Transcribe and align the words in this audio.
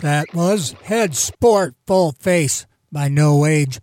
That 0.00 0.32
was 0.32 0.76
Head 0.84 1.16
Sport 1.16 1.74
Full 1.88 2.12
Face 2.12 2.66
by 2.92 3.08
No 3.08 3.44
Age. 3.44 3.80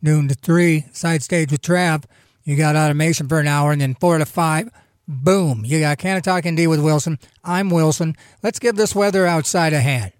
Noon 0.00 0.26
to 0.28 0.34
3, 0.34 0.86
side 0.92 1.22
stage 1.22 1.52
with 1.52 1.60
Trav. 1.60 2.04
You 2.42 2.56
got 2.56 2.74
automation 2.74 3.28
for 3.28 3.38
an 3.38 3.46
hour, 3.46 3.70
and 3.70 3.80
then 3.82 3.94
4 3.94 4.18
to 4.18 4.24
5, 4.24 4.70
boom. 5.06 5.62
You 5.66 5.80
got 5.80 5.98
Canna-Talk 5.98 6.48
ND 6.48 6.68
with 6.68 6.80
Wilson. 6.80 7.18
I'm 7.44 7.68
Wilson. 7.68 8.16
Let's 8.42 8.58
give 8.58 8.76
this 8.76 8.94
weather 8.94 9.26
outside 9.26 9.74
a 9.74 9.80
hand. 9.80 10.12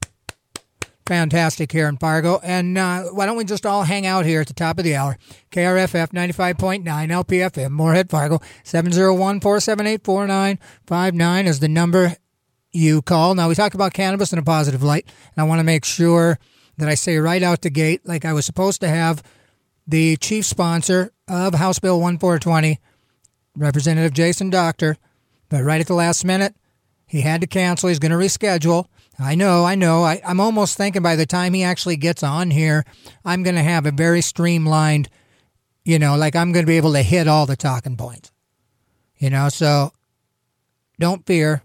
Fantastic 1.06 1.72
here 1.72 1.88
in 1.88 1.96
Fargo. 1.96 2.38
And 2.44 2.76
uh, 2.76 3.04
why 3.04 3.24
don't 3.24 3.38
we 3.38 3.44
just 3.44 3.64
all 3.64 3.84
hang 3.84 4.06
out 4.06 4.26
here 4.26 4.42
at 4.42 4.46
the 4.46 4.54
top 4.54 4.78
of 4.78 4.84
the 4.84 4.94
hour? 4.94 5.16
KRFF 5.50 6.10
95.9 6.12 6.84
LPFM, 6.84 7.70
Moorhead, 7.70 8.10
Fargo. 8.10 8.38
701 8.64 9.40
478 9.40 10.04
4959 10.04 11.46
is 11.46 11.58
the 11.58 11.68
number 11.68 12.16
you 12.72 13.02
call. 13.02 13.34
Now, 13.34 13.48
we 13.48 13.54
talk 13.54 13.74
about 13.74 13.92
cannabis 13.92 14.32
in 14.32 14.38
a 14.38 14.42
positive 14.42 14.82
light, 14.82 15.06
and 15.34 15.42
I 15.42 15.46
want 15.46 15.60
to 15.60 15.64
make 15.64 15.84
sure 15.84 16.38
that 16.78 16.88
I 16.88 16.94
say 16.94 17.18
right 17.18 17.42
out 17.42 17.62
the 17.62 17.70
gate, 17.70 18.00
like 18.04 18.24
I 18.24 18.32
was 18.32 18.46
supposed 18.46 18.80
to 18.80 18.88
have 18.88 19.22
the 19.86 20.16
chief 20.16 20.46
sponsor 20.46 21.12
of 21.28 21.54
House 21.54 21.78
Bill 21.78 22.00
1420, 22.00 22.78
Representative 23.56 24.12
Jason 24.12 24.50
Dockter, 24.50 24.96
but 25.48 25.62
right 25.64 25.80
at 25.80 25.86
the 25.86 25.94
last 25.94 26.24
minute, 26.24 26.54
he 27.06 27.20
had 27.20 27.42
to 27.42 27.46
cancel. 27.46 27.90
He's 27.90 27.98
going 27.98 28.12
to 28.12 28.16
reschedule. 28.16 28.86
I 29.18 29.34
know, 29.34 29.64
I 29.64 29.74
know. 29.74 30.02
I, 30.02 30.22
I'm 30.24 30.40
almost 30.40 30.78
thinking 30.78 31.02
by 31.02 31.16
the 31.16 31.26
time 31.26 31.52
he 31.52 31.62
actually 31.62 31.96
gets 31.96 32.22
on 32.22 32.50
here, 32.50 32.84
I'm 33.24 33.42
going 33.42 33.56
to 33.56 33.62
have 33.62 33.84
a 33.84 33.90
very 33.90 34.22
streamlined, 34.22 35.10
you 35.84 35.98
know, 35.98 36.16
like 36.16 36.34
I'm 36.34 36.52
going 36.52 36.64
to 36.64 36.70
be 36.70 36.78
able 36.78 36.94
to 36.94 37.02
hit 37.02 37.28
all 37.28 37.44
the 37.44 37.56
talking 37.56 37.96
points. 37.96 38.32
You 39.18 39.30
know, 39.30 39.50
so 39.50 39.92
don't 40.98 41.26
fear. 41.26 41.62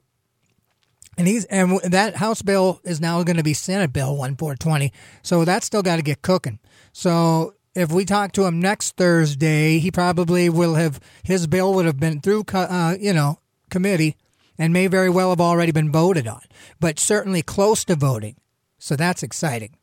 And 1.17 1.27
he's 1.27 1.45
and 1.45 1.79
that 1.81 2.15
House 2.15 2.41
bill 2.41 2.79
is 2.83 3.01
now 3.01 3.23
going 3.23 3.37
to 3.37 3.43
be 3.43 3.53
Senate 3.53 3.91
Bill 3.91 4.15
1420. 4.15 4.93
So 5.23 5.45
that's 5.45 5.65
still 5.65 5.81
got 5.81 5.95
to 5.95 6.03
get 6.03 6.21
cooking. 6.21 6.59
So 6.93 7.55
if 7.73 7.91
we 7.91 8.05
talk 8.05 8.31
to 8.33 8.45
him 8.45 8.59
next 8.59 8.97
Thursday, 8.97 9.79
he 9.79 9.91
probably 9.91 10.49
will 10.49 10.75
have 10.75 10.99
his 11.23 11.47
bill 11.47 11.73
would 11.73 11.85
have 11.85 11.99
been 11.99 12.21
through, 12.21 12.43
uh, 12.53 12.95
you 12.99 13.13
know, 13.13 13.39
committee, 13.69 14.15
and 14.57 14.73
may 14.73 14.87
very 14.87 15.09
well 15.09 15.29
have 15.29 15.41
already 15.41 15.71
been 15.71 15.91
voted 15.91 16.27
on, 16.27 16.41
but 16.79 16.99
certainly 16.99 17.41
close 17.41 17.83
to 17.85 17.95
voting. 17.95 18.35
So 18.79 18.95
that's 18.95 19.23
exciting. 19.23 19.75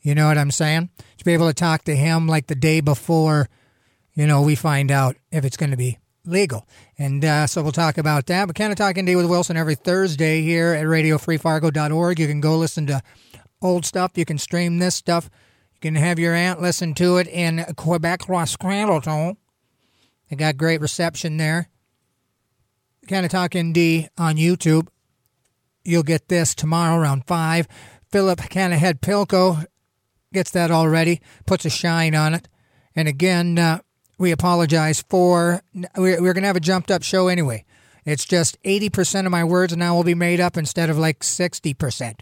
You 0.00 0.14
know 0.14 0.28
what 0.28 0.38
I'm 0.38 0.50
saying? 0.50 0.90
To 1.18 1.24
be 1.24 1.32
able 1.32 1.48
to 1.48 1.54
talk 1.54 1.84
to 1.84 1.94
him 1.94 2.26
like 2.26 2.48
the 2.48 2.54
day 2.54 2.80
before, 2.80 3.48
you 4.14 4.26
know, 4.26 4.42
we 4.42 4.54
find 4.54 4.90
out 4.90 5.16
if 5.30 5.44
it's 5.44 5.56
going 5.56 5.70
to 5.70 5.76
be 5.76 5.98
legal. 6.24 6.66
And 6.98 7.24
uh, 7.24 7.46
so 7.46 7.62
we'll 7.62 7.72
talk 7.72 7.98
about 7.98 8.26
that. 8.26 8.46
But 8.46 8.56
Canna-Talk 8.56 8.96
ND 9.00 9.16
with 9.16 9.26
Wilson 9.26 9.56
every 9.56 9.74
Thursday 9.74 10.42
here 10.42 10.72
at 10.72 10.86
radiofreefargo.org. 10.86 12.18
You 12.18 12.26
can 12.26 12.40
go 12.40 12.56
listen 12.56 12.86
to 12.86 13.02
old 13.60 13.84
stuff. 13.84 14.12
You 14.16 14.24
can 14.24 14.38
stream 14.38 14.78
this 14.78 14.94
stuff. 14.94 15.30
You 15.74 15.80
can 15.80 15.94
have 15.96 16.18
your 16.18 16.34
aunt 16.34 16.60
listen 16.60 16.94
to 16.94 17.16
it 17.16 17.26
in 17.28 17.64
Quebec, 17.76 18.22
Scranton. 18.46 19.36
They 20.30 20.36
got 20.36 20.56
great 20.56 20.80
reception 20.80 21.36
there. 21.36 21.68
Canna-Talk 23.06 23.56
ND 23.56 24.08
on 24.16 24.36
YouTube. 24.36 24.88
You'll 25.84 26.04
get 26.04 26.28
this 26.28 26.54
tomorrow 26.54 27.00
around 27.00 27.26
5. 27.26 27.66
Philip 28.10 28.38
Canahead 28.48 29.00
Pilko 29.00 29.64
gets 30.32 30.50
that 30.52 30.70
already, 30.70 31.20
puts 31.46 31.64
a 31.64 31.70
shine 31.70 32.14
on 32.14 32.34
it. 32.34 32.48
And 32.94 33.08
again, 33.08 33.58
uh, 33.58 33.80
we 34.22 34.30
apologize 34.30 35.04
for. 35.10 35.62
We're, 35.96 36.16
going 36.16 36.42
to 36.42 36.46
have 36.46 36.56
a 36.56 36.60
jumped 36.60 36.92
up 36.92 37.02
show 37.02 37.26
anyway. 37.26 37.64
It's 38.04 38.24
just 38.24 38.60
80% 38.62 39.26
of 39.26 39.32
my 39.32 39.42
words 39.42 39.76
now 39.76 39.96
will 39.96 40.04
be 40.04 40.14
made 40.14 40.40
up 40.40 40.56
instead 40.56 40.88
of 40.88 40.96
like 40.96 41.20
60%. 41.20 42.20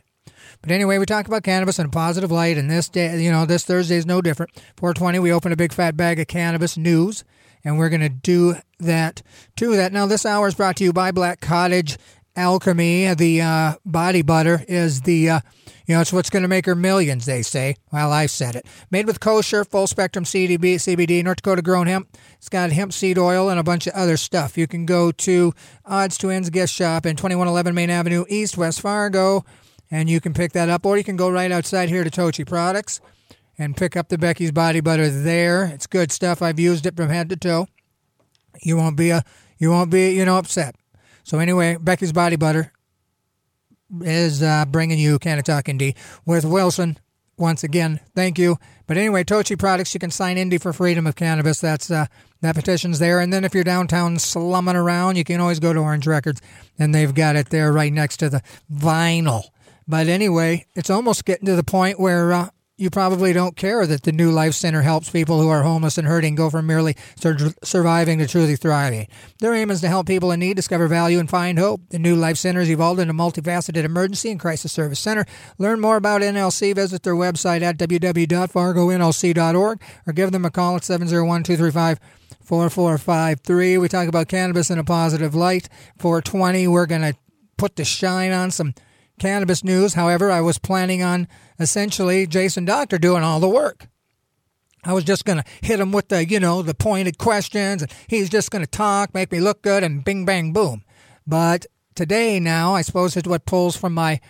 But 0.62 0.70
anyway, 0.70 0.98
we 0.98 1.04
talk 1.06 1.28
about 1.28 1.42
cannabis 1.42 1.78
in 1.78 1.86
a 1.86 1.90
positive 1.90 2.30
light, 2.30 2.56
and 2.56 2.70
this 2.70 2.88
day, 2.88 3.22
you 3.22 3.30
know, 3.30 3.44
this 3.44 3.64
Thursday 3.64 3.96
is 3.96 4.06
no 4.06 4.20
different. 4.22 4.50
420, 4.78 5.18
we 5.18 5.32
open 5.32 5.52
a 5.52 5.56
big 5.56 5.72
fat 5.72 5.96
bag 5.96 6.18
of 6.18 6.26
cannabis 6.26 6.76
news, 6.76 7.22
and 7.64 7.78
we're 7.78 7.90
going 7.90 8.00
to 8.00 8.08
do 8.08 8.56
that 8.78 9.22
to 9.56 9.76
that. 9.76 9.92
Now, 9.92 10.06
this 10.06 10.26
hour 10.26 10.48
is 10.48 10.54
brought 10.54 10.76
to 10.76 10.84
you 10.84 10.92
by 10.92 11.12
Black 11.12 11.40
Cottage 11.40 11.98
Alchemy. 12.34 13.14
The 13.14 13.42
uh, 13.42 13.74
body 13.84 14.22
butter 14.22 14.64
is 14.66 15.02
the, 15.02 15.30
uh, 15.30 15.40
you 15.90 15.96
know, 15.96 16.02
it's 16.02 16.12
what's 16.12 16.30
going 16.30 16.44
to 16.44 16.48
make 16.48 16.66
her 16.66 16.76
millions, 16.76 17.26
they 17.26 17.42
say. 17.42 17.74
Well, 17.90 18.12
I 18.12 18.26
said 18.26 18.54
it. 18.54 18.64
Made 18.92 19.08
with 19.08 19.18
kosher, 19.18 19.64
full 19.64 19.88
spectrum 19.88 20.24
CDB, 20.24 20.76
CBD, 20.76 21.24
North 21.24 21.38
Dakota 21.38 21.62
grown 21.62 21.88
hemp. 21.88 22.16
It's 22.34 22.48
got 22.48 22.70
hemp 22.70 22.92
seed 22.92 23.18
oil 23.18 23.48
and 23.48 23.58
a 23.58 23.64
bunch 23.64 23.88
of 23.88 23.94
other 23.94 24.16
stuff. 24.16 24.56
You 24.56 24.68
can 24.68 24.86
go 24.86 25.10
to 25.10 25.52
Odds 25.84 26.16
to 26.18 26.30
Ends 26.30 26.48
Gift 26.48 26.72
Shop 26.72 27.06
in 27.06 27.16
2111 27.16 27.74
Main 27.74 27.90
Avenue 27.90 28.24
East, 28.28 28.56
West 28.56 28.80
Fargo, 28.80 29.44
and 29.90 30.08
you 30.08 30.20
can 30.20 30.32
pick 30.32 30.52
that 30.52 30.68
up. 30.68 30.86
Or 30.86 30.96
you 30.96 31.02
can 31.02 31.16
go 31.16 31.28
right 31.28 31.50
outside 31.50 31.88
here 31.88 32.04
to 32.04 32.10
Tochi 32.10 32.46
Products 32.46 33.00
and 33.58 33.76
pick 33.76 33.96
up 33.96 34.10
the 34.10 34.16
Becky's 34.16 34.52
Body 34.52 34.78
Butter 34.78 35.10
there. 35.10 35.64
It's 35.64 35.88
good 35.88 36.12
stuff. 36.12 36.40
I've 36.40 36.60
used 36.60 36.86
it 36.86 36.94
from 36.94 37.08
head 37.08 37.28
to 37.30 37.36
toe. 37.36 37.66
You 38.62 38.76
won't 38.76 38.96
be 38.96 39.10
a, 39.10 39.24
you 39.58 39.70
won't 39.70 39.90
be, 39.90 40.12
you 40.12 40.24
know, 40.24 40.38
upset. 40.38 40.76
So 41.24 41.40
anyway, 41.40 41.78
Becky's 41.80 42.12
Body 42.12 42.36
Butter 42.36 42.72
is 44.02 44.42
uh, 44.42 44.64
bringing 44.66 44.98
you 44.98 45.18
Canna-Talk 45.18 45.70
ND 45.70 45.94
with 46.24 46.44
Wilson. 46.44 46.98
Once 47.36 47.64
again, 47.64 48.00
thank 48.14 48.38
you. 48.38 48.58
But 48.86 48.98
anyway, 48.98 49.24
Tochi 49.24 49.58
Products, 49.58 49.94
you 49.94 50.00
can 50.00 50.10
sign 50.10 50.36
Indy 50.36 50.58
for 50.58 50.74
freedom 50.74 51.06
of 51.06 51.16
cannabis. 51.16 51.60
That's 51.60 51.90
uh, 51.90 52.06
that 52.42 52.54
petition's 52.54 52.98
there. 52.98 53.20
And 53.20 53.32
then 53.32 53.44
if 53.44 53.54
you're 53.54 53.64
downtown 53.64 54.18
slumming 54.18 54.76
around, 54.76 55.16
you 55.16 55.24
can 55.24 55.40
always 55.40 55.58
go 55.58 55.72
to 55.72 55.80
Orange 55.80 56.06
Records, 56.06 56.42
and 56.78 56.94
they've 56.94 57.14
got 57.14 57.36
it 57.36 57.48
there 57.48 57.72
right 57.72 57.92
next 57.92 58.18
to 58.18 58.28
the 58.28 58.42
vinyl. 58.70 59.44
But 59.88 60.06
anyway, 60.08 60.66
it's 60.74 60.90
almost 60.90 61.24
getting 61.24 61.46
to 61.46 61.56
the 61.56 61.64
point 61.64 61.98
where 61.98 62.32
uh, 62.32 62.48
you 62.80 62.88
probably 62.88 63.34
don't 63.34 63.56
care 63.56 63.86
that 63.86 64.04
the 64.04 64.12
New 64.12 64.30
Life 64.30 64.54
Center 64.54 64.80
helps 64.80 65.10
people 65.10 65.42
who 65.42 65.50
are 65.50 65.62
homeless 65.62 65.98
and 65.98 66.08
hurting 66.08 66.34
go 66.34 66.48
from 66.48 66.66
merely 66.66 66.96
sur- 67.14 67.52
surviving 67.62 68.18
to 68.18 68.26
truly 68.26 68.56
thriving. 68.56 69.06
Their 69.38 69.54
aim 69.54 69.70
is 69.70 69.82
to 69.82 69.88
help 69.88 70.06
people 70.06 70.32
in 70.32 70.40
need 70.40 70.56
discover 70.56 70.88
value 70.88 71.18
and 71.18 71.28
find 71.28 71.58
hope. 71.58 71.82
The 71.90 71.98
New 71.98 72.16
Life 72.16 72.38
Center 72.38 72.60
has 72.60 72.70
evolved 72.70 72.98
into 72.98 73.12
a 73.12 73.14
multifaceted 73.14 73.84
emergency 73.84 74.30
and 74.30 74.40
crisis 74.40 74.72
service 74.72 74.98
center. 74.98 75.26
Learn 75.58 75.78
more 75.78 75.96
about 75.96 76.22
NLC. 76.22 76.74
Visit 76.74 77.02
their 77.02 77.14
website 77.14 77.60
at 77.60 77.76
www.fargonlc.org 77.76 79.82
or 80.06 80.12
give 80.14 80.32
them 80.32 80.46
a 80.46 80.50
call 80.50 80.76
at 80.76 80.84
701 80.84 81.42
235 81.42 82.00
4453. 82.42 83.76
We 83.76 83.88
talk 83.88 84.08
about 84.08 84.28
cannabis 84.28 84.70
in 84.70 84.78
a 84.78 84.84
positive 84.84 85.34
light. 85.34 85.68
420, 85.98 86.66
we're 86.68 86.86
going 86.86 87.02
to 87.02 87.14
put 87.58 87.76
the 87.76 87.84
shine 87.84 88.32
on 88.32 88.50
some 88.50 88.72
cannabis 89.20 89.62
news. 89.62 89.94
However, 89.94 90.32
I 90.32 90.40
was 90.40 90.58
planning 90.58 91.02
on 91.02 91.28
essentially 91.60 92.26
Jason 92.26 92.64
Dockter 92.64 92.98
doing 92.98 93.22
all 93.22 93.38
the 93.38 93.48
work. 93.48 93.86
I 94.82 94.94
was 94.94 95.04
just 95.04 95.24
going 95.24 95.38
to 95.38 95.44
hit 95.60 95.78
him 95.78 95.92
with 95.92 96.08
the, 96.08 96.26
you 96.26 96.40
know, 96.40 96.62
the 96.62 96.74
pointed 96.74 97.18
questions, 97.18 97.82
and 97.82 97.92
he's 98.08 98.30
just 98.30 98.50
going 98.50 98.64
to 98.64 98.70
talk, 98.70 99.14
make 99.14 99.30
me 99.30 99.38
look 99.38 99.62
good, 99.62 99.84
and 99.84 100.02
bing, 100.02 100.24
bang, 100.24 100.52
boom. 100.52 100.82
But 101.26 101.66
today, 101.94 102.40
now, 102.40 102.74
I 102.74 102.82
suppose 102.82 103.16
it's 103.16 103.28
what 103.28 103.44
pulls 103.44 103.76
from 103.76 103.92
my 103.92 104.20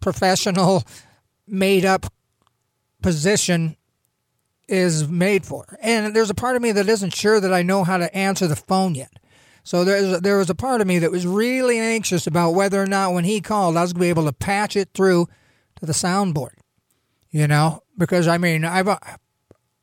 professional, 0.00 0.84
made 1.48 1.84
up 1.84 2.06
position 3.02 3.76
is 4.68 5.08
made 5.08 5.44
for. 5.44 5.78
And 5.80 6.14
there's 6.14 6.30
a 6.30 6.34
part 6.34 6.56
of 6.56 6.62
me 6.62 6.72
that 6.72 6.88
isn't 6.88 7.14
sure 7.14 7.40
that 7.40 7.52
I 7.52 7.62
know 7.62 7.84
how 7.84 7.98
to 7.98 8.14
answer 8.16 8.46
the 8.46 8.56
phone 8.56 8.94
yet. 8.94 9.12
So 9.66 9.84
there, 9.84 10.20
there 10.20 10.38
was 10.38 10.48
a 10.48 10.54
part 10.54 10.80
of 10.80 10.86
me 10.86 11.00
that 11.00 11.10
was 11.10 11.26
really 11.26 11.76
anxious 11.80 12.28
about 12.28 12.52
whether 12.52 12.80
or 12.80 12.86
not 12.86 13.12
when 13.14 13.24
he 13.24 13.40
called, 13.40 13.76
I 13.76 13.82
was 13.82 13.92
going 13.92 14.02
to 14.02 14.04
be 14.04 14.10
able 14.10 14.26
to 14.26 14.32
patch 14.32 14.76
it 14.76 14.90
through 14.94 15.26
to 15.80 15.86
the 15.86 15.92
soundboard. 15.92 16.52
You 17.32 17.48
know, 17.48 17.82
because 17.98 18.28
I 18.28 18.38
mean, 18.38 18.64
I've, 18.64 18.88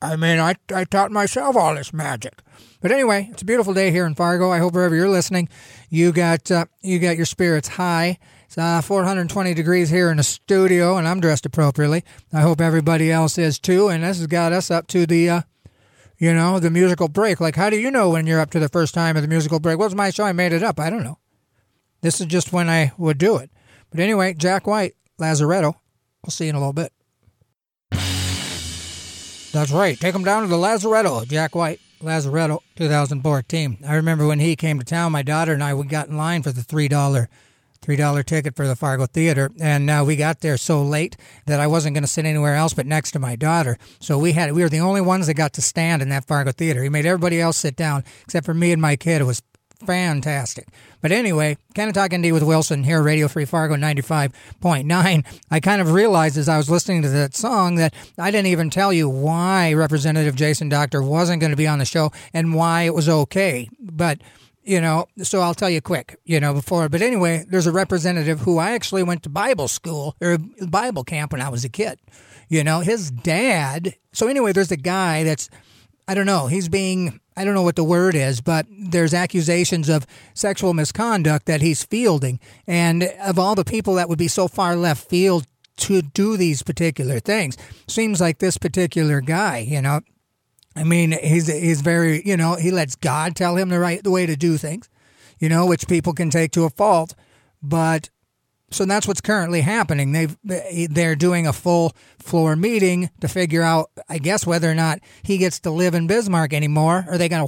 I 0.02 0.16
mean, 0.16 0.40
I, 0.40 0.56
I 0.74 0.86
taught 0.86 1.12
myself 1.12 1.58
all 1.58 1.76
this 1.76 1.92
magic. 1.92 2.40
But 2.80 2.94
anyway, 2.94 3.28
it's 3.30 3.42
a 3.42 3.46
beautiful 3.46 3.74
day 3.74 3.92
here 3.92 4.06
in 4.06 4.16
Fargo. 4.16 4.50
I 4.50 4.60
hope 4.60 4.74
wherever 4.74 4.96
you're 4.96 5.10
listening, 5.10 5.50
you 5.90 6.14
got 6.14 6.50
uh, 6.50 6.66
you 6.82 7.00
got 7.00 7.18
your 7.18 7.26
spirits 7.26 7.68
high. 7.68 8.20
It's 8.46 8.58
uh, 8.58 8.82
420 8.82 9.54
degrees 9.54 9.90
here 9.90 10.10
in 10.10 10.16
the 10.16 10.24
studio, 10.24 10.96
and 10.96 11.10
I'm 11.10 11.20
dressed 11.20 11.46
appropriately. 11.46 12.06
I 12.32 12.40
hope 12.40 12.62
everybody 12.62 13.12
else 13.12 13.38
is 13.38 13.60
too. 13.60 13.90
And 13.90 14.02
this 14.02 14.20
has 14.20 14.28
got 14.28 14.54
us 14.54 14.72
up 14.72 14.88
to 14.88 15.06
the, 15.06 15.30
uh, 15.30 15.42
you 16.18 16.34
know, 16.34 16.60
the 16.60 16.70
musical 16.70 17.08
break. 17.08 17.40
Like, 17.40 17.56
how 17.56 17.70
do 17.70 17.80
you 17.80 17.92
know 17.92 18.10
when 18.10 18.28
you're 18.28 18.40
up 18.40 18.52
to 18.52 18.60
the 18.60 18.70
first 18.70 18.94
time 18.94 19.16
of 19.16 19.22
the 19.22 19.28
musical 19.28 19.60
break? 19.60 19.78
What's 19.80 19.96
my 19.96 20.10
show? 20.10 20.24
I 20.24 20.34
made 20.34 20.54
it 20.54 20.64
up. 20.64 20.80
I 20.80 20.90
don't 20.90 21.04
know. 21.04 21.20
This 22.02 22.20
is 22.20 22.28
just 22.28 22.52
when 22.52 22.70
I 22.70 22.92
would 22.98 23.18
do 23.18 23.38
it. 23.38 23.50
But 23.90 24.00
anyway, 24.00 24.34
Jack 24.34 24.68
White, 24.68 24.96
Lazaretto. 25.20 25.76
We'll 26.24 26.32
see 26.32 26.46
you 26.46 26.50
in 26.50 26.56
a 26.56 26.60
little 26.60 26.74
bit. 26.74 26.92
That's 29.52 29.72
right. 29.72 30.00
Take 30.00 30.16
him 30.16 30.24
down 30.24 30.42
to 30.42 30.48
the 30.48 30.58
Lazaretto, 30.58 31.28
Jack 31.28 31.56
White. 31.56 31.80
Lazaretto, 32.02 32.60
2014. 32.76 33.78
I 33.88 33.96
remember 33.96 34.28
when 34.28 34.40
he 34.40 34.56
came 34.56 34.80
to 34.80 34.86
town, 34.86 35.12
my 35.12 35.24
daughter 35.24 35.54
and 35.54 35.64
I, 35.64 35.74
we 35.74 35.86
got 35.86 36.10
in 36.10 36.18
line 36.18 36.44
for 36.44 36.52
the 36.52 36.62
$3 36.62 37.28
$3 37.84 38.26
ticket 38.26 38.56
for 38.56 38.68
the 38.68 38.76
Fargo 38.76 39.06
Theater. 39.06 39.52
And 39.60 39.90
uh, 39.90 40.04
we 40.06 40.16
got 40.16 40.42
there 40.42 40.58
so 40.58 40.82
late 40.82 41.18
that 41.46 41.60
I 41.60 41.68
wasn't 41.68 41.96
going 41.96 42.04
to 42.04 42.08
sit 42.08 42.26
anywhere 42.26 42.56
else 42.56 42.74
but 42.74 42.86
next 42.86 43.12
to 43.12 43.20
my 43.20 43.36
daughter. 43.36 43.78
So 44.00 44.18
we 44.18 44.34
had, 44.34 44.54
we 44.54 44.64
were 44.64 44.70
the 44.70 44.80
only 44.80 45.02
ones 45.02 45.28
that 45.28 45.36
got 45.36 45.54
to 45.54 45.62
stand 45.62 46.02
in 46.02 46.10
that 46.10 46.26
Fargo 46.26 46.52
Theater. 46.52 46.84
He 46.84 46.90
made 46.90 47.06
everybody 47.06 47.40
else 47.40 47.58
sit 47.58 47.76
down 47.76 48.04
except 48.24 48.46
for 48.46 48.54
me 48.54 48.72
and 48.72 48.82
my 48.82 48.96
kid. 48.96 49.22
It 49.22 49.26
was 49.26 49.42
fantastic. 49.86 50.68
But 51.02 51.12
anyway, 51.12 51.58
Canna-Talk 51.74 52.16
ND 52.16 52.32
with 52.32 52.44
Wilson 52.44 52.84
here, 52.84 53.04
Radio 53.04 53.28
Free 53.28 53.46
Fargo 53.46 53.76
95.9. 53.76 55.42
I 55.52 55.60
kind 55.60 55.82
of 55.82 55.92
realized 55.92 56.38
as 56.38 56.48
I 56.48 56.58
was 56.58 56.70
listening 56.70 57.02
to 57.02 57.10
that 57.10 57.36
song 57.36 57.76
that 57.76 57.94
I 58.18 58.32
didn't 58.32 58.48
even 58.48 58.70
tell 58.70 58.94
you 58.94 59.10
why 59.10 59.74
Representative 59.74 60.36
Jason 60.36 60.70
Dockter 60.70 61.04
wasn't 61.04 61.42
going 61.42 61.52
to 61.52 61.58
be 61.58 61.68
on 61.68 61.80
the 61.80 61.86
show 61.86 62.12
and 62.34 62.54
why 62.54 62.84
it 62.84 62.94
was 62.94 63.10
okay. 63.10 63.70
But 63.80 64.22
you 64.64 64.80
know, 64.80 65.08
so 65.22 65.42
I'll 65.42 65.54
tell 65.54 65.70
you 65.70 65.82
quick, 65.82 66.20
you 66.26 66.40
know, 66.40 66.54
before. 66.54 66.90
But 66.90 67.02
anyway, 67.02 67.46
there's 67.48 67.68
a 67.68 67.72
representative 67.72 68.42
who 68.42 68.58
I 68.58 68.72
actually 68.72 69.04
went 69.04 69.24
to 69.24 69.30
Bible 69.30 69.68
school 69.68 70.16
or 70.22 70.38
Bible 70.68 71.04
camp 71.04 71.32
when 71.32 71.42
I 71.42 71.50
was 71.50 71.66
a 71.66 71.70
kid. 71.70 72.00
You 72.50 72.64
know, 72.64 72.82
his 72.82 73.10
dad. 73.10 73.96
So 74.12 74.28
anyway, 74.28 74.52
there's 74.52 74.72
a 74.72 74.78
guy 74.78 75.24
that's, 75.24 75.50
I 76.08 76.14
don't 76.14 76.26
know, 76.26 76.48
he's 76.48 76.70
being, 76.70 77.20
I 77.36 77.46
don't 77.46 77.54
know 77.54 77.64
what 77.64 77.76
the 77.76 77.84
word 77.84 78.16
is, 78.16 78.42
but 78.42 78.66
there's 78.70 79.14
accusations 79.14 79.90
of 79.90 80.06
sexual 80.34 80.74
misconduct 80.74 81.46
that 81.48 81.62
he's 81.62 81.84
fielding. 81.84 82.40
And 82.68 83.04
of 83.22 83.40
all 83.40 83.56
the 83.56 83.66
people 83.66 83.96
that 83.96 84.10
would 84.10 84.20
be 84.20 84.28
so 84.28 84.48
far 84.48 84.76
left 84.76 85.10
field 85.10 85.48
to 85.76 86.02
do 86.02 86.38
these 86.38 86.62
particular 86.62 87.20
things, 87.20 87.58
seems 87.88 88.22
like 88.22 88.38
this 88.38 88.58
particular 88.58 89.22
guy, 89.22 89.60
you 89.60 89.82
know, 89.82 90.02
I 90.76 90.84
mean, 90.84 91.12
he's 91.12 91.48
he's 91.48 91.82
very 91.82 92.22
you 92.26 92.38
know 92.38 92.56
he 92.56 92.72
lets 92.72 92.96
God 92.96 93.36
tell 93.36 93.58
him 93.58 93.70
the 93.70 93.80
right 93.80 94.04
the 94.04 94.12
way 94.12 94.26
to 94.26 94.36
do 94.36 94.58
things, 94.58 94.90
you 95.40 95.50
know, 95.50 95.66
which 95.66 95.88
people 95.88 96.14
can 96.14 96.30
take 96.30 96.52
to 96.52 96.64
a 96.64 96.70
fault, 96.70 97.16
but 97.62 98.10
so 98.74 98.86
that's 98.86 99.08
what's 99.08 99.22
currently 99.22 99.62
happening. 99.62 100.12
They've 100.12 100.36
they're 100.44 101.16
doing 101.16 101.48
a 101.48 101.54
full 101.54 101.94
floor 102.18 102.56
meeting 102.56 103.10
to 103.22 103.28
figure 103.28 103.62
out, 103.62 103.92
I 104.10 104.18
guess, 104.18 104.46
whether 104.46 104.70
or 104.70 104.76
not 104.76 105.00
he 105.22 105.38
gets 105.38 105.60
to 105.62 105.72
live 105.72 105.94
in 105.94 106.08
Bismarck 106.08 106.54
anymore. 106.54 107.06
Or 107.08 107.14
are 107.14 107.18
they 107.18 107.30
gonna, 107.30 107.48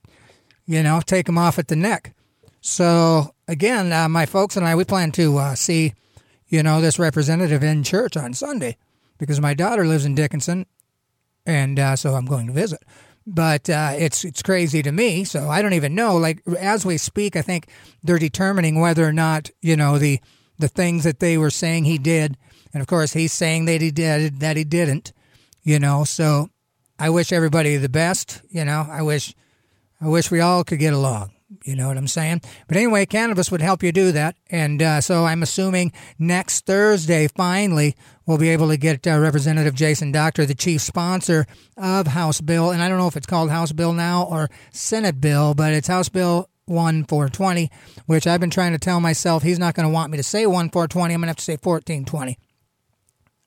you 0.66 0.82
know, 0.82 1.00
take 1.04 1.28
him 1.28 1.38
off 1.38 1.58
at 1.58 1.68
the 1.68 1.76
neck? 1.76 2.14
So 2.60 3.34
again, 3.48 3.92
uh, 3.92 4.08
my 4.08 4.26
folks 4.26 4.56
and 4.56 4.66
I 4.66 4.76
we 4.76 4.84
plan 4.84 5.12
to 5.12 5.38
uh, 5.38 5.54
see, 5.54 5.94
you 6.48 6.62
know, 6.62 6.80
this 6.80 6.98
representative 6.98 7.62
in 7.62 7.82
church 7.82 8.16
on 8.16 8.34
Sunday 8.34 8.76
because 9.18 9.40
my 9.40 9.54
daughter 9.54 9.86
lives 9.86 10.04
in 10.04 10.14
Dickinson 10.14 10.66
and 11.46 11.78
uh, 11.78 11.96
so 11.96 12.14
I'm 12.14 12.26
going 12.26 12.46
to 12.46 12.52
visit. 12.52 12.82
But 13.26 13.68
uh, 13.68 13.92
it's 13.96 14.24
it's 14.24 14.42
crazy 14.42 14.82
to 14.82 14.92
me. 14.92 15.24
So 15.24 15.48
I 15.48 15.62
don't 15.62 15.74
even 15.74 15.94
know. 15.94 16.16
Like 16.16 16.42
as 16.58 16.84
we 16.84 16.96
speak, 16.98 17.36
I 17.36 17.42
think 17.42 17.68
they're 18.02 18.18
determining 18.18 18.80
whether 18.80 19.06
or 19.06 19.12
not 19.12 19.50
you 19.60 19.76
know 19.76 19.98
the 19.98 20.20
the 20.58 20.68
things 20.68 21.04
that 21.04 21.20
they 21.20 21.38
were 21.38 21.50
saying 21.50 21.84
he 21.84 21.98
did, 21.98 22.36
and 22.72 22.80
of 22.80 22.86
course 22.86 23.12
he's 23.12 23.32
saying 23.32 23.66
that 23.66 23.80
he 23.80 23.90
did 23.90 24.40
that 24.40 24.56
he 24.56 24.64
didn't. 24.64 25.12
You 25.62 25.78
know, 25.78 26.04
so 26.04 26.48
I 26.98 27.10
wish 27.10 27.32
everybody 27.32 27.76
the 27.76 27.88
best. 27.88 28.42
You 28.48 28.64
know, 28.64 28.86
I 28.88 29.02
wish 29.02 29.34
I 30.00 30.08
wish 30.08 30.30
we 30.30 30.40
all 30.40 30.64
could 30.64 30.78
get 30.78 30.94
along. 30.94 31.32
You 31.64 31.74
know 31.74 31.88
what 31.88 31.96
I'm 31.96 32.06
saying? 32.06 32.42
But 32.68 32.76
anyway, 32.76 33.06
cannabis 33.06 33.50
would 33.50 33.60
help 33.60 33.82
you 33.82 33.90
do 33.90 34.12
that. 34.12 34.36
And 34.50 34.80
uh, 34.80 35.00
so 35.00 35.24
I'm 35.24 35.42
assuming 35.42 35.92
next 36.18 36.64
Thursday, 36.64 37.26
finally, 37.26 37.96
we'll 38.24 38.38
be 38.38 38.50
able 38.50 38.68
to 38.68 38.76
get 38.76 39.06
uh, 39.06 39.18
Representative 39.18 39.74
Jason 39.74 40.12
Dockter, 40.12 40.46
the 40.46 40.54
chief 40.54 40.80
sponsor 40.80 41.46
of 41.76 42.06
House 42.06 42.40
Bill. 42.40 42.70
And 42.70 42.82
I 42.82 42.88
don't 42.88 42.98
know 42.98 43.08
if 43.08 43.16
it's 43.16 43.26
called 43.26 43.50
House 43.50 43.72
Bill 43.72 43.92
now 43.92 44.24
or 44.24 44.48
Senate 44.72 45.20
Bill, 45.20 45.54
but 45.54 45.72
it's 45.72 45.88
House 45.88 46.08
Bill 46.08 46.48
1420, 46.66 47.68
which 48.06 48.26
I've 48.28 48.40
been 48.40 48.50
trying 48.50 48.72
to 48.72 48.78
tell 48.78 49.00
myself 49.00 49.42
he's 49.42 49.58
not 49.58 49.74
going 49.74 49.88
to 49.88 49.92
want 49.92 50.12
me 50.12 50.18
to 50.18 50.22
say 50.22 50.46
1420. 50.46 51.14
I'm 51.14 51.20
going 51.20 51.26
to 51.26 51.30
have 51.30 51.36
to 51.36 51.42
say 51.42 51.58
1420. 51.60 52.38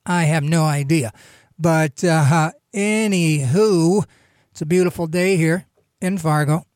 I 0.04 0.24
have 0.24 0.44
no 0.44 0.64
idea. 0.64 1.12
But 1.58 2.04
uh, 2.04 2.52
anywho, 2.74 4.04
it's 4.50 4.60
a 4.60 4.66
beautiful 4.66 5.06
day 5.06 5.36
here 5.38 5.66
in 6.02 6.18
Fargo. 6.18 6.66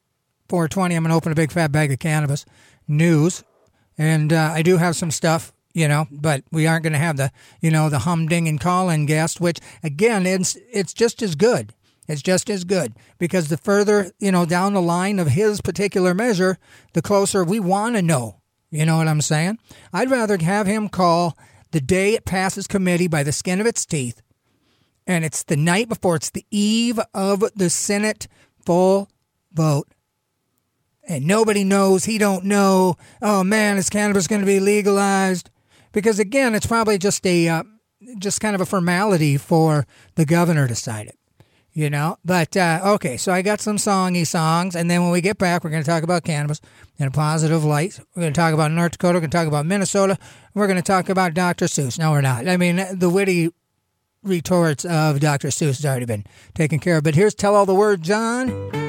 420, 0.49 0.95
I'm 0.95 1.03
going 1.03 1.11
to 1.11 1.17
open 1.17 1.33
a 1.33 1.35
big 1.35 1.53
fat 1.53 1.73
bag 1.73 1.93
of 1.93 1.99
cannabis 1.99 2.45
news. 2.87 3.45
And 3.97 4.33
uh, 4.33 4.53
I 4.55 4.63
do 4.63 4.77
have 4.77 4.97
some 4.97 5.11
stuff, 5.11 5.53
you 5.75 5.89
know, 5.89 6.07
but 6.11 6.45
we 6.51 6.67
aren't 6.67 6.85
going 6.85 6.93
to 6.93 6.99
have 6.99 7.17
the, 7.17 7.31
you 7.61 7.71
know, 7.71 7.89
the 7.89 8.01
humding 8.01 8.49
and 8.49 8.61
call 8.61 8.89
in 8.89 9.07
guest, 9.07 9.41
which 9.41 9.59
again, 9.83 10.27
it's, 10.27 10.57
it's 10.73 10.95
just 10.95 11.23
as 11.23 11.35
good. 11.35 11.75
It's 12.07 12.23
just 12.23 12.49
as 12.49 12.65
good 12.65 12.95
because 13.19 13.49
the 13.49 13.59
further, 13.59 14.13
you 14.19 14.33
know, 14.33 14.47
down 14.47 14.73
the 14.73 14.81
line 14.81 15.19
of 15.19 15.29
his 15.29 15.61
particular 15.61 16.15
measure, 16.15 16.57
the 16.95 17.03
closer 17.03 17.45
we 17.45 17.61
want 17.61 17.97
to 17.97 18.03
know. 18.03 18.41
You 18.71 18.87
know 18.87 18.97
what 18.97 19.09
I'm 19.09 19.21
saying? 19.21 19.59
I'd 19.93 20.11
rather 20.11 20.39
have 20.39 20.67
him 20.67 20.89
call 20.89 21.37
the 21.71 21.81
day 21.81 22.15
it 22.15 22.25
passes 22.25 22.67
committee 22.67 23.09
by 23.09 23.23
the 23.23 23.33
skin 23.33 23.61
of 23.61 23.67
its 23.67 23.85
teeth, 23.85 24.23
and 25.07 25.23
it's 25.25 25.43
the 25.43 25.57
night 25.57 25.89
before, 25.89 26.17
it's 26.17 26.31
the 26.31 26.47
eve 26.51 26.99
of 27.13 27.45
the 27.55 27.69
Senate 27.69 28.27
full 28.65 29.11
vote 29.53 29.89
and 31.09 31.27
nobody 31.27 31.65
knows, 31.65 32.05
he 32.05 32.19
don't 32.19 32.45
know, 32.45 32.97
oh 33.23 33.43
man, 33.43 33.79
is 33.79 33.89
cannabis 33.89 34.27
going 34.29 34.43
to 34.43 34.47
be 34.47 34.61
legalized? 34.61 35.51
Because 35.93 36.19
again, 36.19 36.55
it's 36.55 36.67
probably 36.67 36.99
just 36.99 37.27
a, 37.27 37.49
uh, 37.49 37.63
just 38.19 38.41
kind 38.41 38.55
of 38.55 38.61
a 38.61 38.67
formality 38.67 39.39
for 39.39 39.87
the 40.15 40.27
governor 40.27 40.69
to 40.69 40.75
sign 40.75 41.09
it, 41.09 41.19
you 41.73 41.89
know? 41.89 42.19
But, 42.25 42.57
uh, 42.57 42.81
okay, 42.85 43.17
so 43.17 43.33
I 43.33 43.41
got 43.41 43.63
some 43.63 43.77
songy 43.77 44.27
songs, 44.27 44.77
and 44.77 44.91
then 44.91 45.03
when 45.03 45.11
we 45.11 45.23
get 45.23 45.39
back, 45.39 45.65
we're 45.65 45.71
going 45.71 45.83
to 45.83 45.89
talk 45.89 46.03
about 46.03 46.25
cannabis 46.25 46.61
in 46.99 47.09
a 47.09 47.11
positive 47.11 47.65
light. 47.65 47.99
We're 48.15 48.23
going 48.23 48.35
to 48.35 48.39
talk 48.39 48.53
about 48.53 48.71
North 48.71 48.93
Dakota, 48.93 49.15
we're 49.15 49.21
going 49.21 49.31
to 49.31 49.37
talk 49.37 49.49
about 49.49 49.65
Minnesota, 49.67 50.19
we're 50.53 50.67
going 50.67 50.77
to 50.77 50.83
talk 50.83 51.09
about 51.09 51.33
Dr. 51.33 51.65
Seuss. 51.65 51.99
No, 51.99 52.11
we're 52.11 52.21
not. 52.21 52.47
I 52.47 52.59
mean, 52.59 52.85
the 52.93 53.09
witty 53.09 53.49
retorts 54.23 54.85
of 54.85 55.21
Dr. 55.21 55.49
Seuss 55.49 55.77
has 55.77 55.87
already 55.87 56.05
been 56.05 56.27
taken 56.55 56.79
care 56.79 56.99
of. 56.99 57.05
But 57.05 57.15
here's 57.15 57.35
Tell 57.35 57.55
All 57.55 57.65
the 57.65 57.75
World, 57.75 58.03
John 58.03 58.88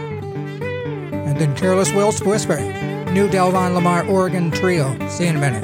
then 1.39 1.56
Careless 1.56 1.94
Will's 1.94 2.21
Whisper. 2.21 2.59
New 3.12 3.30
Delvon 3.30 3.74
Lamarr 3.74 4.07
Organ 4.09 4.51
Trio. 4.51 4.94
See 5.07 5.24
you 5.24 5.30
in 5.30 5.38
a 5.38 5.39
minute. 5.39 5.63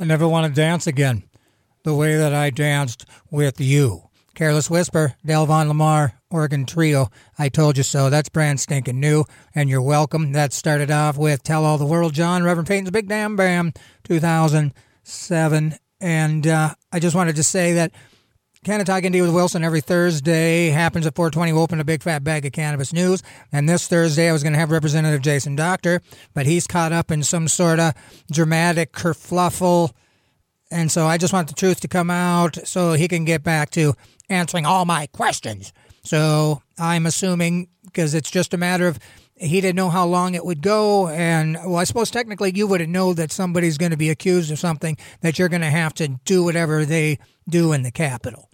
I 0.00 0.04
never 0.04 0.26
want 0.26 0.46
to 0.46 0.60
dance 0.60 0.86
again 0.86 1.24
the 1.84 1.94
way 1.94 2.16
that 2.16 2.32
I 2.32 2.50
danced 2.50 3.04
with 3.30 3.60
you. 3.60 4.04
Careless 4.34 4.70
Whisper, 4.70 5.14
Delvon 5.26 5.70
Lamarr, 5.70 6.12
Organ 6.30 6.64
Trio. 6.64 7.08
I 7.38 7.48
told 7.48 7.76
you 7.76 7.82
so. 7.82 8.08
That's 8.08 8.28
brand 8.28 8.60
stinking 8.60 9.00
new, 9.00 9.24
and 9.54 9.68
you're 9.68 9.82
welcome. 9.82 10.32
That 10.32 10.52
started 10.52 10.90
off 10.90 11.18
with 11.18 11.42
Tell 11.42 11.64
All 11.64 11.76
the 11.76 11.84
World, 11.84 12.14
John, 12.14 12.42
Reverend 12.42 12.68
Peyton's 12.68 12.90
Big 12.90 13.08
Damn 13.08 13.36
Band, 13.36 13.76
2007. 14.04 15.74
And 16.00 16.46
uh, 16.46 16.74
I 16.92 17.00
just 17.00 17.16
wanted 17.16 17.36
to 17.36 17.42
say 17.42 17.74
that 17.74 17.92
Canna-Talk 18.64 19.04
ND 19.04 19.20
with 19.20 19.32
Wilson 19.32 19.62
every 19.62 19.80
Thursday 19.80 20.68
happens 20.68 21.06
at 21.06 21.14
420. 21.14 21.52
We'll 21.52 21.62
open 21.62 21.80
a 21.80 21.84
big 21.84 22.02
fat 22.02 22.24
bag 22.24 22.44
of 22.44 22.52
cannabis 22.52 22.92
news. 22.92 23.22
And 23.52 23.68
this 23.68 23.86
Thursday, 23.86 24.28
I 24.28 24.32
was 24.32 24.42
going 24.42 24.52
to 24.52 24.58
have 24.58 24.70
Representative 24.70 25.22
Jason 25.22 25.54
Dockter, 25.54 26.02
but 26.34 26.44
he's 26.44 26.66
caught 26.66 26.92
up 26.92 27.10
in 27.10 27.22
some 27.22 27.46
sort 27.46 27.78
of 27.78 27.94
dramatic 28.30 28.92
kerfluffle. 28.92 29.92
And 30.70 30.90
so 30.90 31.06
I 31.06 31.18
just 31.18 31.32
want 31.32 31.48
the 31.48 31.54
truth 31.54 31.80
to 31.80 31.88
come 31.88 32.10
out 32.10 32.56
so 32.66 32.94
he 32.94 33.08
can 33.08 33.24
get 33.24 33.42
back 33.42 33.70
to 33.70 33.94
answering 34.28 34.66
all 34.66 34.84
my 34.84 35.06
questions. 35.06 35.72
So 36.02 36.62
I'm 36.78 37.06
assuming, 37.06 37.68
because 37.84 38.14
it's 38.14 38.30
just 38.30 38.54
a 38.54 38.58
matter 38.58 38.88
of 38.88 38.98
he 39.40 39.60
didn't 39.60 39.76
know 39.76 39.90
how 39.90 40.06
long 40.06 40.34
it 40.34 40.44
would 40.44 40.62
go. 40.62 41.08
And 41.08 41.54
well, 41.54 41.76
I 41.76 41.84
suppose 41.84 42.10
technically 42.10 42.52
you 42.54 42.66
wouldn't 42.66 42.90
know 42.90 43.14
that 43.14 43.32
somebody's 43.32 43.78
going 43.78 43.92
to 43.92 43.96
be 43.96 44.10
accused 44.10 44.50
of 44.50 44.58
something 44.58 44.96
that 45.20 45.38
you're 45.38 45.48
going 45.48 45.62
to 45.62 45.70
have 45.70 45.94
to 45.94 46.08
do 46.24 46.44
whatever 46.44 46.84
they 46.84 47.18
do 47.48 47.72
in 47.72 47.82
the 47.82 47.90
Capitol. 47.90 48.48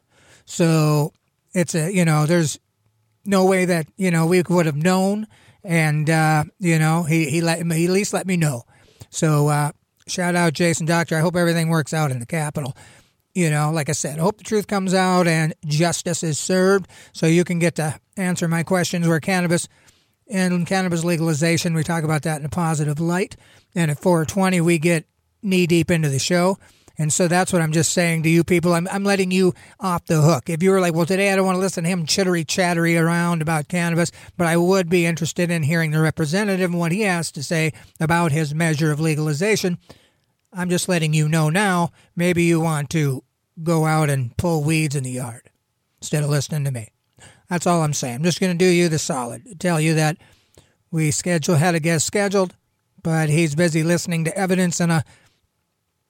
So 0.44 1.12
it's 1.52 1.74
a, 1.74 1.92
you 1.92 2.04
know, 2.04 2.26
there's 2.26 2.58
no 3.24 3.44
way 3.46 3.64
that, 3.64 3.86
you 3.96 4.10
know, 4.10 4.26
we 4.26 4.42
would 4.42 4.66
have 4.66 4.76
known. 4.76 5.26
And, 5.62 6.10
uh, 6.10 6.44
you 6.58 6.78
know, 6.78 7.04
he, 7.04 7.30
he 7.30 7.40
let 7.40 7.64
me, 7.64 7.76
he 7.76 7.84
at 7.86 7.90
least 7.90 8.12
let 8.12 8.26
me 8.26 8.36
know. 8.36 8.64
So, 9.10 9.48
uh, 9.48 9.72
shout 10.06 10.34
out 10.34 10.52
Jason 10.52 10.86
Dockter. 10.86 11.16
I 11.16 11.20
hope 11.20 11.36
everything 11.36 11.68
works 11.68 11.94
out 11.94 12.10
in 12.10 12.18
the 12.18 12.26
Capitol. 12.26 12.76
You 13.34 13.50
know, 13.50 13.72
like 13.72 13.88
I 13.88 13.92
said, 13.92 14.18
I 14.18 14.22
hope 14.22 14.38
the 14.38 14.44
truth 14.44 14.66
comes 14.66 14.94
out 14.94 15.26
and 15.26 15.54
justice 15.66 16.22
is 16.22 16.38
served 16.38 16.88
so 17.12 17.26
you 17.26 17.42
can 17.42 17.58
get 17.58 17.76
to 17.76 17.98
answer 18.16 18.46
my 18.46 18.62
questions 18.62 19.08
where 19.08 19.18
cannabis 19.18 19.68
and 20.34 20.66
cannabis 20.66 21.04
legalization, 21.04 21.74
we 21.74 21.84
talk 21.84 22.02
about 22.02 22.22
that 22.22 22.40
in 22.40 22.44
a 22.44 22.50
positive 22.50 22.98
light. 22.98 23.36
And 23.74 23.88
at 23.90 24.00
420, 24.00 24.60
we 24.60 24.78
get 24.78 25.06
knee 25.42 25.66
deep 25.66 25.92
into 25.92 26.08
the 26.08 26.18
show. 26.18 26.58
And 26.98 27.12
so 27.12 27.28
that's 27.28 27.52
what 27.52 27.62
I'm 27.62 27.72
just 27.72 27.92
saying 27.92 28.24
to 28.24 28.28
you 28.28 28.42
people. 28.42 28.74
I'm, 28.74 28.88
I'm 28.88 29.04
letting 29.04 29.30
you 29.30 29.54
off 29.78 30.06
the 30.06 30.20
hook. 30.22 30.50
If 30.50 30.60
you 30.62 30.70
were 30.70 30.80
like, 30.80 30.92
well, 30.92 31.06
today 31.06 31.32
I 31.32 31.36
don't 31.36 31.46
want 31.46 31.56
to 31.56 31.60
listen 31.60 31.84
to 31.84 31.90
him 31.90 32.04
chittery 32.04 32.44
chattery 32.44 32.96
around 32.96 33.42
about 33.42 33.68
cannabis, 33.68 34.10
but 34.36 34.48
I 34.48 34.56
would 34.56 34.88
be 34.88 35.06
interested 35.06 35.50
in 35.50 35.62
hearing 35.62 35.92
the 35.92 36.00
representative 36.00 36.70
and 36.70 36.80
what 36.80 36.92
he 36.92 37.02
has 37.02 37.30
to 37.32 37.42
say 37.42 37.72
about 38.00 38.32
his 38.32 38.54
measure 38.54 38.90
of 38.90 38.98
legalization. 38.98 39.78
I'm 40.52 40.70
just 40.70 40.88
letting 40.88 41.14
you 41.14 41.28
know 41.28 41.48
now. 41.48 41.92
Maybe 42.16 42.44
you 42.44 42.60
want 42.60 42.90
to 42.90 43.22
go 43.62 43.86
out 43.86 44.10
and 44.10 44.36
pull 44.36 44.64
weeds 44.64 44.96
in 44.96 45.04
the 45.04 45.12
yard 45.12 45.50
instead 46.00 46.24
of 46.24 46.30
listening 46.30 46.64
to 46.64 46.72
me. 46.72 46.93
That's 47.54 47.68
all 47.68 47.84
I'm 47.84 47.92
saying. 47.92 48.16
I'm 48.16 48.25
just 48.25 48.40
going 48.40 48.50
to 48.50 48.58
do 48.58 48.68
you 48.68 48.88
the 48.88 48.99
solid. 48.99 49.61
Tell 49.61 49.80
you 49.80 49.94
that 49.94 50.16
we 50.90 51.12
schedule 51.12 51.54
had 51.54 51.76
a 51.76 51.80
guest 51.80 52.04
scheduled, 52.04 52.56
but 53.00 53.28
he's 53.28 53.54
busy 53.54 53.84
listening 53.84 54.25
to 54.25 54.37
evidence 54.37 54.80
in 54.80 54.90
a 54.90 55.04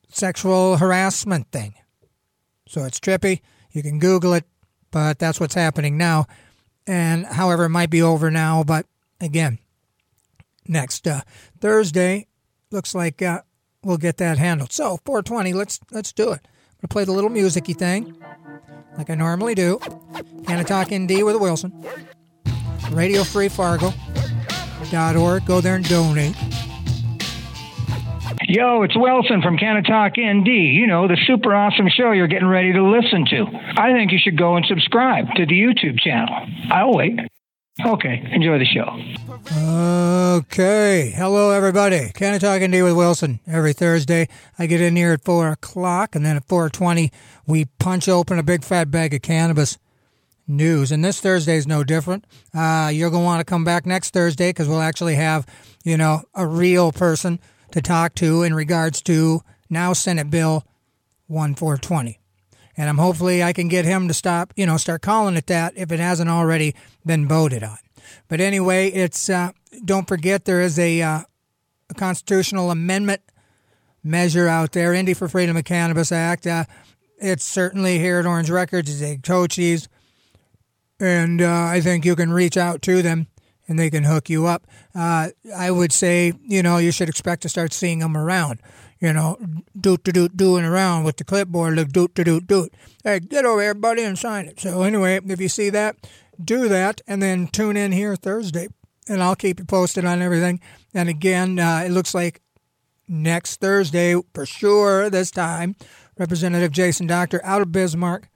sexual 0.09 0.77
harassment 0.77 1.51
thing. 1.51 1.75
So 2.67 2.83
it's 2.83 2.99
trippy. 2.99 3.41
You 3.71 3.83
can 3.83 3.99
Google 3.99 4.33
it, 4.33 4.45
but 4.89 5.19
that's 5.19 5.39
what's 5.39 5.53
happening 5.53 5.99
now. 5.99 6.25
And 6.87 7.27
however, 7.27 7.65
it 7.65 7.69
might 7.69 7.91
be 7.91 8.01
over 8.01 8.31
now, 8.31 8.63
but 8.63 8.87
again, 9.21 9.59
next 10.67 11.07
uh, 11.07 11.21
Thursday 11.61 12.25
looks 12.71 12.95
like 12.95 13.21
uh, 13.21 13.41
we'll 13.83 13.97
get 13.97 14.17
that 14.17 14.39
handled. 14.39 14.71
So 14.71 14.97
420, 15.05 15.53
let's 15.53 15.79
let's 15.91 16.11
do 16.11 16.31
it. 16.31 16.47
Gonna 16.85 16.93
play 16.93 17.05
the 17.05 17.13
little 17.13 17.31
musicy 17.31 17.73
thing, 17.73 18.15
like 18.95 19.09
I 19.09 19.15
normally 19.15 19.55
do. 19.55 19.79
Canna-Talk 20.45 20.93
ND 20.93 21.23
with 21.23 21.35
Wilson? 21.37 21.73
Radio 22.91 23.23
Free 23.23 23.49
Fargo. 23.49 23.91
Dot 24.91 25.15
org. 25.15 25.43
Go 25.47 25.61
there 25.61 25.73
and 25.73 25.89
donate. 25.89 26.35
Yo, 28.47 28.83
it's 28.83 28.95
Wilson 28.95 29.41
from 29.41 29.57
Canna-Talk 29.57 30.11
ND. 30.11 30.45
You 30.45 30.85
know, 30.85 31.07
the 31.07 31.17
super 31.25 31.55
awesome 31.55 31.87
show 31.89 32.11
you're 32.11 32.27
getting 32.27 32.47
ready 32.47 32.71
to 32.71 32.83
listen 32.83 33.25
to. 33.31 33.47
I 33.77 33.91
think 33.91 34.11
you 34.11 34.19
should 34.21 34.37
go 34.37 34.55
and 34.55 34.63
subscribe 34.67 35.25
to 35.37 35.45
the 35.47 35.53
YouTube 35.53 35.99
channel. 35.99 36.35
I'll 36.69 36.93
wait. 36.93 37.19
Okay, 37.83 38.25
enjoy 38.31 38.57
the 38.57 38.65
show. 38.65 38.87
Okay. 40.37 41.11
Hello, 41.13 41.51
everybody. 41.51 42.09
Canna-Talk 42.13 42.61
ND 42.61 42.81
with 42.83 42.95
Wilson. 42.95 43.41
Every 43.45 43.73
Thursday, 43.73 44.29
I 44.57 44.65
get 44.65 44.79
in 44.79 44.95
here 44.95 45.11
at 45.11 45.25
4 45.25 45.49
o'clock, 45.49 46.15
and 46.15 46.25
then 46.25 46.37
at 46.37 46.47
4.20, 46.47 47.11
we 47.45 47.65
punch 47.77 48.07
open 48.07 48.39
a 48.39 48.43
big 48.43 48.63
fat 48.63 48.89
bag 48.91 49.13
of 49.13 49.21
cannabis 49.21 49.77
news. 50.47 50.89
And 50.89 51.03
this 51.03 51.19
Thursday 51.19 51.57
is 51.57 51.67
no 51.67 51.83
different. 51.83 52.23
Uh, 52.53 52.89
you're 52.93 53.09
going 53.09 53.23
to 53.23 53.25
want 53.25 53.41
to 53.41 53.45
come 53.45 53.65
back 53.65 53.85
next 53.85 54.11
Thursday 54.11 54.51
because 54.51 54.69
we'll 54.69 54.81
actually 54.81 55.15
have, 55.15 55.45
you 55.83 55.97
know, 55.97 56.23
a 56.33 56.47
real 56.47 56.93
person 56.93 57.41
to 57.71 57.81
talk 57.81 58.15
to 58.15 58.43
in 58.43 58.53
regards 58.53 59.01
to 59.01 59.41
now 59.69 59.91
Senate 59.91 60.29
Bill 60.29 60.63
1420. 61.27 62.19
And 62.77 62.89
I'm 62.89 62.97
hopefully 62.97 63.41
I 63.41 63.53
can 63.53 63.67
get 63.67 63.85
him 63.85 64.07
to 64.07 64.13
stop, 64.13 64.53
you 64.55 64.65
know, 64.65 64.77
start 64.77 65.01
calling 65.01 65.35
it 65.35 65.47
that 65.47 65.73
if 65.77 65.91
it 65.91 65.99
hasn't 65.99 66.29
already 66.29 66.75
been 67.05 67.27
voted 67.27 67.63
on. 67.63 67.77
But 68.27 68.41
anyway, 68.41 68.89
it's 68.89 69.29
uh, 69.29 69.51
don't 69.83 70.07
forget 70.07 70.45
there 70.45 70.61
is 70.61 70.77
a, 70.77 71.01
uh, 71.01 71.21
a 71.89 71.93
constitutional 71.93 72.71
amendment 72.71 73.21
measure 74.03 74.47
out 74.47 74.73
there, 74.73 74.93
Indy 74.93 75.13
for 75.13 75.27
Freedom 75.27 75.57
of 75.57 75.63
Cannabis 75.63 76.11
Act. 76.11 76.45
Uh, 76.45 76.65
it's 77.17 77.45
certainly 77.45 77.97
here 77.97 78.19
at 78.19 78.25
Orange 78.25 78.49
Records. 78.49 78.89
It's 78.89 79.01
a 79.01 79.17
Cochise, 79.17 79.87
and 80.99 81.41
uh, 81.41 81.65
I 81.65 81.81
think 81.81 82.05
you 82.05 82.15
can 82.15 82.31
reach 82.31 82.57
out 82.57 82.81
to 82.83 83.01
them 83.01 83.27
and 83.67 83.79
they 83.79 83.89
can 83.89 84.03
hook 84.03 84.29
you 84.29 84.45
up. 84.45 84.67
Uh, 84.93 85.29
I 85.55 85.71
would 85.71 85.91
say, 85.91 86.33
you 86.43 86.61
know, 86.61 86.77
you 86.77 86.91
should 86.91 87.09
expect 87.09 87.41
to 87.43 87.49
start 87.49 87.73
seeing 87.73 87.99
them 87.99 88.15
around. 88.15 88.59
You 89.05 89.13
know, 89.13 89.37
doot 89.79 90.03
to 90.05 90.11
doot 90.11 90.35
doing 90.35 90.65
around 90.65 91.03
with 91.03 91.17
the 91.17 91.23
clipboard, 91.23 91.75
look 91.75 91.89
doot 91.89 92.15
to 92.15 92.23
doot 92.23 92.47
doot. 92.47 92.73
Hey, 93.03 93.19
get 93.19 93.45
over 93.45 93.61
here, 93.61 93.75
buddy, 93.75 94.01
and 94.01 94.17
sign 94.17 94.47
it. 94.47 94.59
So 94.59 94.81
anyway, 94.81 95.19
if 95.23 95.39
you 95.39 95.47
see 95.47 95.69
that, 95.69 95.95
do 96.43 96.67
that, 96.69 97.01
and 97.07 97.21
then 97.21 97.47
tune 97.47 97.77
in 97.77 97.91
here 97.91 98.15
Thursday, 98.15 98.67
and 99.07 99.21
I'll 99.21 99.35
keep 99.35 99.59
you 99.59 99.65
posted 99.65 100.05
on 100.05 100.23
everything. 100.23 100.59
And 100.93 101.07
again, 101.07 101.59
uh, 101.59 101.83
it 101.85 101.91
looks 101.91 102.15
like 102.15 102.41
next 103.07 103.61
Thursday 103.61 104.19
for 104.33 104.47
sure. 104.47 105.11
This 105.11 105.29
time, 105.29 105.75
Representative 106.17 106.71
Jason 106.71 107.05
Dockter 107.05 107.41
out 107.43 107.61
of 107.61 107.71
Bismarck. 107.71 108.29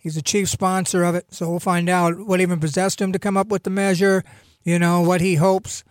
He's 0.00 0.14
the 0.14 0.22
chief 0.22 0.48
sponsor 0.48 1.04
of 1.04 1.14
it, 1.14 1.26
so 1.34 1.50
we'll 1.50 1.60
find 1.60 1.90
out 1.90 2.26
what 2.26 2.40
even 2.40 2.60
possessed 2.60 2.98
him 2.98 3.12
to 3.12 3.18
come 3.18 3.36
up 3.36 3.48
with 3.48 3.64
the 3.64 3.70
measure 3.70 4.24
you 4.64 4.78
know, 4.78 5.02
what 5.02 5.20
he 5.20 5.36
hopes. 5.36 5.84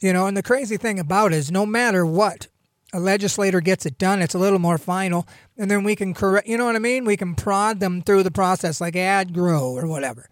You 0.00 0.12
know, 0.12 0.26
and 0.26 0.36
the 0.36 0.42
crazy 0.42 0.76
thing 0.76 0.98
about 0.98 1.32
it 1.32 1.36
is 1.36 1.50
no 1.50 1.64
matter 1.64 2.04
what, 2.04 2.48
a 2.92 3.00
legislator 3.00 3.60
gets 3.60 3.86
it 3.86 3.98
done, 3.98 4.20
it's 4.20 4.34
a 4.34 4.38
little 4.38 4.58
more 4.58 4.78
final, 4.78 5.26
and 5.56 5.70
then 5.70 5.84
we 5.84 5.94
can 5.94 6.14
correct, 6.14 6.48
you 6.48 6.58
know 6.58 6.64
what 6.64 6.76
I 6.76 6.80
mean? 6.80 7.04
We 7.04 7.16
can 7.16 7.34
prod 7.34 7.80
them 7.80 8.02
through 8.02 8.24
the 8.24 8.30
process 8.30 8.80
like 8.80 8.96
add 8.96 9.32
grow 9.32 9.76
or 9.76 9.86
whatever. 9.86 10.28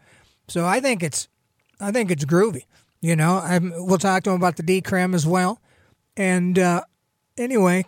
So 0.48 0.64
I 0.66 0.80
think 0.80 1.02
it's, 1.02 1.28
I 1.80 1.92
think 1.92 2.10
it's 2.10 2.24
groovy. 2.24 2.64
You 3.00 3.14
know, 3.14 3.38
I'm, 3.38 3.72
we'll 3.76 3.98
talk 3.98 4.24
to 4.24 4.30
them 4.30 4.40
about 4.40 4.56
the 4.56 4.62
decrim 4.62 5.14
as 5.14 5.26
well. 5.26 5.60
And 6.16 6.58
uh, 6.58 6.82
anyway, 7.36 7.84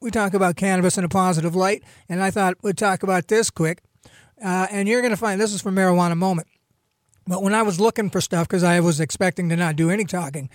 we 0.00 0.10
talk 0.10 0.32
about 0.32 0.56
cannabis 0.56 0.96
in 0.96 1.04
a 1.04 1.08
positive 1.08 1.54
light, 1.54 1.82
and 2.08 2.22
I 2.22 2.30
thought 2.30 2.56
we'd 2.62 2.78
talk 2.78 3.02
about 3.02 3.28
this 3.28 3.50
quick. 3.50 3.82
Uh, 4.42 4.66
and 4.70 4.88
you're 4.88 5.02
going 5.02 5.12
to 5.12 5.18
find 5.18 5.38
this 5.38 5.52
is 5.52 5.60
from 5.60 5.76
Marijuana 5.76 6.16
Moment. 6.16 6.48
But 7.26 7.42
when 7.42 7.52
I 7.52 7.62
was 7.62 7.78
looking 7.78 8.08
for 8.08 8.22
stuff, 8.22 8.48
because 8.48 8.64
I 8.64 8.80
was 8.80 8.98
expecting 8.98 9.50
to 9.50 9.56
not 9.56 9.76
do 9.76 9.90
any 9.90 10.04
talking 10.04 10.48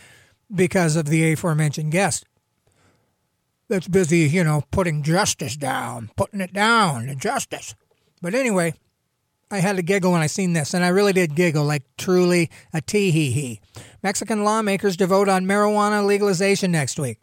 because 0.54 0.96
of 0.96 1.06
the 1.06 1.32
aforementioned 1.32 1.92
guest 1.92 2.26
that's 3.68 3.88
busy, 3.88 4.20
you 4.20 4.44
know, 4.44 4.64
putting 4.72 5.04
justice 5.04 5.56
down, 5.56 6.12
putting 6.16 6.42
it 6.42 6.54
down, 6.54 7.18
justice. 7.18 7.76
But 8.22 8.34
anyway, 8.34 8.74
I 9.52 9.60
had 9.60 9.76
to 9.78 9.82
giggle 9.82 10.12
when 10.12 10.22
I 10.22 10.28
seen 10.28 10.54
this, 10.54 10.74
and 10.74 10.84
I 10.84 10.90
really 10.90 11.14
did 11.14 11.36
giggle, 11.36 11.66
like 11.66 11.84
truly 11.98 12.50
a 12.74 12.82
tee 12.82 13.12
hee 13.12 13.32
hee. 13.32 13.62
Mexican 14.04 14.44
lawmakers 14.44 14.98
to 14.98 15.08
vote 15.08 15.30
on 15.30 15.46
marijuana 15.46 16.06
legalization 16.06 16.72
next 16.72 17.00
week. 17.00 17.20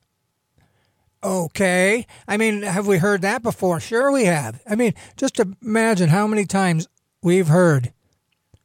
Okay. 1.24 2.06
I 2.26 2.36
mean, 2.36 2.62
have 2.62 2.86
we 2.86 2.98
heard 2.98 3.22
that 3.22 3.42
before? 3.42 3.80
Sure, 3.80 4.10
we 4.10 4.24
have. 4.24 4.60
I 4.68 4.74
mean, 4.74 4.94
just 5.16 5.40
imagine 5.40 6.08
how 6.08 6.26
many 6.26 6.46
times 6.46 6.88
we've 7.22 7.48
heard 7.48 7.92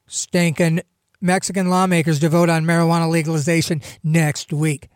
stinking 0.07 0.81
Mexican 1.21 1.69
lawmakers 1.69 2.19
to 2.19 2.29
vote 2.29 2.49
on 2.49 2.65
marijuana 2.65 3.09
legalization 3.09 3.81
next 4.03 4.51
week. 4.53 4.89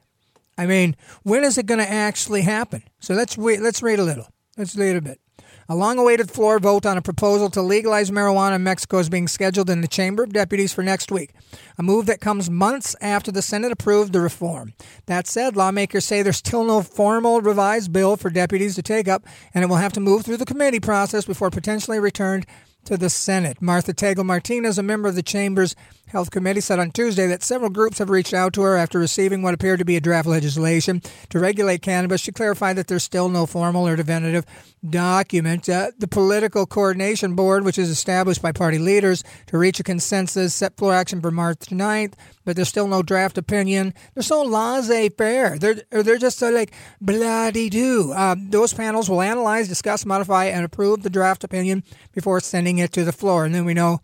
I 0.62 0.68
mean, 0.68 0.96
when 1.24 1.44
is 1.44 1.58
it 1.58 1.65
going 1.65 1.80
to 1.80 1.91
actually 1.91 2.44
happen? 2.44 2.84
So 3.00 3.15
let's 3.15 3.36
wait, 3.36 3.62
let's 3.62 3.82
read 3.82 3.98
a 3.98 4.03
little. 4.03 4.27
Let's 4.58 4.75
read 4.75 4.96
a 4.96 5.01
bit. 5.01 5.20
A 5.68 5.75
long 5.75 5.98
awaited 5.98 6.30
floor 6.30 6.60
vote 6.60 6.86
on 6.86 6.98
a 6.98 7.01
proposal 7.01 7.50
to 7.50 7.63
legalize 7.63 8.12
marijuana 8.12 8.58
in 8.58 8.63
Mexico 8.63 9.00
is 9.00 9.10
being 9.10 9.27
scheduled 9.27 9.72
in 9.72 9.82
the 9.82 9.88
Chamber 9.88 10.22
of 10.22 10.34
Deputies 10.34 10.72
for 10.72 10.84
next 10.84 11.12
week, 11.12 11.34
a 11.80 11.84
move 11.84 12.06
that 12.06 12.22
comes 12.22 12.48
months 12.48 12.96
after 13.01 13.32
the 13.32 13.41
Senate 13.41 13.72
approved 13.72 14.13
the 14.13 14.22
reform. 14.22 14.74
That 15.08 15.25
said, 15.25 15.56
lawmakers 15.56 16.06
say 16.06 16.22
there's 16.22 16.38
still 16.38 16.63
no 16.63 16.84
formal 16.84 17.41
revised 17.41 17.91
bill 17.91 18.15
for 18.15 18.30
deputies 18.30 18.75
to 18.75 18.84
take 18.84 19.08
up, 19.08 19.25
and 19.56 19.63
it 19.63 19.68
will 19.68 19.77
have 19.77 19.94
to 19.94 20.00
move 20.00 20.24
through 20.24 20.38
the 20.38 20.46
committee 20.46 20.80
process 20.80 21.25
before 21.25 21.50
potentially 21.50 22.00
returned 22.00 22.46
to 22.86 22.98
the 22.98 23.10
Senate. 23.10 23.62
Martha 23.62 23.94
Tagle 23.94 24.24
Martinez, 24.24 24.77
a 24.77 24.84
member 24.84 25.08
of 25.08 25.15
the 25.15 25.24
Chamber's 25.24 25.75
Health 26.12 26.30
Committee, 26.30 26.60
said 26.60 26.77
on 26.77 26.91
Tuesday 26.91 27.25
that 27.27 27.41
several 27.41 27.70
groups 27.70 27.98
have 28.00 28.10
reached 28.10 28.34
out 28.34 28.51
to 28.53 28.62
her 28.63 28.75
after 28.75 29.00
receiving 29.00 29.41
what 29.41 29.53
appeared 29.53 29.80
to 29.80 29.86
be 29.86 29.96
a 29.96 30.01
draft 30.01 30.27
legislation 30.27 31.01
to 31.30 31.39
regulate 31.39 31.82
cannabis. 31.82 32.20
She 32.20 32.34
clarified 32.34 32.75
that 32.75 32.88
there's 32.88 33.03
still 33.03 33.30
no 33.30 33.46
formal 33.46 33.88
or 33.88 33.96
definitive 33.96 34.46
document. 34.88 35.70
Uh, 35.70 35.91
the 35.98 36.10
Political 36.10 36.65
Coordination 36.65 37.34
Board, 37.36 37.63
which 37.63 37.77
is 37.77 37.89
established 37.89 38.41
by 38.41 38.51
party 38.51 38.77
leaders 38.77 39.24
to 39.48 39.58
reach 39.58 39.80
a 39.80 39.84
consensus, 39.84 40.53
set 40.53 40.75
floor 40.75 40.94
action 40.94 41.22
for 41.22 41.32
March 41.32 41.60
9th, 41.60 42.13
but 42.44 42.56
there's 42.56 42.68
still 42.68 42.88
no 42.88 43.01
draft 43.01 43.38
opinion. 43.38 43.94
They're 44.13 44.24
so 44.24 44.44
laissez-faire. 44.44 45.60
They're, 45.60 45.82
they're 45.91 46.18
just 46.18 46.39
so 46.39 46.50
like 46.50 46.74
bloody-do. 47.00 48.12
Um, 48.13 48.50
those 48.50 48.74
panels 48.74 49.10
will 49.10 49.22
analyze, 49.22 49.70
discuss, 49.70 50.06
modify, 50.06 50.46
and 50.46 50.65
approve 50.65 51.03
the 51.03 51.10
draft 51.10 51.46
opinion 51.46 51.84
before 52.12 52.41
sending 52.41 52.80
it 52.80 52.91
to 52.94 53.06
the 53.06 53.13
floor. 53.13 53.46
And 53.46 53.56
then 53.56 53.63
we 53.63 53.74
know 53.74 54.01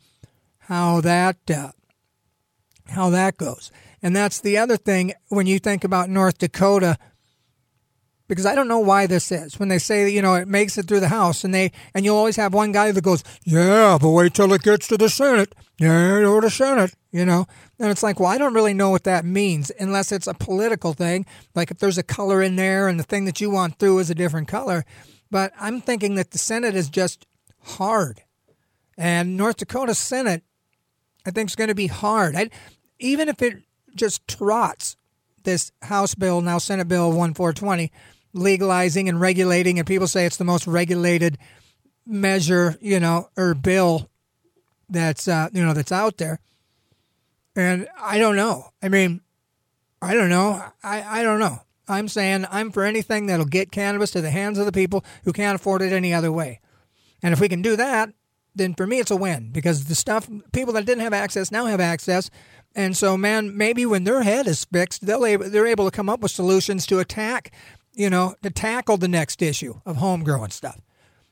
how 0.59 1.01
that 1.01 1.37
uh, 1.49 1.71
how 2.89 3.09
that 3.11 3.37
goes. 3.37 3.71
And 4.01 4.15
that's 4.15 4.39
the 4.39 4.57
other 4.57 4.77
thing 4.77 5.13
when 5.29 5.47
you 5.47 5.59
think 5.59 5.83
about 5.83 6.09
North 6.09 6.37
Dakota, 6.37 6.97
because 8.27 8.45
I 8.45 8.55
don't 8.55 8.67
know 8.67 8.79
why 8.79 9.07
this 9.07 9.31
is. 9.31 9.59
When 9.59 9.69
they 9.69 9.79
say, 9.79 10.09
you 10.09 10.21
know, 10.21 10.35
it 10.35 10.47
makes 10.47 10.77
it 10.77 10.87
through 10.87 10.99
the 10.99 11.07
House, 11.07 11.43
and 11.43 11.53
they 11.53 11.71
and 11.93 12.05
you'll 12.05 12.17
always 12.17 12.35
have 12.35 12.53
one 12.53 12.71
guy 12.71 12.91
that 12.91 13.03
goes, 13.03 13.23
"Yeah, 13.43 13.97
but 13.99 14.09
wait 14.09 14.33
till 14.33 14.53
it 14.53 14.61
gets 14.61 14.87
to 14.89 14.97
the 14.97 15.09
Senate. 15.09 15.55
Yeah, 15.79 16.19
to 16.19 16.41
the 16.41 16.49
Senate." 16.49 16.93
You 17.11 17.25
know, 17.25 17.47
and 17.79 17.89
it's 17.89 18.03
like, 18.03 18.19
well, 18.19 18.29
I 18.29 18.37
don't 18.37 18.53
really 18.53 18.73
know 18.73 18.89
what 18.89 19.05
that 19.05 19.25
means 19.25 19.71
unless 19.79 20.11
it's 20.11 20.27
a 20.27 20.33
political 20.33 20.93
thing. 20.93 21.25
Like 21.55 21.71
if 21.71 21.79
there's 21.79 21.97
a 21.97 22.03
color 22.03 22.43
in 22.43 22.57
there, 22.57 22.87
and 22.87 22.99
the 22.99 23.03
thing 23.03 23.25
that 23.25 23.41
you 23.41 23.49
want 23.49 23.79
through 23.79 23.99
is 23.99 24.09
a 24.09 24.15
different 24.15 24.47
color. 24.47 24.85
But 25.31 25.53
I'm 25.59 25.81
thinking 25.81 26.15
that 26.15 26.31
the 26.31 26.37
Senate 26.37 26.75
is 26.75 26.89
just 26.89 27.25
hard, 27.63 28.21
and 28.97 29.37
North 29.37 29.57
Dakota 29.57 29.95
Senate, 29.95 30.43
I 31.25 31.31
think, 31.31 31.49
is 31.49 31.55
going 31.55 31.69
to 31.69 31.75
be 31.75 31.87
hard. 31.87 32.35
I, 32.35 32.49
even 32.99 33.29
if 33.29 33.41
it 33.41 33.63
just 33.95 34.27
trots 34.27 34.97
this 35.43 35.71
House 35.81 36.15
bill, 36.15 36.41
now 36.41 36.57
Senate 36.57 36.87
Bill 36.87 37.07
1420, 37.07 37.91
legalizing 38.33 39.09
and 39.09 39.19
regulating, 39.19 39.79
and 39.79 39.87
people 39.87 40.07
say 40.07 40.25
it's 40.25 40.37
the 40.37 40.43
most 40.43 40.67
regulated 40.67 41.37
measure, 42.05 42.77
you 42.81 42.99
know, 42.99 43.29
or 43.37 43.53
bill 43.53 44.09
that's 44.89 45.27
uh, 45.27 45.49
you 45.53 45.63
know 45.65 45.73
that's 45.73 45.91
out 45.91 46.17
there. 46.17 46.39
And 47.55 47.87
I 47.99 48.19
don't 48.19 48.35
know. 48.35 48.69
I 48.83 48.89
mean, 48.89 49.21
I 50.01 50.13
don't 50.13 50.29
know. 50.29 50.63
I, 50.83 51.21
I 51.21 51.23
don't 51.23 51.39
know. 51.39 51.61
I'm 51.87 52.07
saying 52.07 52.45
I'm 52.51 52.71
for 52.71 52.83
anything 52.83 53.27
that'll 53.27 53.45
get 53.45 53.71
cannabis 53.71 54.11
to 54.11 54.21
the 54.21 54.29
hands 54.29 54.57
of 54.57 54.65
the 54.65 54.71
people 54.71 55.03
who 55.23 55.33
can't 55.33 55.55
afford 55.55 55.81
it 55.81 55.93
any 55.93 56.13
other 56.13 56.31
way. 56.31 56.59
And 57.23 57.33
if 57.33 57.39
we 57.39 57.49
can 57.49 57.61
do 57.61 57.75
that, 57.75 58.13
then 58.55 58.73
for 58.75 58.85
me 58.85 58.99
it's 58.99 59.11
a 59.11 59.15
win 59.15 59.51
because 59.51 59.85
the 59.85 59.95
stuff 59.95 60.29
people 60.51 60.73
that 60.73 60.85
didn't 60.85 61.03
have 61.03 61.13
access 61.13 61.51
now 61.51 61.65
have 61.65 61.79
access 61.79 62.29
and 62.75 62.95
so, 62.95 63.17
man, 63.17 63.57
maybe 63.57 63.85
when 63.85 64.03
their 64.03 64.23
head 64.23 64.47
is 64.47 64.65
fixed, 64.65 65.05
they'll 65.05 65.21
they're 65.21 65.67
able 65.67 65.85
to 65.85 65.95
come 65.95 66.09
up 66.09 66.19
with 66.19 66.31
solutions 66.31 66.85
to 66.87 66.99
attack, 66.99 67.51
you 67.93 68.09
know, 68.09 68.35
to 68.43 68.49
tackle 68.49 68.97
the 68.97 69.07
next 69.07 69.41
issue 69.41 69.81
of 69.85 69.97
homegrown 69.97 70.51
stuff. 70.51 70.79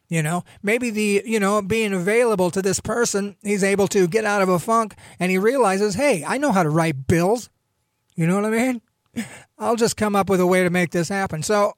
You 0.07 0.21
know, 0.21 0.43
maybe 0.61 0.91
the, 0.91 1.23
you 1.25 1.39
know, 1.39 1.61
being 1.61 1.91
available 1.91 2.51
to 2.51 2.61
this 2.61 2.79
person, 2.79 3.35
he's 3.41 3.63
able 3.63 3.87
to 3.87 4.07
get 4.07 4.23
out 4.23 4.43
of 4.43 4.49
a 4.49 4.59
funk 4.59 4.95
and 5.19 5.31
he 5.31 5.37
realizes, 5.39 5.95
hey, 5.95 6.23
I 6.25 6.37
know 6.37 6.51
how 6.51 6.61
to 6.61 6.69
write 6.69 7.07
bills. 7.07 7.49
You 8.15 8.27
know 8.27 8.35
what 8.35 8.45
I 8.45 8.49
mean? 8.49 8.81
I'll 9.57 9.75
just 9.75 9.97
come 9.97 10.15
up 10.15 10.29
with 10.29 10.39
a 10.39 10.45
way 10.45 10.63
to 10.63 10.69
make 10.69 10.91
this 10.91 11.09
happen. 11.09 11.41
So 11.41 11.73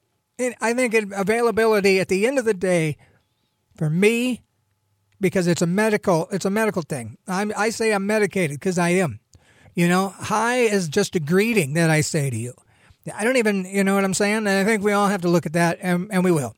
I 0.60 0.74
think 0.74 0.92
it, 0.94 1.08
availability 1.12 2.00
at 2.00 2.08
the 2.08 2.26
end 2.26 2.38
of 2.38 2.44
the 2.44 2.54
day, 2.54 2.96
for 3.76 3.88
me, 3.88 4.42
because 5.20 5.46
it's 5.46 5.62
a 5.62 5.66
medical, 5.66 6.28
it's 6.30 6.44
a 6.44 6.50
medical 6.50 6.82
thing. 6.82 7.16
I'm, 7.26 7.52
I 7.56 7.70
say 7.70 7.92
I'm 7.92 8.06
medicated 8.06 8.60
because 8.60 8.78
I 8.78 8.90
am. 8.90 9.20
You 9.78 9.86
know, 9.86 10.08
hi 10.08 10.56
is 10.56 10.88
just 10.88 11.14
a 11.14 11.20
greeting 11.20 11.74
that 11.74 11.88
I 11.88 12.00
say 12.00 12.30
to 12.30 12.36
you. 12.36 12.52
I 13.14 13.22
don't 13.22 13.36
even, 13.36 13.64
you 13.64 13.84
know 13.84 13.94
what 13.94 14.02
I'm 14.02 14.12
saying? 14.12 14.38
And 14.38 14.48
I 14.48 14.64
think 14.64 14.82
we 14.82 14.90
all 14.90 15.06
have 15.06 15.22
to 15.22 15.28
look 15.28 15.46
at 15.46 15.52
that, 15.52 15.78
and, 15.80 16.08
and 16.10 16.24
we 16.24 16.32
will. 16.32 16.56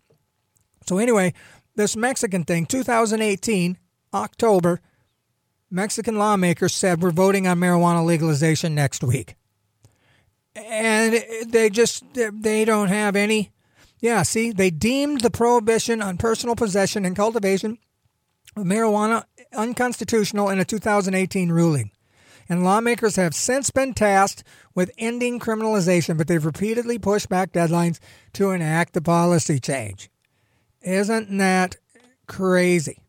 So 0.86 0.96
anyway, 0.96 1.34
this 1.76 1.96
Mexican 1.96 2.44
thing, 2.44 2.64
2018, 2.64 3.76
October, 4.14 4.80
Mexican 5.70 6.16
lawmakers 6.16 6.72
said 6.72 7.02
we're 7.02 7.10
voting 7.10 7.46
on 7.46 7.60
marijuana 7.60 8.02
legalization 8.06 8.74
next 8.74 9.04
week. 9.04 9.36
And 10.56 11.22
they 11.46 11.68
just, 11.68 12.02
they 12.14 12.64
don't 12.64 12.88
have 12.88 13.16
any. 13.16 13.50
Yeah, 13.98 14.22
see, 14.22 14.50
they 14.50 14.70
deemed 14.70 15.20
the 15.20 15.30
prohibition 15.30 16.00
on 16.00 16.16
personal 16.16 16.56
possession 16.56 17.04
and 17.04 17.14
cultivation 17.14 17.76
of 18.56 18.64
marijuana 18.64 19.24
unconstitutional 19.52 20.48
in 20.48 20.58
a 20.58 20.64
2018 20.64 21.52
ruling. 21.52 21.90
And 22.50 22.64
lawmakers 22.64 23.14
have 23.14 23.32
since 23.32 23.70
been 23.70 23.94
tasked 23.94 24.42
with 24.74 24.90
ending 24.98 25.38
criminalization, 25.38 26.18
but 26.18 26.26
they've 26.26 26.44
repeatedly 26.44 26.98
pushed 26.98 27.28
back 27.28 27.52
deadlines 27.52 28.00
to 28.32 28.50
enact 28.50 28.92
the 28.92 29.00
policy 29.00 29.60
change. 29.60 30.10
Isn't 30.82 31.38
that 31.38 31.76
crazy? 32.26 33.04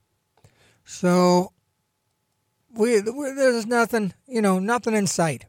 So 0.86 1.54
we, 2.76 3.02
we 3.02 3.34
there's 3.34 3.66
nothing, 3.66 4.14
you 4.28 4.44
know, 4.44 4.60
nothing 4.60 4.94
in 4.94 5.08
sight 5.08 5.46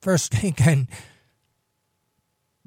for 0.00 0.18
stinking 0.18 0.88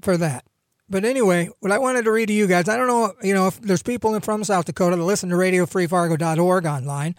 for 0.01 0.15
that. 0.15 0.45
But 0.89 1.03
anyway, 1.03 1.49
what 1.59 1.73
I 1.73 1.79
wanted 1.79 2.05
to 2.05 2.11
read 2.11 2.27
to 2.27 2.33
you 2.33 2.47
guys, 2.47 2.69
I 2.69 2.77
don't 2.77 2.87
know, 2.87 3.13
you 3.23 3.33
know, 3.33 3.47
if 3.47 3.59
there's 3.59 3.83
people 3.83 4.17
from 4.21 4.45
South 4.45 4.65
Dakota 4.65 4.95
that 4.95 5.03
listen 5.03 5.29
to 5.31 5.35
radiofreefargo.org 5.35 6.65
online, 6.65 7.15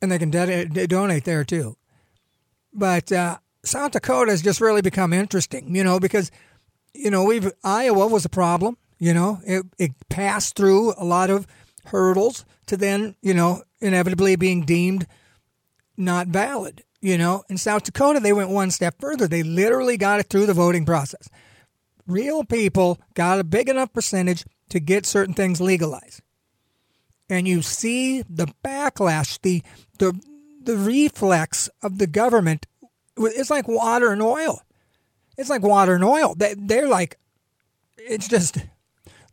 and 0.00 0.10
they 0.10 0.18
can 0.18 0.30
de- 0.30 0.86
donate 0.88 1.22
there 1.24 1.44
too. 1.44 1.76
But 2.72 3.12
uh, 3.12 3.38
South 3.64 3.92
Dakota 3.92 4.30
has 4.30 4.42
just 4.42 4.60
really 4.60 4.82
become 4.82 5.12
interesting, 5.12 5.74
you 5.74 5.84
know, 5.84 6.00
because, 6.00 6.30
you 6.94 7.10
know, 7.10 7.24
we've 7.24 7.52
Iowa 7.62 8.06
was 8.06 8.24
a 8.24 8.30
problem. 8.30 8.76
You 8.98 9.14
know, 9.14 9.40
it, 9.44 9.66
it 9.78 9.92
passed 10.08 10.54
through 10.56 10.94
a 10.96 11.04
lot 11.04 11.28
of 11.28 11.46
hurdles 11.86 12.44
to 12.66 12.76
then, 12.76 13.16
you 13.20 13.34
know, 13.34 13.62
inevitably 13.80 14.36
being 14.36 14.64
deemed 14.64 15.06
not 15.96 16.28
valid. 16.28 16.84
You 17.00 17.18
know, 17.18 17.42
in 17.48 17.58
South 17.58 17.82
Dakota, 17.82 18.20
they 18.20 18.32
went 18.32 18.50
one 18.50 18.70
step 18.70 18.94
further. 19.00 19.26
They 19.26 19.42
literally 19.42 19.96
got 19.96 20.20
it 20.20 20.28
through 20.28 20.46
the 20.46 20.54
voting 20.54 20.86
process. 20.86 21.28
Real 22.06 22.44
people 22.44 23.00
got 23.14 23.40
a 23.40 23.44
big 23.44 23.68
enough 23.68 23.92
percentage 23.92 24.44
to 24.68 24.78
get 24.78 25.04
certain 25.04 25.34
things 25.34 25.60
legalized. 25.60 26.20
And 27.28 27.48
you 27.48 27.62
see 27.62 28.22
the 28.22 28.46
backlash, 28.64 29.40
the, 29.42 29.62
the, 29.98 30.12
the 30.66 30.76
reflex 30.76 31.68
of 31.82 31.98
the 31.98 32.06
government. 32.06 32.66
It's 33.16 33.50
like 33.50 33.68
water 33.68 34.10
and 34.12 34.22
oil. 34.22 34.62
It's 35.36 35.50
like 35.50 35.62
water 35.62 35.94
and 35.94 36.04
oil. 36.04 36.34
They, 36.36 36.54
they're 36.56 36.88
like, 36.88 37.18
it's 37.96 38.28
just 38.28 38.58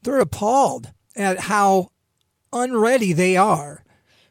they're 0.04 0.20
appalled 0.20 0.92
at 1.16 1.40
how 1.40 1.92
unready 2.54 3.14
they 3.14 3.38
are 3.38 3.84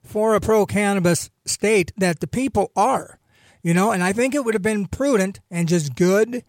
for 0.03 0.35
a 0.35 0.41
pro 0.41 0.67
cannabis 0.67 1.31
state 1.45 1.93
that 1.97 2.21
the 2.21 2.27
people 2.27 2.73
are. 2.75 3.19
You 3.63 3.75
know, 3.75 3.91
and 3.91 4.03
I 4.03 4.13
think 4.13 4.35
it 4.35 4.45
would 4.45 4.55
have 4.55 4.63
been 4.63 4.87
prudent 4.87 5.41
and 5.51 5.69
just 5.69 5.97
good 5.97 6.45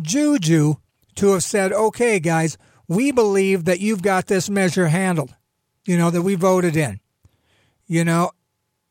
juju 0.00 0.76
to 1.16 1.32
have 1.32 1.42
said, 1.42 1.72
okay, 1.72 2.20
guys, 2.20 2.56
we 2.88 3.10
believe 3.10 3.64
that 3.64 3.80
you've 3.80 4.02
got 4.02 4.26
this 4.26 4.48
measure 4.48 4.88
handled, 4.88 5.34
you 5.84 5.98
know, 5.98 6.10
that 6.10 6.22
we 6.22 6.34
voted 6.34 6.76
in, 6.76 7.00
you 7.86 8.04
know, 8.04 8.30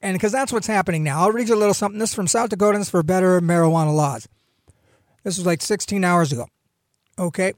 and 0.02 0.16
because 0.16 0.32
that's 0.32 0.52
what's 0.52 0.68
happening 0.68 1.04
now. 1.04 1.22
I'll 1.22 1.32
read 1.32 1.50
you 1.50 1.56
a 1.56 1.58
little 1.58 1.74
something. 1.74 2.00
This 2.00 2.10
is 2.10 2.16
from 2.16 2.28
South 2.28 2.50
Dakotans 2.50 2.90
for 2.90 3.04
Better 3.04 3.42
Marijuana 3.42 3.96
Laws. 3.96 4.28
This 5.24 5.38
was 5.38 5.46
like 5.46 5.62
16 5.62 6.04
hours 6.04 6.32
ago. 6.32 6.48
Okay. 7.18 7.54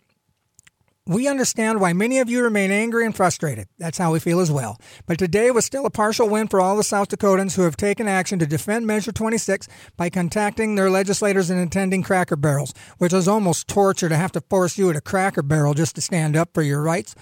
We 1.07 1.27
understand 1.27 1.81
why 1.81 1.93
many 1.93 2.19
of 2.19 2.29
you 2.29 2.43
remain 2.43 2.69
angry 2.69 3.05
and 3.05 3.15
frustrated. 3.15 3.67
That's 3.79 3.97
how 3.97 4.13
we 4.13 4.19
feel 4.19 4.39
as 4.39 4.51
well. 4.51 4.77
But 5.07 5.17
today 5.17 5.49
was 5.49 5.65
still 5.65 5.85
a 5.87 5.91
partial 5.91 6.29
win 6.29 6.47
for 6.47 6.61
all 6.61 6.77
the 6.77 6.83
South 6.83 7.09
Dakotans 7.09 7.55
who 7.55 7.63
have 7.63 7.75
taken 7.75 8.07
action 8.07 8.37
to 8.39 8.45
defend 8.45 8.85
Measure 8.85 9.11
26 9.11 9.67
by 9.97 10.09
contacting 10.11 10.75
their 10.75 10.91
legislators 10.91 11.49
and 11.49 11.59
attending 11.59 12.03
Cracker 12.03 12.35
Barrels, 12.35 12.73
which 12.99 13.13
is 13.13 13.27
almost 13.27 13.67
torture 13.67 14.09
to 14.09 14.15
have 14.15 14.31
to 14.33 14.41
force 14.41 14.77
you 14.77 14.89
at 14.91 14.95
a 14.95 15.01
Cracker 15.01 15.41
Barrel 15.41 15.73
just 15.73 15.95
to 15.95 16.01
stand 16.01 16.37
up 16.37 16.51
for 16.53 16.61
your 16.61 16.83
rights. 16.83 17.15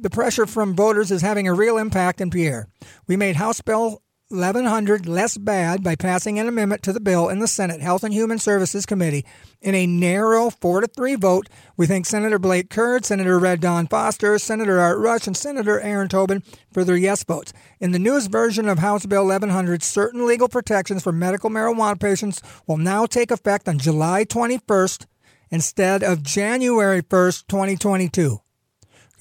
The 0.00 0.10
pressure 0.10 0.46
from 0.46 0.74
voters 0.74 1.12
is 1.12 1.22
having 1.22 1.46
a 1.46 1.54
real 1.54 1.78
impact 1.78 2.20
in 2.20 2.30
Pierre. 2.30 2.66
We 3.06 3.16
made 3.16 3.36
House 3.36 3.60
Bill 3.60 4.02
1100 4.32 5.06
less 5.06 5.38
bad 5.38 5.82
by 5.82 5.94
passing 5.94 6.38
an 6.38 6.48
amendment 6.48 6.82
to 6.82 6.92
the 6.92 7.00
bill 7.00 7.28
in 7.28 7.38
the 7.38 7.46
Senate 7.46 7.80
Health 7.80 8.02
and 8.02 8.12
Human 8.12 8.38
Services 8.38 8.84
Committee 8.84 9.24
in 9.60 9.74
a 9.74 9.86
narrow 9.86 10.50
4 10.50 10.80
to 10.80 10.86
3 10.88 11.14
vote. 11.14 11.48
We 11.76 11.86
thank 11.86 12.06
Senator 12.06 12.38
Blake 12.38 12.68
Curd, 12.68 13.04
Senator 13.04 13.38
Red 13.38 13.60
Dawn 13.60 13.86
Foster, 13.86 14.38
Senator 14.38 14.80
Art 14.80 14.98
Rusch, 14.98 15.26
and 15.26 15.36
Senator 15.36 15.80
Erin 15.80 16.08
Tobin 16.08 16.42
for 16.72 16.82
their 16.82 16.96
yes 16.96 17.22
votes. 17.22 17.52
In 17.80 17.92
the 17.92 17.98
newest 17.98 18.30
version 18.30 18.68
of 18.68 18.80
House 18.80 19.06
Bill 19.06 19.24
1100, 19.24 19.82
certain 19.82 20.26
legal 20.26 20.48
protections 20.48 21.02
for 21.02 21.12
medical 21.12 21.50
marijuana 21.50 22.00
patients 22.00 22.42
will 22.66 22.78
now 22.78 23.06
take 23.06 23.30
effect 23.30 23.68
on 23.68 23.78
July 23.78 24.24
21st 24.24 25.06
instead 25.50 26.02
of 26.02 26.22
January 26.22 27.02
1st, 27.02 27.46
2022. 27.46 28.41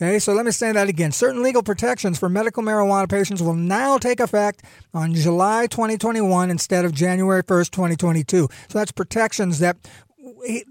Okay, 0.01 0.17
so 0.17 0.33
let 0.33 0.45
me 0.45 0.51
say 0.51 0.71
that 0.71 0.89
again. 0.89 1.11
Certain 1.11 1.43
legal 1.43 1.61
protections 1.61 2.17
for 2.17 2.27
medical 2.27 2.63
marijuana 2.63 3.07
patients 3.07 3.39
will 3.39 3.53
now 3.53 3.99
take 3.99 4.19
effect 4.19 4.63
on 4.95 5.13
July 5.13 5.67
2021 5.67 6.49
instead 6.49 6.85
of 6.85 6.91
January 6.91 7.43
1st, 7.43 7.69
2022. 7.69 8.49
So 8.69 8.79
that's 8.79 8.91
protections 8.91 9.59
that 9.59 9.77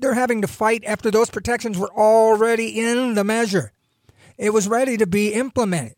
they're 0.00 0.14
having 0.14 0.40
to 0.42 0.48
fight 0.48 0.82
after 0.84 1.12
those 1.12 1.30
protections 1.30 1.78
were 1.78 1.92
already 1.96 2.80
in 2.80 3.14
the 3.14 3.22
measure. 3.22 3.70
It 4.36 4.52
was 4.52 4.66
ready 4.66 4.96
to 4.96 5.06
be 5.06 5.32
implemented. 5.32 5.94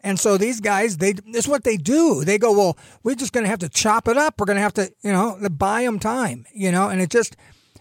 And 0.00 0.20
so 0.20 0.36
these 0.36 0.60
guys, 0.60 0.98
they 0.98 1.14
this 1.14 1.46
is 1.46 1.48
what 1.48 1.64
they 1.64 1.78
do. 1.78 2.22
They 2.22 2.36
go, 2.36 2.52
well, 2.52 2.76
we're 3.02 3.14
just 3.14 3.32
going 3.32 3.44
to 3.44 3.50
have 3.50 3.60
to 3.60 3.70
chop 3.70 4.08
it 4.08 4.18
up. 4.18 4.34
We're 4.38 4.44
going 4.44 4.56
to 4.56 4.62
have 4.62 4.74
to, 4.74 4.92
you 5.02 5.10
know, 5.10 5.38
buy 5.50 5.84
them 5.84 5.98
time, 5.98 6.44
you 6.52 6.70
know, 6.70 6.90
and 6.90 7.00
it 7.00 7.08
just 7.08 7.34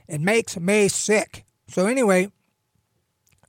it 0.07 0.21
makes 0.21 0.57
me 0.57 0.87
sick. 0.87 1.43
So 1.67 1.87
anyway, 1.87 2.31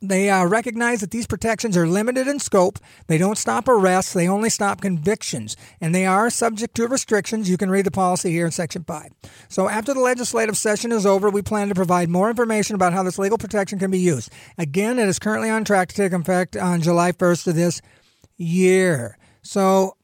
they 0.09 0.31
uh, 0.31 0.45
recognize 0.47 1.01
that 1.01 1.11
these 1.11 1.27
protections 1.27 1.77
are 1.77 1.87
limited 1.87 2.29
in 2.29 2.39
scope. 2.39 2.79
They 3.07 3.19
don't 3.19 3.39
stop 3.39 3.69
arrests, 3.69 4.13
they 4.13 4.29
only 4.29 4.51
stop 4.51 4.81
convictions, 4.81 5.57
and 5.81 5.95
they 5.95 6.07
are 6.07 6.31
subject 6.31 6.75
to 6.77 6.89
restrictions. 6.89 7.49
You 7.49 7.57
can 7.57 7.71
read 7.71 7.87
the 7.87 7.91
policy 7.91 8.31
here 8.31 8.47
in 8.47 8.53
Section 8.53 8.85
5. 8.85 9.11
So, 9.49 9.69
after 9.69 9.95
the 9.95 10.01
legislative 10.01 10.57
session 10.57 10.93
is 10.93 11.07
over, 11.07 11.31
we 11.31 11.43
plan 11.43 11.69
to 11.69 11.75
provide 11.75 12.09
more 12.09 12.31
information 12.31 12.75
about 12.75 12.93
how 12.93 13.03
this 13.03 13.19
legal 13.19 13.39
protection 13.39 13.79
can 13.79 13.91
be 13.91 13.99
used. 13.99 14.31
Again, 14.59 14.99
it 14.99 15.09
is 15.09 15.19
currently 15.19 15.51
on 15.51 15.65
track 15.65 15.89
to 15.89 15.95
take 15.95 16.13
effect 16.13 16.57
on 16.57 16.83
July 16.83 17.13
1st 17.13 17.49
of 17.49 17.55
this 17.55 17.81
year. 18.37 19.19
So, 19.43 19.97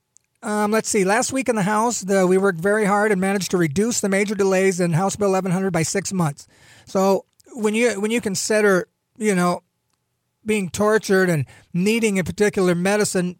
um, 0.43 0.71
let's 0.71 0.89
see. 0.89 1.05
Last 1.05 1.33
week 1.33 1.49
in 1.49 1.57
the 1.57 1.63
House, 1.63 2.01
the, 2.01 2.27
we 2.27 2.39
worked 2.39 2.61
very 2.61 2.87
hard 2.87 3.13
and 3.13 3.21
managed 3.21 3.51
to 3.51 3.59
reduce 3.59 4.01
the 4.01 4.09
major 4.09 4.35
delays 4.35 4.81
in 4.81 4.93
House 4.93 5.17
Bill 5.17 5.29
1100 5.29 5.71
by 5.71 5.83
six 5.83 6.13
months. 6.13 6.47
So, 6.87 7.27
when 7.55 7.75
you 7.75 8.01
when 8.01 8.11
you 8.11 8.21
consider, 8.21 8.89
you 9.19 9.35
know, 9.35 9.63
being 10.45 10.71
tortured 10.71 11.29
and 11.29 11.47
needing 11.73 12.19
a 12.19 12.25
particular 12.25 12.75
medicine 12.75 13.37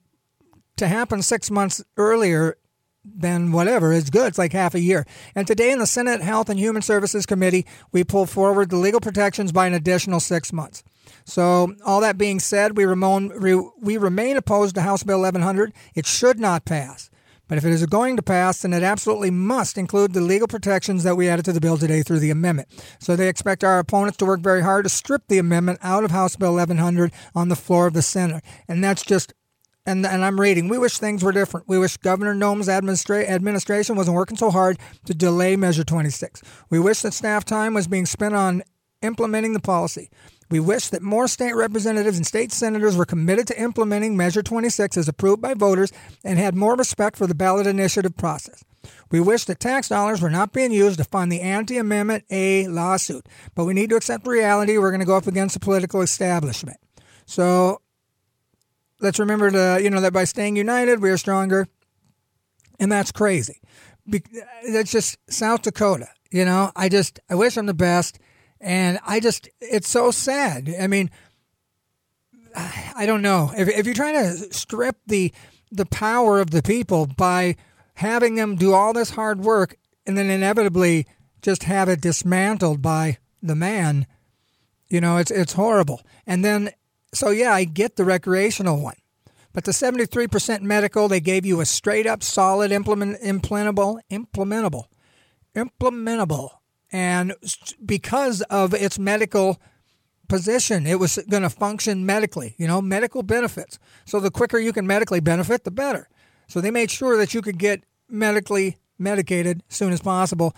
to 0.77 0.89
happen 0.89 1.23
six 1.23 1.51
months 1.51 1.83
earlier 1.97 2.57
than 3.05 3.53
whatever 3.53 3.93
is 3.93 4.11
good. 4.11 4.29
It's 4.29 4.39
like 4.39 4.53
half 4.53 4.75
a 4.75 4.81
year. 4.81 5.07
And 5.35 5.47
today 5.47 5.71
in 5.71 5.79
the 5.79 5.87
Senate 5.87 6.21
Health 6.21 6.49
and 6.49 6.59
Human 6.59 6.83
Services 6.83 7.27
Committee, 7.27 7.67
we 7.93 8.05
pull 8.05 8.27
forward 8.27 8.71
the 8.71 8.77
legal 8.77 9.01
protections 9.01 9.53
by 9.53 9.67
an 9.67 9.75
additional 9.75 10.21
six 10.21 10.53
months. 10.53 10.83
So, 11.25 11.75
all 11.85 12.01
that 12.01 12.19
being 12.19 12.41
said, 12.41 12.77
we 12.77 12.85
remain, 12.85 13.33
we 13.81 13.97
remain 13.97 14.37
opposed 14.37 14.75
to 14.75 14.83
House 14.83 15.03
Bill 15.03 15.21
1100. 15.21 15.73
It 15.95 16.07
should 16.07 16.39
not 16.39 16.65
pass. 16.65 17.11
But 17.51 17.59
if 17.59 17.65
it 17.65 17.73
is 17.73 17.85
going 17.87 18.17
to 18.17 18.23
pass, 18.23 18.63
then 18.63 18.73
it 18.73 18.85
absolutely 18.85 19.33
must 19.33 19.77
include 19.77 20.13
the 20.13 20.21
legal 20.21 20.47
protections 20.47 21.03
that 21.03 21.17
we 21.17 21.29
added 21.29 21.45
to 21.47 21.53
the 21.53 21.61
bill 21.61 21.77
today 21.77 22.01
through 22.01 22.21
the 22.21 22.31
amendment. 22.31 22.69
So 23.01 23.17
they 23.17 23.29
expect 23.29 23.65
our 23.65 23.81
opponents 23.81 24.19
to 24.19 24.25
work 24.25 24.39
very 24.39 24.63
hard 24.63 24.85
to 24.85 24.89
strip 24.89 25.23
the 25.27 25.39
amendment 25.39 25.81
out 25.83 26.05
of 26.05 26.13
House 26.13 26.37
Bill 26.37 26.53
1100 26.53 27.11
on 27.35 27.49
the 27.49 27.57
floor 27.57 27.89
of 27.89 27.93
the 27.95 28.03
Senate. 28.03 28.45
And 28.69 28.85
that's 28.85 29.03
just 29.03 29.35
and, 29.85 30.07
and 30.07 30.25
I'm 30.25 30.39
reading, 30.39 30.69
we 30.69 30.79
wish 30.79 30.99
things 30.99 31.25
were 31.25 31.33
different. 31.33 31.67
We 31.67 31.79
wish 31.79 31.97
Governor 31.97 32.35
Noem's 32.35 32.69
administra- 32.69 33.29
administration 33.29 33.97
wasn't 33.97 34.15
working 34.15 34.37
so 34.37 34.51
hard 34.51 34.79
to 35.07 35.15
delay 35.15 35.57
Measure 35.57 35.83
26. 35.83 36.43
We 36.69 36.79
wish 36.79 37.01
that 37.01 37.15
staff 37.15 37.45
time 37.45 37.75
was 37.75 37.89
being 37.89 38.07
spent 38.07 38.37
on 38.37 38.63
implementing 39.03 39.55
the 39.55 39.61
policy. 39.61 40.09
We 40.51 40.59
wish 40.59 40.89
that 40.89 41.01
more 41.01 41.29
state 41.29 41.55
representatives 41.55 42.17
and 42.17 42.27
state 42.27 42.53
senators 42.53 42.97
were 42.97 43.07
committed 43.07 43.47
to 43.49 43.61
implementing 43.61 44.17
Measure 44.17 44.43
26 44.43 44.97
as 44.97 45.09
approved 45.09 45.41
by 45.41 45.55
voters 45.55 45.93
and 46.25 46.39
had 46.39 46.57
more 46.57 46.75
respect 46.75 47.17
for 47.17 47.29
the 47.29 47.35
ballot 47.35 47.69
initiative 47.69 48.17
process. 48.17 48.65
We 49.11 49.21
wish 49.21 49.45
that 49.45 49.61
tax 49.61 49.89
dollars 49.89 50.21
were 50.21 50.31
not 50.31 50.53
being 50.53 50.73
used 50.73 50.99
to 50.99 51.05
fund 51.05 51.31
the 51.31 51.41
anti 51.41 51.79
Amendment 51.79 52.25
A 52.31 52.67
lawsuit, 52.67 53.27
but 53.55 53.65
we 53.65 53.75
need 53.75 53.91
to 53.91 53.97
accept 53.97 54.27
reality. 54.27 54.77
We're 54.79 54.91
going 54.91 55.01
to 55.01 55.07
go 55.07 55.17
up 55.17 55.27
against 55.27 55.55
the 55.55 55.61
political 55.61 56.01
establishment. 56.01 56.79
So 57.27 57.81
let's 59.01 59.19
remember 59.19 59.51
to, 59.51 59.81
you 59.83 59.91
know, 59.91 60.01
that 60.01 60.13
by 60.13 60.25
staying 60.25 60.57
united, 60.57 61.01
we 61.01 61.11
are 61.11 61.17
stronger. 61.17 61.69
And 62.79 62.91
that's 62.91 63.13
crazy. 63.13 63.61
That's 64.07 64.91
just 64.91 65.19
South 65.31 65.63
Dakota. 65.63 66.09
You 66.31 66.45
know, 66.45 66.73
I 66.75 66.89
just, 66.89 67.21
I 67.29 67.35
wish 67.35 67.55
them 67.55 67.67
the 67.67 67.75
best. 67.75 68.19
And 68.61 68.99
I 69.07 69.21
just, 69.21 69.49
it's 69.61 69.89
so 69.89 70.11
sad. 70.11 70.75
I 70.79 70.87
mean, 70.87 71.11
I 72.55 73.07
don't 73.07 73.23
know. 73.23 73.53
If, 73.57 73.69
if 73.69 73.87
you're 73.87 73.95
trying 73.95 74.15
to 74.15 74.53
strip 74.53 74.97
the, 75.07 75.33
the 75.71 75.87
power 75.87 76.41
of 76.41 76.51
the 76.51 76.63
people 76.63 77.07
by 77.07 77.57
having 77.95 78.35
them 78.35 78.57
do 78.57 78.75
all 78.75 78.93
this 78.93 79.11
hard 79.11 79.41
work 79.41 79.77
and 80.07 80.17
then 80.17 80.31
inevitably 80.31 81.07
just 81.43 81.65
have 81.65 81.89
it 81.89 82.01
dismantled 82.01 82.83
by 82.83 83.19
the 83.43 83.55
man, 83.55 84.07
you 84.89 85.01
know, 85.01 85.17
it's, 85.17 85.31
it's 85.31 85.55
horrible. 85.55 86.03
And 86.27 86.45
then, 86.45 86.71
so 87.15 87.31
yeah, 87.31 87.55
I 87.55 87.65
get 87.65 87.97
the 87.97 88.05
recreational 88.05 88.81
one. 88.81 88.97
But 89.53 89.65
the 89.65 89.73
73% 89.73 90.63
medical, 90.63 91.09
they 91.09 91.21
gave 91.21 91.45
you 91.45 91.61
a 91.61 91.67
straight 91.67 92.07
up 92.07 92.23
solid 92.23 92.71
implement, 92.71 93.21
implementable, 93.21 94.01
implementable, 94.11 94.85
implementable. 95.57 96.51
And 96.93 97.35
because 97.85 98.43
of 98.43 98.75
its 98.75 98.99
medical 98.99 99.61
position, 100.29 100.87
it 100.87 100.99
was 100.99 101.19
going 101.29 101.43
to 101.43 101.51
function 101.51 102.07
medically, 102.07 102.55
you 102.59 102.67
know, 102.67 102.83
medical 102.83 103.23
benefits. 103.23 103.79
So 104.05 104.21
the 104.21 104.31
quicker 104.31 104.59
you 104.59 104.73
can 104.73 104.87
medically 104.87 105.21
benefit, 105.21 105.65
the 105.65 105.71
better. 105.71 106.09
So 106.49 106.61
they 106.61 106.71
made 106.71 106.91
sure 106.91 107.17
that 107.17 107.35
you 107.35 107.43
could 107.43 107.59
get 107.59 107.85
medically 108.09 108.77
medicated 108.99 109.63
as 109.71 109.77
soon 109.77 109.93
as 109.93 110.01
possible. 110.01 110.55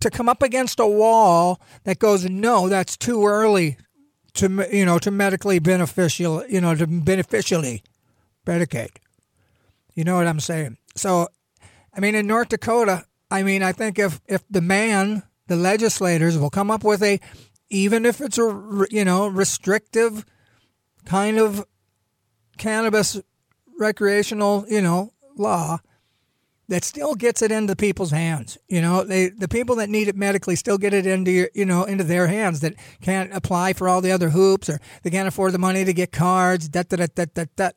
To 0.00 0.10
come 0.10 0.28
up 0.28 0.42
against 0.42 0.80
a 0.80 0.86
wall 0.86 1.60
that 1.84 1.98
goes, 1.98 2.28
no, 2.28 2.68
that's 2.68 2.96
too 2.96 3.26
early 3.26 3.78
to 4.34 4.68
you 4.70 4.84
know 4.84 4.98
to 4.98 5.12
medically 5.12 5.60
beneficial 5.60 6.44
you 6.48 6.60
know 6.60 6.74
to 6.74 6.88
beneficially 6.88 7.84
Medicaid. 8.46 8.90
You 9.94 10.04
know 10.04 10.16
what 10.16 10.26
I'm 10.26 10.40
saying? 10.40 10.76
So, 10.96 11.28
I 11.94 12.00
mean, 12.00 12.14
in 12.14 12.26
North 12.26 12.48
Dakota, 12.48 13.04
I 13.30 13.42
mean, 13.42 13.62
I 13.62 13.72
think 13.72 13.98
if 13.98 14.20
if 14.26 14.42
the 14.50 14.60
man, 14.60 15.22
the 15.46 15.56
legislators, 15.56 16.38
will 16.38 16.50
come 16.50 16.70
up 16.70 16.84
with 16.84 17.02
a, 17.02 17.20
even 17.68 18.06
if 18.06 18.20
it's 18.20 18.38
a 18.38 18.86
you 18.90 19.04
know 19.04 19.26
restrictive 19.26 20.24
kind 21.04 21.38
of 21.38 21.64
cannabis 22.56 23.20
recreational 23.78 24.64
you 24.68 24.80
know 24.80 25.12
law 25.36 25.78
that 26.68 26.84
still 26.84 27.14
gets 27.14 27.42
it 27.42 27.52
into 27.52 27.76
people's 27.76 28.10
hands. 28.10 28.56
You 28.68 28.80
know, 28.80 29.04
they 29.04 29.28
the 29.28 29.48
people 29.48 29.76
that 29.76 29.90
need 29.90 30.08
it 30.08 30.16
medically 30.16 30.56
still 30.56 30.78
get 30.78 30.94
it 30.94 31.06
into 31.06 31.30
your, 31.30 31.50
you 31.54 31.64
know 31.64 31.84
into 31.84 32.04
their 32.04 32.26
hands 32.26 32.60
that 32.60 32.74
can't 33.02 33.34
apply 33.34 33.74
for 33.74 33.88
all 33.88 34.00
the 34.00 34.12
other 34.12 34.30
hoops 34.30 34.68
or 34.68 34.80
they 35.02 35.10
can't 35.10 35.28
afford 35.28 35.52
the 35.52 35.58
money 35.58 35.84
to 35.84 35.92
get 35.92 36.12
cards. 36.12 36.70
That 36.70 36.88
that 36.90 37.14
that 37.16 37.34
that 37.34 37.56
that 37.56 37.76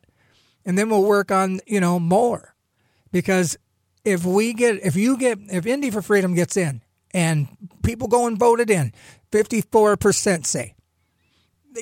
and 0.64 0.78
then 0.78 0.88
we'll 0.88 1.04
work 1.04 1.30
on 1.30 1.60
you 1.66 1.80
know 1.80 2.00
more 2.00 2.54
because 3.12 3.58
if 4.04 4.24
we 4.24 4.54
get 4.54 4.82
if 4.84 4.96
you 4.96 5.16
get 5.16 5.38
if 5.50 5.66
Indy 5.66 5.90
for 5.90 6.02
Freedom 6.02 6.34
gets 6.34 6.56
in 6.56 6.82
and 7.12 7.48
people 7.82 8.08
go 8.08 8.26
and 8.26 8.38
vote 8.38 8.60
it 8.60 8.70
in, 8.70 8.92
fifty 9.30 9.60
four 9.60 9.96
percent 9.96 10.46
say 10.46 10.74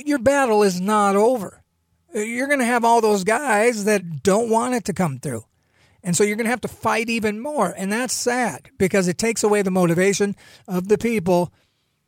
your 0.04 0.18
battle 0.18 0.62
is 0.62 0.80
not 0.80 1.16
over. 1.16 1.62
You're 2.12 2.48
going 2.48 2.60
to 2.60 2.66
have 2.66 2.84
all 2.84 3.00
those 3.00 3.24
guys 3.24 3.84
that 3.84 4.22
don't 4.22 4.50
want 4.50 4.74
it 4.74 4.84
to 4.86 4.92
come 4.92 5.18
through. 5.18 5.44
And 6.02 6.16
so 6.16 6.24
you're 6.24 6.36
going 6.36 6.46
to 6.46 6.50
have 6.50 6.60
to 6.62 6.68
fight 6.68 7.08
even 7.08 7.40
more. 7.40 7.74
And 7.76 7.90
that's 7.90 8.14
sad 8.14 8.70
because 8.78 9.08
it 9.08 9.18
takes 9.18 9.42
away 9.42 9.62
the 9.62 9.70
motivation 9.70 10.36
of 10.68 10.88
the 10.88 10.98
people 10.98 11.52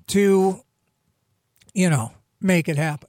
to, 0.09 0.61
you 1.75 1.91
know, 1.91 2.13
make 2.41 2.69
it 2.69 2.77
happen. 2.77 3.09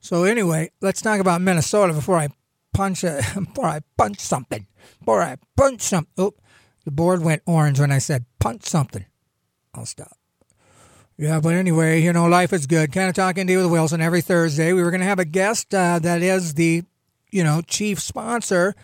So, 0.00 0.24
anyway, 0.24 0.70
let's 0.80 1.00
talk 1.00 1.18
about 1.18 1.40
Minnesota 1.40 1.92
before 1.92 2.16
I 2.16 2.28
punch 2.72 3.02
a, 3.04 3.22
before 3.34 3.66
I 3.66 3.80
punch 3.96 4.20
something, 4.20 4.66
before 5.00 5.22
I 5.22 5.36
punch 5.56 5.80
something. 5.80 6.12
Oh, 6.16 6.34
the 6.84 6.92
board 6.92 7.22
went 7.22 7.42
orange 7.46 7.80
when 7.80 7.90
I 7.90 7.98
said 7.98 8.24
punch 8.38 8.64
something. 8.64 9.06
I'll 9.78 9.86
stop. 9.86 10.16
Yeah, 11.16 11.40
but 11.40 11.54
anyway, 11.54 12.00
you 12.00 12.12
know, 12.12 12.26
life 12.26 12.52
is 12.52 12.66
good. 12.66 12.92
Kind 12.92 13.08
of 13.08 13.14
talking 13.14 13.46
to 13.46 13.52
you 13.52 13.58
with 13.58 13.72
Wilson 13.72 14.00
every 14.00 14.20
Thursday. 14.20 14.72
We 14.72 14.82
were 14.82 14.90
going 14.90 15.00
to 15.00 15.06
have 15.06 15.18
a 15.18 15.24
guest 15.24 15.74
uh, 15.74 15.98
that 15.98 16.22
is 16.22 16.54
the, 16.54 16.84
you 17.30 17.42
know, 17.42 17.60
chief 17.62 18.00
sponsor 18.00 18.74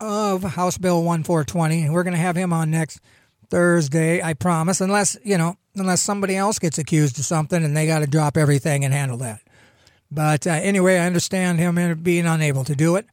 of 0.00 0.42
House 0.42 0.78
Bill 0.78 1.02
1420, 1.02 1.82
and 1.82 1.92
we're 1.92 2.02
going 2.02 2.14
to 2.14 2.18
have 2.18 2.36
him 2.36 2.52
on 2.52 2.70
next 2.70 3.00
Thursday, 3.50 4.22
I 4.22 4.34
promise, 4.34 4.80
unless, 4.80 5.16
you 5.22 5.36
know, 5.36 5.56
unless 5.74 6.00
somebody 6.00 6.36
else 6.36 6.58
gets 6.58 6.78
accused 6.78 7.18
of 7.18 7.24
something 7.24 7.62
and 7.62 7.76
they 7.76 7.86
got 7.86 7.98
to 7.98 8.06
drop 8.06 8.36
everything 8.36 8.84
and 8.84 8.94
handle 8.94 9.18
that. 9.18 9.40
But 10.10 10.46
uh, 10.46 10.50
anyway, 10.50 10.98
I 10.98 11.06
understand 11.06 11.58
him 11.58 12.00
being 12.02 12.26
unable 12.26 12.64
to 12.64 12.74
do 12.74 12.96
it. 12.96 13.06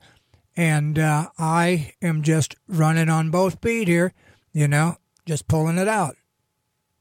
And 0.55 0.99
uh, 0.99 1.29
I 1.38 1.93
am 2.01 2.21
just 2.21 2.55
running 2.67 3.09
on 3.09 3.31
both 3.31 3.62
feet 3.62 3.88
here, 3.88 4.13
you 4.53 4.67
know, 4.67 4.97
just 5.25 5.47
pulling 5.47 5.77
it 5.77 5.88
out. 5.88 6.15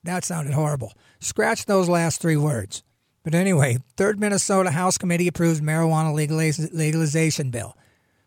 That 0.05 0.25
sounded 0.25 0.55
horrible. 0.55 0.93
Scratch 1.21 1.67
those 1.67 1.89
last 1.89 2.21
three 2.21 2.37
words. 2.37 2.83
But 3.23 3.35
anyway, 3.35 3.79
third 3.97 4.19
Minnesota 4.19 4.73
House 4.73 4.99
Committee 4.99 5.29
approves 5.29 5.61
marijuana 5.61 6.13
legalization 6.13 7.51
bill. 7.51 7.77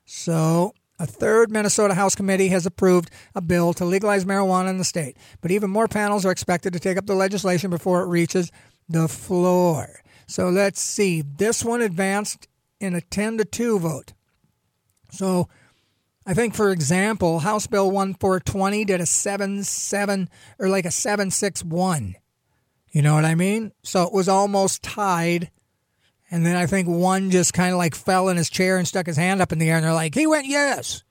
So 0.06 0.74
a 1.00 1.06
third 1.06 1.52
Minnesota 1.52 1.94
House 1.94 2.16
Committee 2.16 2.48
has 2.48 2.66
approved 2.66 3.12
a 3.34 3.42
bill 3.42 3.74
to 3.74 3.84
legalize 3.84 4.24
marijuana 4.24 4.70
in 4.70 4.78
the 4.78 4.86
state. 4.86 5.18
But 5.42 5.52
even 5.52 5.70
more 5.70 5.90
panels 5.90 6.26
are 6.26 6.32
expected 6.32 6.72
to 6.74 6.80
take 6.80 6.98
up 6.98 7.08
the 7.08 7.16
legislation 7.16 7.70
before 7.70 8.04
it 8.04 8.08
reaches 8.08 8.52
the 8.88 9.10
floor. 9.10 10.00
So 10.28 10.50
let's 10.50 10.80
see. 10.80 11.22
This 11.22 11.66
one 11.66 11.82
advanced 11.82 12.48
in 12.80 12.96
a 12.96 13.02
10 13.02 13.40
to 13.40 13.46
2 13.46 13.80
vote. 13.80 14.14
So 15.12 15.50
I 16.26 16.34
think, 16.34 16.56
for 16.56 16.72
example, 16.72 17.40
House 17.40 17.68
Bill 17.68 17.92
1420 17.92 18.86
did 18.86 19.02
a 19.02 19.06
7 19.06 19.64
7 19.64 20.30
or 20.58 20.70
like 20.70 20.86
a 20.86 20.92
7 20.92 21.30
6 21.30 21.64
1. 21.64 22.16
You 22.92 23.02
know 23.02 23.14
what 23.14 23.26
I 23.26 23.36
mean? 23.36 23.74
So 23.84 24.04
it 24.04 24.14
was 24.14 24.28
almost 24.28 24.82
tied. 24.82 25.52
And 26.32 26.46
then 26.46 26.56
I 26.56 26.66
think 26.66 26.88
one 26.88 27.30
just 27.30 27.54
kind 27.54 27.72
of 27.72 27.78
like 27.78 27.94
fell 27.94 28.30
in 28.30 28.38
his 28.38 28.50
chair 28.50 28.78
and 28.78 28.88
stuck 28.88 29.06
his 29.06 29.18
hand 29.18 29.42
up 29.42 29.52
in 29.52 29.60
the 29.60 29.70
air, 29.70 29.76
and 29.76 29.86
they're 29.86 29.94
like, 29.94 30.16
he 30.16 30.26
went 30.26 30.48
yes. 30.48 31.04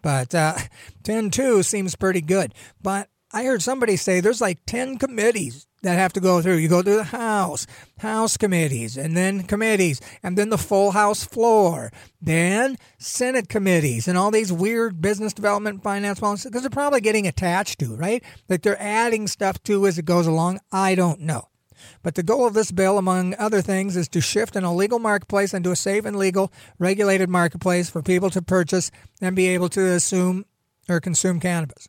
But 0.00 0.34
uh, 0.34 0.56
10 1.02 1.30
2 1.30 1.62
seems 1.62 1.96
pretty 1.96 2.22
good. 2.22 2.54
But 2.80 3.08
I 3.32 3.44
heard 3.44 3.62
somebody 3.62 3.96
say 3.96 4.20
there's 4.20 4.40
like 4.40 4.64
10 4.66 4.98
committees 4.98 5.66
that 5.82 5.98
have 5.98 6.12
to 6.14 6.20
go 6.20 6.40
through. 6.40 6.56
You 6.56 6.68
go 6.68 6.82
through 6.82 6.96
the 6.96 7.04
House, 7.04 7.66
House 7.98 8.36
committees, 8.36 8.96
and 8.96 9.16
then 9.16 9.42
committees, 9.42 10.00
and 10.22 10.38
then 10.38 10.48
the 10.48 10.58
full 10.58 10.92
House 10.92 11.24
floor, 11.24 11.92
then 12.20 12.76
Senate 12.98 13.48
committees, 13.48 14.08
and 14.08 14.16
all 14.16 14.30
these 14.30 14.52
weird 14.52 15.00
business 15.00 15.32
development, 15.32 15.82
finance 15.82 16.20
because 16.20 16.62
they're 16.62 16.70
probably 16.70 17.00
getting 17.00 17.26
attached 17.26 17.78
to, 17.80 17.94
right? 17.96 18.22
That 18.48 18.62
they're 18.62 18.80
adding 18.80 19.26
stuff 19.26 19.62
to 19.64 19.86
as 19.86 19.98
it 19.98 20.04
goes 20.04 20.26
along. 20.26 20.60
I 20.70 20.94
don't 20.94 21.20
know. 21.20 21.48
But 22.02 22.14
the 22.14 22.22
goal 22.22 22.46
of 22.46 22.54
this 22.54 22.70
bill, 22.70 22.96
among 22.96 23.34
other 23.38 23.60
things, 23.60 23.96
is 23.96 24.08
to 24.10 24.20
shift 24.20 24.54
an 24.54 24.64
illegal 24.64 25.00
marketplace 25.00 25.52
into 25.52 25.72
a 25.72 25.76
safe 25.76 26.04
and 26.04 26.16
legal, 26.16 26.52
regulated 26.78 27.28
marketplace 27.28 27.90
for 27.90 28.02
people 28.02 28.30
to 28.30 28.42
purchase 28.42 28.92
and 29.20 29.34
be 29.34 29.48
able 29.48 29.68
to 29.70 29.84
assume 29.84 30.44
or 30.88 31.00
consume 31.00 31.40
cannabis. 31.40 31.88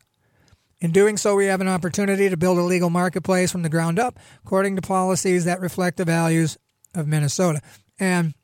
In 0.84 0.90
doing 0.90 1.16
so, 1.16 1.34
we 1.34 1.46
have 1.46 1.62
an 1.62 1.68
opportunity 1.68 2.28
to 2.28 2.36
build 2.36 2.58
a 2.58 2.62
legal 2.62 2.90
marketplace 2.90 3.50
from 3.50 3.62
the 3.62 3.70
ground 3.70 3.98
up 3.98 4.18
according 4.44 4.76
to 4.76 4.82
policies 4.82 5.46
that 5.46 5.62
reflect 5.62 5.96
the 5.96 6.04
values 6.04 6.58
of 6.94 7.08
Minnesota. 7.08 7.62
And 7.98 8.34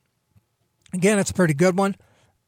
again, 0.94 1.18
it's 1.18 1.30
a 1.30 1.34
pretty 1.34 1.52
good 1.52 1.76
one. 1.76 1.96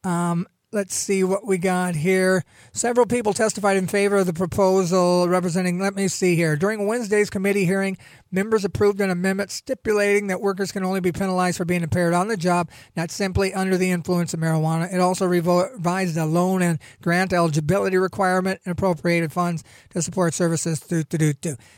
Um, 0.03 0.47
let's 0.73 0.95
see 0.95 1.23
what 1.23 1.47
we 1.47 1.59
got 1.59 1.95
here. 1.95 2.45
Several 2.73 3.07
people 3.07 3.35
testified 3.35 3.77
in 3.77 3.87
favor 3.87 4.17
of 4.17 4.27
the 4.27 4.33
proposal 4.33 5.29
representing, 5.29 5.79
let 5.79 5.95
me 5.95 6.09
see 6.09 6.35
here. 6.35 6.57
During 6.57 6.87
Wednesday's 6.87 7.29
committee 7.29 7.67
hearing, 7.67 7.99
members 8.31 8.65
approved 8.65 9.01
an 9.03 9.11
amendment 9.11 9.51
stipulating 9.51 10.29
that 10.29 10.41
workers 10.41 10.73
can 10.73 10.83
only 10.83 11.01
be 11.01 11.13
penalized 11.13 11.59
for 11.59 11.67
being 11.67 11.83
impaired 11.83 12.15
on 12.15 12.29
the 12.29 12.39
job, 12.39 12.71
not 12.97 13.11
simply 13.11 13.53
under 13.53 13.77
the 13.77 13.91
influence 13.91 14.33
of 14.33 14.41
marijuana. 14.41 14.91
It 14.93 15.01
also 15.01 15.27
revised 15.27 16.15
the 16.15 16.25
loan 16.25 16.63
and 16.63 16.79
grant 17.03 17.35
eligibility 17.35 17.99
requirement 17.99 18.61
and 18.65 18.73
appropriated 18.73 19.31
funds 19.31 19.63
to 19.91 20.01
support 20.01 20.33
services. 20.33 20.83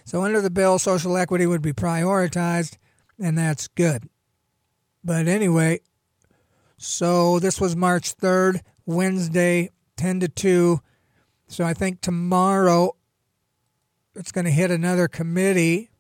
So 0.04 0.22
under 0.22 0.40
the 0.40 0.50
bill, 0.50 0.78
social 0.78 1.16
equity 1.16 1.46
would 1.46 1.62
be 1.62 1.72
prioritized, 1.72 2.76
and 3.18 3.37
that's 3.37 3.66
good. 3.66 4.09
But 5.02 5.26
anyway, 5.26 5.80
so 6.78 7.40
this 7.40 7.61
was 7.61 7.74
March 7.74 8.16
3rd. 8.16 8.61
Wednesday, 8.87 9.70
10 9.97 10.20
to 10.20 10.29
2. 10.29 10.81
So 11.49 11.64
I 11.64 11.75
think 11.75 12.01
tomorrow 12.01 12.97
it's 14.14 14.33
going 14.33 14.44
to 14.44 14.51
hit 14.51 14.70
another 14.70 15.09
committee. 15.09 15.90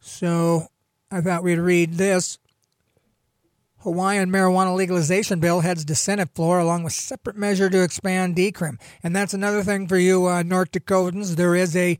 So 0.00 0.68
I 1.10 1.20
thought 1.20 1.42
we'd 1.42 1.58
read 1.58 1.94
this. 1.94 2.38
Hawaiian 3.78 4.30
marijuana 4.30 4.76
legalization 4.76 5.40
bill 5.40 5.60
heads 5.60 5.86
to 5.86 5.94
Senate 5.94 6.28
floor 6.34 6.58
along 6.58 6.82
with 6.82 6.92
separate 6.92 7.36
measure 7.36 7.70
to 7.70 7.82
expand 7.82 8.36
decrim. 8.36 8.78
And 9.02 9.16
that's 9.16 9.32
another 9.32 9.62
thing 9.62 9.88
for 9.88 9.96
you 9.96 10.26
uh, 10.26 10.42
North 10.42 10.72
Dakotans. 10.72 11.36
There 11.36 11.54
is 11.54 11.74
a 11.74 11.98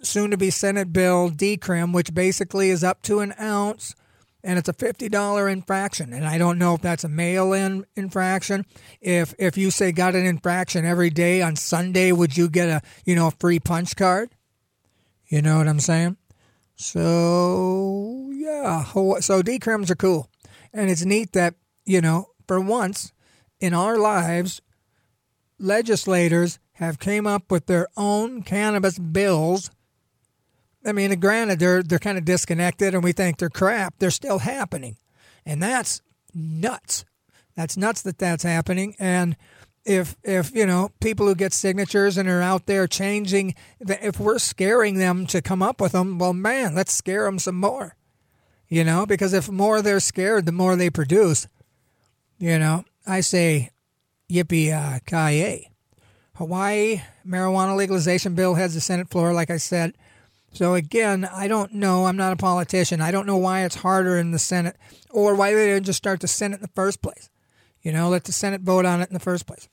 soon 0.00 0.30
to 0.30 0.36
be 0.36 0.50
Senate 0.50 0.92
bill 0.92 1.28
decrim, 1.28 1.92
which 1.92 2.14
basically 2.14 2.70
is 2.70 2.84
up 2.84 3.02
to 3.02 3.18
an 3.18 3.34
ounce 3.40 3.96
and 4.48 4.58
it's 4.58 4.68
a 4.70 4.72
$50 4.72 5.52
infraction 5.52 6.14
and 6.14 6.26
i 6.26 6.38
don't 6.38 6.58
know 6.58 6.74
if 6.74 6.80
that's 6.80 7.04
a 7.04 7.08
mail-in 7.08 7.84
infraction. 7.96 8.64
If 9.02 9.34
if 9.38 9.58
you 9.58 9.70
say 9.70 9.92
got 9.92 10.14
an 10.14 10.24
infraction 10.24 10.86
every 10.86 11.10
day 11.10 11.42
on 11.42 11.54
sunday 11.54 12.12
would 12.12 12.34
you 12.34 12.48
get 12.48 12.68
a 12.70 12.80
you 13.04 13.14
know 13.14 13.26
a 13.28 13.32
free 13.32 13.60
punch 13.60 13.94
card? 13.94 14.30
You 15.26 15.42
know 15.42 15.58
what 15.58 15.68
i'm 15.68 15.80
saying? 15.80 16.16
So 16.76 18.30
yeah 18.32 18.84
so 18.84 19.42
decrims 19.42 19.90
are 19.90 19.96
cool. 19.96 20.30
And 20.72 20.90
it's 20.90 21.04
neat 21.04 21.32
that 21.34 21.54
you 21.84 22.00
know 22.00 22.30
for 22.46 22.58
once 22.58 23.12
in 23.60 23.74
our 23.74 23.98
lives 23.98 24.62
legislators 25.58 26.58
have 26.72 26.98
came 26.98 27.26
up 27.26 27.50
with 27.50 27.66
their 27.66 27.88
own 27.98 28.42
cannabis 28.42 28.98
bills 28.98 29.70
I 30.88 30.92
mean, 30.92 31.18
granted, 31.20 31.58
they're 31.58 31.82
they're 31.82 31.98
kind 31.98 32.18
of 32.18 32.24
disconnected, 32.24 32.94
and 32.94 33.04
we 33.04 33.12
think 33.12 33.38
they're 33.38 33.50
crap. 33.50 33.94
They're 33.98 34.10
still 34.10 34.38
happening, 34.38 34.96
and 35.44 35.62
that's 35.62 36.00
nuts. 36.34 37.04
That's 37.54 37.76
nuts 37.76 38.02
that 38.02 38.18
that's 38.18 38.42
happening. 38.42 38.94
And 38.98 39.36
if 39.84 40.16
if 40.22 40.54
you 40.54 40.66
know 40.66 40.90
people 41.00 41.26
who 41.26 41.34
get 41.34 41.52
signatures 41.52 42.16
and 42.16 42.28
are 42.28 42.42
out 42.42 42.66
there 42.66 42.86
changing, 42.86 43.54
if 43.80 44.18
we're 44.20 44.38
scaring 44.38 44.98
them 44.98 45.26
to 45.26 45.42
come 45.42 45.62
up 45.62 45.80
with 45.80 45.92
them, 45.92 46.18
well, 46.18 46.32
man, 46.32 46.74
let's 46.74 46.92
scare 46.92 47.24
them 47.24 47.38
some 47.38 47.58
more. 47.58 47.96
You 48.68 48.84
know, 48.84 49.06
because 49.06 49.32
if 49.32 49.48
more 49.48 49.80
they're 49.80 50.00
scared, 50.00 50.46
the 50.46 50.52
more 50.52 50.76
they 50.76 50.90
produce. 50.90 51.48
You 52.38 52.58
know, 52.58 52.84
I 53.06 53.20
say, 53.20 53.70
yippee 54.30 54.72
uh, 54.72 55.00
ki 55.06 55.68
Hawaii 56.36 57.00
marijuana 57.26 57.76
legalization 57.76 58.34
bill 58.34 58.54
heads 58.54 58.74
the 58.74 58.80
Senate 58.80 59.10
floor, 59.10 59.32
like 59.32 59.50
I 59.50 59.56
said. 59.56 59.94
So 60.58 60.74
again, 60.74 61.24
I 61.24 61.46
don't 61.46 61.74
know. 61.74 62.06
I'm 62.06 62.16
not 62.16 62.32
a 62.32 62.36
politician. 62.36 63.00
I 63.00 63.12
don't 63.12 63.28
know 63.28 63.36
why 63.36 63.62
it's 63.62 63.76
harder 63.76 64.18
in 64.18 64.32
the 64.32 64.40
Senate 64.40 64.74
or 65.08 65.36
why 65.36 65.54
they 65.54 65.66
didn't 65.66 65.86
just 65.86 65.98
start 65.98 66.18
the 66.18 66.26
Senate 66.26 66.56
in 66.56 66.62
the 66.62 66.70
first 66.74 67.00
place. 67.00 67.30
You 67.80 67.92
know, 67.92 68.08
let 68.08 68.24
the 68.24 68.32
Senate 68.32 68.62
vote 68.62 68.84
on 68.84 69.00
it 69.00 69.08
in 69.08 69.14
the 69.14 69.20
first 69.20 69.46
place. 69.46 69.68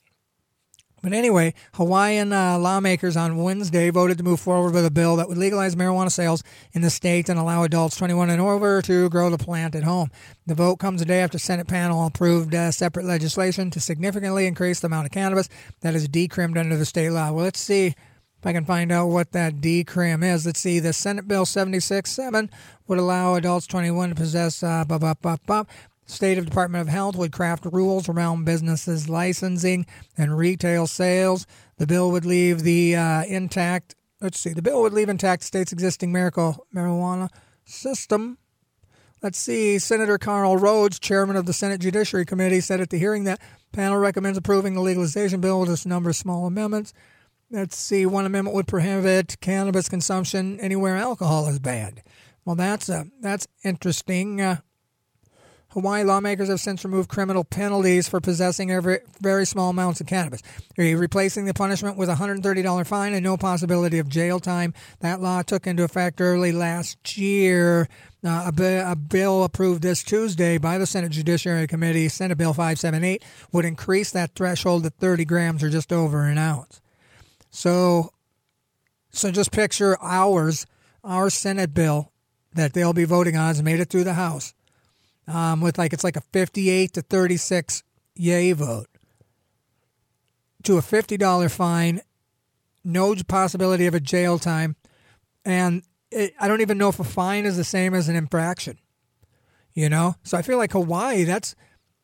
But 1.01 1.11
anyway, 1.13 1.55
Hawaiian 1.73 2.31
uh, 2.31 2.59
lawmakers 2.59 3.17
on 3.17 3.37
Wednesday 3.37 3.89
voted 3.89 4.19
to 4.19 4.23
move 4.23 4.39
forward 4.39 4.75
with 4.75 4.85
a 4.85 4.91
bill 4.91 5.15
that 5.15 5.27
would 5.27 5.39
legalize 5.39 5.75
marijuana 5.75 6.11
sales 6.11 6.43
in 6.73 6.83
the 6.83 6.91
state 6.91 7.29
and 7.29 7.39
allow 7.39 7.63
adults 7.63 7.97
21 7.97 8.29
and 8.29 8.39
over 8.39 8.83
to 8.83 9.09
grow 9.09 9.31
the 9.31 9.39
plant 9.39 9.73
at 9.73 9.85
home. 9.85 10.11
The 10.45 10.53
vote 10.53 10.75
comes 10.75 11.01
a 11.01 11.05
day 11.05 11.21
after 11.21 11.39
Senate 11.39 11.67
panel 11.67 12.05
approved 12.05 12.53
uh, 12.53 12.69
separate 12.69 13.07
legislation 13.07 13.71
to 13.71 13.79
significantly 13.79 14.45
increase 14.45 14.81
the 14.81 14.87
amount 14.87 15.07
of 15.07 15.11
cannabis 15.11 15.49
that 15.81 15.95
is 15.95 16.07
decrimmed 16.07 16.59
under 16.59 16.77
the 16.77 16.85
state 16.85 17.09
law. 17.09 17.31
Well, 17.31 17.45
let's 17.45 17.59
see 17.59 17.95
I 18.45 18.53
can 18.53 18.65
find 18.65 18.91
out 18.91 19.07
what 19.07 19.31
that 19.31 19.55
decrim 19.55 20.23
is, 20.23 20.45
let's 20.45 20.59
see. 20.59 20.79
The 20.79 20.93
Senate 20.93 21.27
Bill 21.27 21.45
76-7 21.45 22.49
would 22.87 22.99
allow 22.99 23.35
adults 23.35 23.67
21 23.67 24.09
to 24.09 24.15
possess 24.15 24.61
uh, 24.61 24.83
blah, 24.85 24.97
blah, 24.97 25.37
blah. 25.45 25.63
State 26.05 26.37
of 26.37 26.45
Department 26.45 26.81
of 26.81 26.87
Health 26.87 27.15
would 27.15 27.31
craft 27.31 27.65
rules 27.65 28.07
around 28.07 28.45
businesses 28.45 29.09
licensing 29.09 29.87
and 30.17 30.37
retail 30.37 30.85
sales. 30.85 31.47
The 31.77 31.87
bill 31.87 32.11
would 32.11 32.25
leave 32.25 32.61
the 32.61 32.95
uh, 32.95 33.23
intact. 33.23 33.95
Let's 34.21 34.39
see. 34.39 34.53
The 34.53 34.61
bill 34.61 34.83
would 34.83 34.93
leave 34.93 35.09
intact 35.09 35.43
state's 35.43 35.71
existing 35.71 36.11
medical 36.11 36.67
marijuana 36.73 37.29
system. 37.65 38.37
Let's 39.23 39.39
see. 39.39 39.79
Senator 39.79 40.19
Karl 40.19 40.59
Rhoads, 40.59 40.99
chairman 40.99 41.35
of 41.35 41.47
the 41.47 41.53
Senate 41.53 41.81
Judiciary 41.81 42.25
Committee, 42.25 42.61
said 42.61 42.79
at 42.79 42.91
the 42.91 42.99
hearing 42.99 43.23
that 43.23 43.41
panel 43.71 43.97
recommends 43.97 44.37
approving 44.37 44.75
the 44.75 44.81
legalization 44.81 45.41
bill 45.41 45.59
with 45.59 45.85
a 45.85 45.89
number 45.89 46.11
of 46.11 46.15
small 46.15 46.45
amendments. 46.45 46.93
Let's 47.55 47.77
see, 47.77 48.05
one 48.05 48.25
amendment 48.25 48.53
would 48.53 48.67
prohibit 48.67 49.39
cannabis 49.39 49.87
consumption 49.87 50.59
anywhere 50.59 50.97
alcohol 50.97 51.47
is 51.47 51.57
banned. 51.57 52.01
Well, 52.43 52.57
that's 52.57 52.89
uh, 52.89 53.05
that's 53.21 53.47
interesting. 53.63 54.41
Uh, 54.41 54.57
Hawaii 55.69 56.03
lawmakers 56.03 56.49
have 56.49 56.59
since 56.59 56.83
removed 56.83 57.07
criminal 57.07 57.45
penalties 57.45 58.09
for 58.09 58.19
possessing 58.19 58.71
every, 58.71 58.99
very 59.21 59.45
small 59.45 59.69
amounts 59.69 60.01
of 60.01 60.07
cannabis, 60.07 60.41
replacing 60.77 61.45
the 61.45 61.53
punishment 61.53 61.95
with 61.95 62.09
a 62.09 62.15
$130 62.15 62.87
fine 62.87 63.13
and 63.13 63.23
no 63.23 63.37
possibility 63.37 63.99
of 63.99 64.09
jail 64.09 64.41
time. 64.41 64.73
That 64.99 65.21
law 65.21 65.41
took 65.41 65.65
into 65.65 65.83
effect 65.83 66.19
early 66.19 66.51
last 66.51 67.17
year. 67.17 67.87
Uh, 68.21 68.51
a, 68.57 68.91
a, 68.91 68.95
bill 68.97 69.45
approved 69.45 69.81
this 69.81 70.03
Tuesday 70.03 70.57
by 70.57 70.77
the 70.77 70.85
Senate 70.85 71.11
Judiciary 71.11 71.67
Committee, 71.67 72.09
Senate 72.09 72.37
Bill 72.37 72.53
578, 72.53 73.23
would 73.53 73.63
increase 73.63 74.11
that 74.11 74.35
threshold 74.35 74.83
to 74.83 74.89
30 74.89 75.23
grams 75.23 75.63
or 75.63 75.69
just 75.69 75.93
over 75.93 76.25
an 76.25 76.37
ounce. 76.37 76.81
So, 77.55 78.11
so 79.11 79.31
just 79.31 79.53
picture 79.53 79.97
ours, 80.01 80.67
our 81.05 81.29
Senate 81.29 81.73
bill 81.73 82.11
that 82.53 82.73
they'll 82.73 82.91
be 82.91 83.05
voting 83.05 83.37
on 83.37 83.47
has 83.47 83.63
made 83.63 83.79
it 83.79 83.89
through 83.89 84.03
the 84.03 84.15
House 84.15 84.53
um, 85.25 85.61
with 85.61 85.77
like 85.77 85.93
it's 85.93 86.03
like 86.03 86.17
a 86.17 86.21
58 86.33 86.91
to 86.93 87.01
36 87.01 87.83
yay 88.13 88.51
vote 88.51 88.87
to 90.63 90.77
a 90.77 90.81
$50 90.81 91.49
fine, 91.49 92.01
no 92.83 93.15
possibility 93.25 93.87
of 93.87 93.93
a 93.93 94.01
jail 94.01 94.37
time, 94.37 94.75
and 95.45 95.83
it, 96.11 96.33
I 96.37 96.49
don't 96.49 96.61
even 96.61 96.77
know 96.77 96.89
if 96.89 96.99
a 96.99 97.05
fine 97.05 97.45
is 97.45 97.55
the 97.55 97.63
same 97.63 97.93
as 97.93 98.09
an 98.09 98.17
infraction. 98.17 98.79
You 99.73 99.87
know, 99.87 100.15
so 100.23 100.37
I 100.37 100.41
feel 100.41 100.57
like 100.57 100.73
Hawaii. 100.73 101.23
That's, 101.23 101.55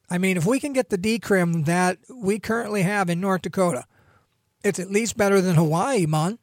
I 0.10 0.18
mean, 0.18 0.38
if 0.38 0.46
we 0.46 0.62
can 0.62 0.72
get 0.72 0.90
the 0.90 0.98
decrim 0.98 1.66
that 1.66 1.98
we 2.14 2.40
currently 2.40 2.84
have 2.84 3.10
in 3.10 3.20
North 3.20 3.42
Dakota, 3.42 3.86
it's 4.64 4.80
at 4.80 4.92
least 4.92 5.18
better 5.18 5.42
than 5.42 5.56
Hawaii, 5.56 6.06
man. 6.06 6.40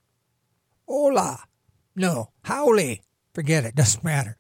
Hola. 0.87 1.41
No, 1.95 2.31
howley. 2.45 3.03
Forget 3.35 3.65
it. 3.65 3.75
Doesn't 3.75 4.05
matter. 4.05 4.37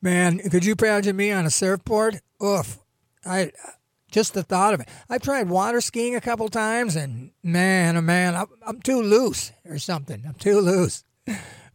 Man, 0.00 0.38
could 0.38 0.64
you 0.64 0.74
imagine 0.78 1.16
me 1.16 1.30
on 1.32 1.46
a 1.46 1.50
surfboard? 1.50 2.20
Oof. 2.42 2.78
I 3.24 3.52
just 4.10 4.34
the 4.34 4.42
thought 4.42 4.74
of 4.74 4.80
it. 4.80 4.88
I've 5.08 5.22
tried 5.22 5.48
water 5.48 5.80
skiing 5.80 6.14
a 6.14 6.20
couple 6.20 6.48
times, 6.48 6.96
and 6.96 7.30
man, 7.42 7.96
oh 7.96 8.00
man, 8.00 8.34
I'm, 8.34 8.46
I'm 8.66 8.80
too 8.80 9.00
loose 9.00 9.52
or 9.64 9.78
something. 9.78 10.24
I'm 10.26 10.34
too 10.34 10.60
loose. 10.60 11.04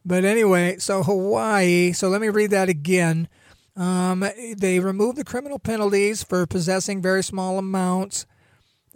But 0.05 0.23
anyway, 0.23 0.77
so 0.77 1.03
Hawaii. 1.03 1.91
So 1.91 2.09
let 2.09 2.21
me 2.21 2.29
read 2.29 2.51
that 2.51 2.69
again. 2.69 3.27
Um, 3.75 4.25
they 4.57 4.79
removed 4.79 5.17
the 5.17 5.23
criminal 5.23 5.59
penalties 5.59 6.23
for 6.23 6.45
possessing 6.47 7.01
very 7.01 7.23
small 7.23 7.57
amounts 7.57 8.25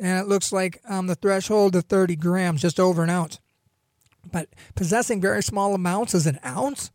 and 0.01 0.19
it 0.19 0.27
looks 0.27 0.51
like 0.51 0.81
um, 0.89 1.05
the 1.05 1.15
threshold 1.15 1.75
of 1.75 1.85
30 1.85 2.15
grams, 2.15 2.61
just 2.61 2.79
over 2.79 3.03
an 3.03 3.09
ounce. 3.11 3.39
But 4.29 4.49
possessing 4.73 5.21
very 5.21 5.43
small 5.43 5.75
amounts 5.75 6.15
is 6.15 6.25
an 6.25 6.39
ounce? 6.43 6.89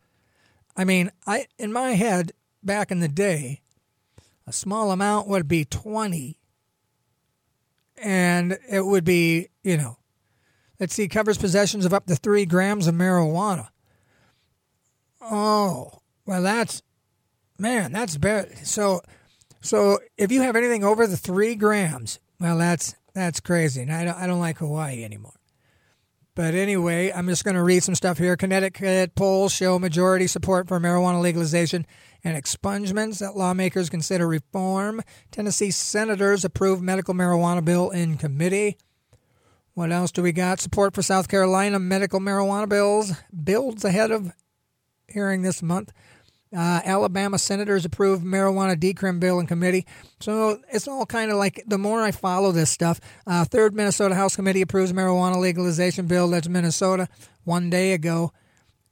I 0.75 0.83
mean, 0.83 1.11
I 1.25 1.47
in 1.57 1.71
my 1.71 1.91
head, 1.91 2.33
back 2.61 2.91
in 2.91 2.99
the 2.99 3.07
day, 3.07 3.61
a 4.45 4.51
small 4.51 4.91
amount 4.91 5.27
would 5.27 5.47
be 5.47 5.63
20. 5.63 6.37
And 7.99 8.59
it 8.69 8.85
would 8.85 9.05
be, 9.05 9.47
you 9.63 9.77
know, 9.77 9.97
let's 10.79 10.93
see, 10.93 11.07
covers 11.07 11.37
possessions 11.37 11.85
of 11.85 11.93
up 11.93 12.05
to 12.07 12.15
three 12.15 12.45
grams 12.45 12.87
of 12.87 12.93
marijuana. 12.93 13.69
Oh, 15.21 16.01
well, 16.25 16.43
that's, 16.43 16.83
man, 17.57 17.91
that's 17.91 18.17
bad. 18.17 18.67
So, 18.67 19.01
so 19.61 19.99
if 20.17 20.31
you 20.31 20.41
have 20.41 20.55
anything 20.55 20.83
over 20.83 21.07
the 21.07 21.17
three 21.17 21.55
grams, 21.55 22.19
well, 22.39 22.57
that's 22.57 22.95
that's 23.13 23.39
crazy. 23.39 23.81
And 23.81 23.91
I 23.91 24.05
don't, 24.05 24.17
I 24.17 24.27
don't 24.27 24.39
like 24.39 24.57
Hawaii 24.57 25.03
anymore. 25.03 25.33
But 26.35 26.53
anyway, 26.53 27.11
I'm 27.11 27.27
just 27.27 27.43
going 27.43 27.55
to 27.55 27.63
read 27.63 27.81
some 27.81 27.95
stuff 27.95 28.19
here. 28.19 28.37
Connecticut 28.37 29.15
polls 29.15 29.51
show 29.51 29.79
majority 29.79 30.27
support 30.27 30.67
for 30.67 30.79
marijuana 30.79 31.19
legalization 31.19 31.87
and 32.23 32.37
expungements 32.37 33.17
that 33.19 33.35
lawmakers 33.35 33.89
consider 33.89 34.27
reform. 34.27 35.01
Tennessee 35.31 35.71
senators 35.71 36.45
approve 36.45 36.79
medical 36.79 37.15
marijuana 37.15 37.65
bill 37.65 37.89
in 37.89 38.17
committee. 38.17 38.77
What 39.73 39.91
else 39.91 40.11
do 40.11 40.21
we 40.21 40.31
got? 40.31 40.59
Support 40.59 40.93
for 40.93 41.01
South 41.01 41.27
Carolina 41.27 41.79
medical 41.79 42.19
marijuana 42.19 42.69
bills 42.69 43.13
builds 43.43 43.83
ahead 43.83 44.11
of 44.11 44.31
hearing 45.07 45.41
this 45.41 45.63
month. 45.63 45.91
Uh, 46.57 46.81
Alabama 46.85 47.37
senators 47.37 47.85
approved 47.85 48.25
marijuana 48.25 48.75
decrim 48.75 49.19
bill 49.19 49.39
in 49.39 49.45
committee. 49.45 49.85
So 50.19 50.59
it's 50.71 50.87
all 50.87 51.05
kind 51.05 51.29
of 51.29 51.37
like 51.37 51.63
the 51.67 51.77
more 51.77 52.01
I 52.01 52.09
follow 52.09 52.51
this 52.51 52.71
stuff. 52.71 52.99
Uh, 53.27 53.45
third 53.45 53.75
Minnesota 53.75 54.15
House 54.15 54.35
Committee 54.35 54.63
approves 54.63 54.91
marijuana 54.91 55.37
legalization 55.37 56.07
bill. 56.07 56.27
That's 56.27 56.49
Minnesota 56.49 57.09
one 57.43 57.69
day 57.69 57.93
ago. 57.93 58.33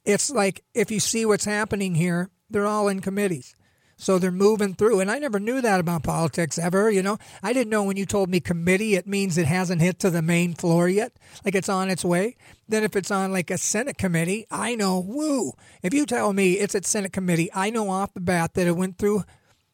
It's 0.06 0.30
like 0.30 0.64
if 0.76 0.92
you 0.92 1.00
see 1.00 1.26
what's 1.26 1.46
happening 1.46 1.96
here, 1.96 2.30
they're 2.52 2.68
all 2.68 2.88
in 2.88 3.00
committees. 3.00 3.56
So 3.98 4.20
they're 4.20 4.32
moving 4.32 4.74
through. 4.74 5.00
And 5.00 5.10
I 5.10 5.20
never 5.20 5.40
knew 5.40 5.62
that 5.62 5.80
about 5.80 6.04
politics 6.04 6.58
ever, 6.58 6.92
you 6.92 7.02
know. 7.02 7.18
I 7.42 7.54
didn't 7.54 7.70
know 7.70 7.84
when 7.84 7.98
you 7.98 8.06
told 8.06 8.30
me 8.30 8.40
committee, 8.40 8.96
it 8.96 9.08
means 9.08 9.38
it 9.38 9.48
hasn't 9.48 9.82
hit 9.82 10.00
to 10.00 10.10
the 10.10 10.22
main 10.22 10.54
floor 10.54 10.90
yet, 10.90 11.14
like 11.44 11.56
it's 11.56 11.70
on 11.70 11.90
its 11.90 12.04
way. 12.04 12.36
Then 12.68 12.84
if 12.84 12.96
it's 12.96 13.12
on 13.12 13.32
like 13.32 13.50
a 13.50 13.58
Senate 13.58 13.98
committee, 13.98 14.46
I 14.52 14.76
know, 14.76 15.00
woo. 15.00 15.54
If 15.82 15.94
you 15.94 16.06
tell 16.06 16.34
me 16.34 16.54
it's 16.54 16.76
at 16.76 16.86
Senate 16.86 17.14
committee, 17.14 17.50
I 17.54 17.70
know 17.70 17.90
off 17.90 18.14
the 18.14 18.20
bat 18.22 18.54
that 18.56 18.68
it 18.68 18.76
went 18.76 18.98
through 18.98 19.24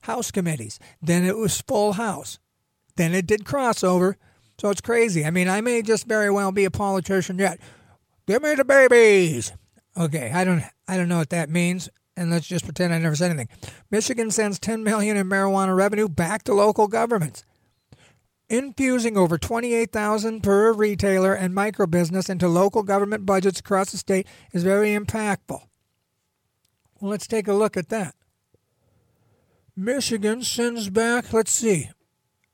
House 0.01 0.31
committees. 0.31 0.79
Then 1.01 1.25
it 1.25 1.37
was 1.37 1.61
full 1.61 1.93
House. 1.93 2.39
Then 2.95 3.13
it 3.13 3.25
did 3.25 3.43
crossover. 3.43 4.15
So 4.59 4.69
it's 4.69 4.81
crazy. 4.81 5.25
I 5.25 5.31
mean, 5.31 5.49
I 5.49 5.61
may 5.61 5.81
just 5.81 6.05
very 6.05 6.29
well 6.29 6.51
be 6.51 6.65
a 6.65 6.71
politician 6.71 7.39
yet. 7.39 7.59
Give 8.27 8.43
me 8.43 8.53
the 8.53 8.65
babies. 8.65 9.53
Okay, 9.97 10.31
I 10.31 10.43
don't 10.43 10.63
I 10.87 10.97
don't 10.97 11.09
know 11.09 11.17
what 11.17 11.31
that 11.31 11.49
means 11.49 11.89
and 12.15 12.29
let's 12.29 12.47
just 12.47 12.65
pretend 12.65 12.93
I 12.93 12.99
never 12.99 13.15
said 13.15 13.31
anything. 13.31 13.49
Michigan 13.89 14.31
sends 14.31 14.59
10 14.59 14.83
million 14.83 15.17
in 15.17 15.27
marijuana 15.27 15.75
revenue 15.75 16.07
back 16.07 16.43
to 16.43 16.53
local 16.53 16.87
governments. 16.87 17.43
Infusing 18.49 19.17
over 19.17 19.37
28,000 19.37 20.41
per 20.41 20.73
retailer 20.73 21.33
and 21.33 21.55
micro 21.55 21.87
business 21.87 22.29
into 22.29 22.49
local 22.49 22.83
government 22.83 23.25
budgets 23.25 23.61
across 23.61 23.91
the 23.91 23.97
state 23.97 24.27
is 24.51 24.63
very 24.63 24.89
impactful. 24.89 25.61
Well, 26.99 27.11
let's 27.11 27.27
take 27.27 27.47
a 27.47 27.53
look 27.53 27.77
at 27.77 27.89
that. 27.89 28.13
Michigan 29.75 30.43
sends 30.43 30.89
back, 30.89 31.31
let's 31.31 31.51
see, 31.51 31.89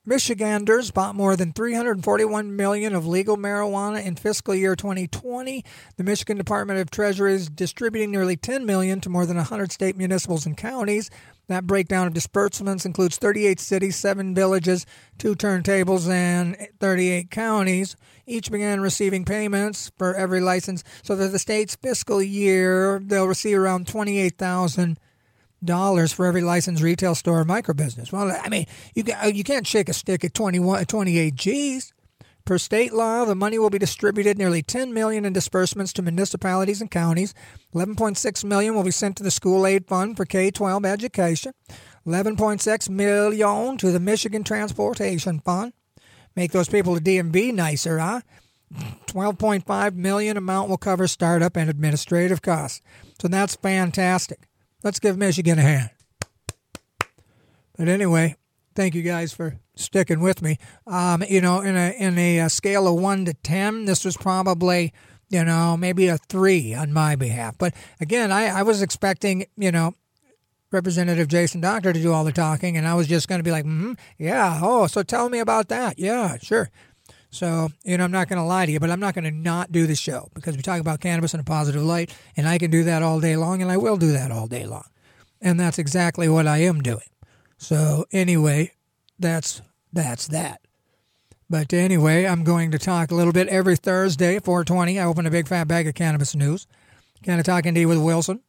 Michiganders 0.08 0.90
bought 0.90 1.14
more 1.14 1.36
than 1.36 1.52
341 1.52 2.56
million 2.56 2.94
of 2.94 3.06
legal 3.06 3.36
marijuana 3.36 4.02
in 4.02 4.16
fiscal 4.16 4.54
year 4.54 4.74
2020. 4.74 5.62
The 5.98 6.02
Michigan 6.02 6.38
Department 6.38 6.80
of 6.80 6.90
Treasury 6.90 7.34
is 7.34 7.50
distributing 7.50 8.10
nearly 8.10 8.34
10 8.34 8.64
million 8.64 9.02
to 9.02 9.10
more 9.10 9.26
than 9.26 9.36
100 9.36 9.70
state 9.70 9.98
municipals 9.98 10.46
and 10.46 10.56
counties. 10.56 11.10
That 11.48 11.66
breakdown 11.66 12.06
of 12.06 12.14
disbursements 12.14 12.86
includes 12.86 13.18
38 13.18 13.60
cities, 13.60 13.96
7 13.96 14.34
villages, 14.34 14.86
2 15.18 15.34
turntables, 15.34 16.10
and 16.10 16.56
38 16.80 17.30
counties. 17.30 17.94
Each 18.26 18.50
began 18.50 18.80
receiving 18.80 19.26
payments 19.26 19.92
for 19.98 20.14
every 20.14 20.40
license. 20.40 20.84
So 21.02 21.16
that 21.16 21.32
the 21.32 21.38
state's 21.38 21.76
fiscal 21.76 22.22
year, 22.22 22.98
they'll 23.04 23.28
receive 23.28 23.58
around 23.58 23.86
28,000 23.86 24.98
dollars 25.64 26.12
for 26.12 26.26
every 26.26 26.42
licensed 26.42 26.82
retail 26.82 27.14
store 27.14 27.40
or 27.40 27.44
micro 27.44 27.74
business. 27.74 28.12
Well, 28.12 28.30
I 28.42 28.48
mean, 28.48 28.66
you 28.94 29.04
can, 29.04 29.34
you 29.34 29.44
can't 29.44 29.66
shake 29.66 29.88
a 29.88 29.92
stick 29.92 30.24
at 30.24 30.34
21, 30.34 30.84
28 30.86 31.34
G's. 31.34 31.92
Per 32.44 32.56
state 32.56 32.94
law, 32.94 33.26
the 33.26 33.34
money 33.34 33.58
will 33.58 33.68
be 33.68 33.78
distributed 33.78 34.38
nearly 34.38 34.62
10 34.62 34.94
million 34.94 35.26
in 35.26 35.34
disbursements 35.34 35.92
to 35.92 36.00
municipalities 36.00 36.80
and 36.80 36.90
counties. 36.90 37.34
11.6 37.74 38.42
million 38.42 38.74
will 38.74 38.84
be 38.84 38.90
sent 38.90 39.18
to 39.18 39.22
the 39.22 39.30
school 39.30 39.66
aid 39.66 39.86
fund 39.86 40.16
for 40.16 40.24
K-12 40.24 40.86
education. 40.86 41.52
11.6 42.06 42.88
million 42.88 43.76
to 43.76 43.92
the 43.92 44.00
Michigan 44.00 44.44
Transportation 44.44 45.40
Fund. 45.40 45.74
Make 46.34 46.52
those 46.52 46.70
people 46.70 46.96
at 46.96 47.04
DMV 47.04 47.52
nicer, 47.52 47.98
huh? 47.98 48.22
12.5 48.72 49.94
million 49.94 50.38
amount 50.38 50.70
will 50.70 50.78
cover 50.78 51.06
startup 51.06 51.54
and 51.54 51.68
administrative 51.68 52.40
costs. 52.40 52.80
So 53.20 53.28
that's 53.28 53.56
fantastic. 53.56 54.47
Let's 54.82 55.00
give 55.00 55.18
Michigan 55.18 55.58
a 55.58 55.62
hand. 55.62 55.90
But 57.76 57.88
anyway, 57.88 58.36
thank 58.74 58.94
you 58.94 59.02
guys 59.02 59.32
for 59.32 59.58
sticking 59.76 60.20
with 60.20 60.42
me. 60.42 60.58
Um, 60.86 61.24
you 61.28 61.40
know, 61.40 61.60
in 61.60 61.76
a 61.76 61.94
in 61.98 62.18
a, 62.18 62.38
a 62.40 62.48
scale 62.48 62.86
of 62.86 63.00
one 63.00 63.24
to 63.24 63.34
ten, 63.34 63.84
this 63.84 64.04
was 64.04 64.16
probably 64.16 64.92
you 65.28 65.44
know 65.44 65.76
maybe 65.76 66.08
a 66.08 66.18
three 66.18 66.74
on 66.74 66.92
my 66.92 67.16
behalf. 67.16 67.56
But 67.58 67.74
again, 68.00 68.32
I, 68.32 68.46
I 68.46 68.62
was 68.62 68.82
expecting 68.82 69.46
you 69.56 69.72
know 69.72 69.94
Representative 70.70 71.28
Jason 71.28 71.60
Dockter 71.60 71.92
to 71.92 72.00
do 72.00 72.12
all 72.12 72.24
the 72.24 72.32
talking, 72.32 72.76
and 72.76 72.86
I 72.86 72.94
was 72.94 73.06
just 73.06 73.26
going 73.26 73.38
to 73.38 73.44
be 73.44 73.50
like, 73.50 73.64
mm-hmm, 73.64 73.92
yeah, 74.18 74.60
oh, 74.62 74.86
so 74.86 75.02
tell 75.02 75.28
me 75.28 75.38
about 75.38 75.68
that. 75.68 75.98
Yeah, 75.98 76.36
sure. 76.42 76.70
So, 77.30 77.68
you 77.84 77.98
know, 77.98 78.04
I'm 78.04 78.10
not 78.10 78.28
going 78.28 78.38
to 78.38 78.44
lie 78.44 78.66
to 78.66 78.72
you, 78.72 78.80
but 78.80 78.90
I'm 78.90 79.00
not 79.00 79.14
going 79.14 79.24
to 79.24 79.30
not 79.30 79.70
do 79.70 79.86
the 79.86 79.94
show 79.94 80.30
because 80.34 80.56
we 80.56 80.62
talk 80.62 80.80
about 80.80 81.00
cannabis 81.00 81.34
in 81.34 81.40
a 81.40 81.44
positive 81.44 81.82
light, 81.82 82.14
and 82.36 82.48
I 82.48 82.58
can 82.58 82.70
do 82.70 82.84
that 82.84 83.02
all 83.02 83.20
day 83.20 83.36
long, 83.36 83.60
and 83.60 83.70
I 83.70 83.76
will 83.76 83.96
do 83.96 84.12
that 84.12 84.30
all 84.30 84.46
day 84.46 84.66
long. 84.66 84.86
And 85.40 85.60
that's 85.60 85.78
exactly 85.78 86.28
what 86.28 86.46
I 86.46 86.58
am 86.58 86.80
doing. 86.80 87.08
So, 87.58 88.06
anyway, 88.12 88.72
that's 89.18 89.60
that's 89.92 90.28
that. 90.28 90.60
But 91.50 91.72
anyway, 91.72 92.26
I'm 92.26 92.44
going 92.44 92.70
to 92.72 92.78
talk 92.78 93.10
a 93.10 93.14
little 93.14 93.32
bit 93.32 93.48
every 93.48 93.76
Thursday, 93.76 94.38
420. 94.38 94.98
I 94.98 95.04
open 95.04 95.26
a 95.26 95.30
big 95.30 95.48
fat 95.48 95.66
bag 95.66 95.86
of 95.86 95.94
cannabis 95.94 96.34
news. 96.34 96.66
Canna 97.22 97.42
Talk 97.42 97.66
ND 97.66 97.86
with 97.86 97.98
Wilson. 97.98 98.40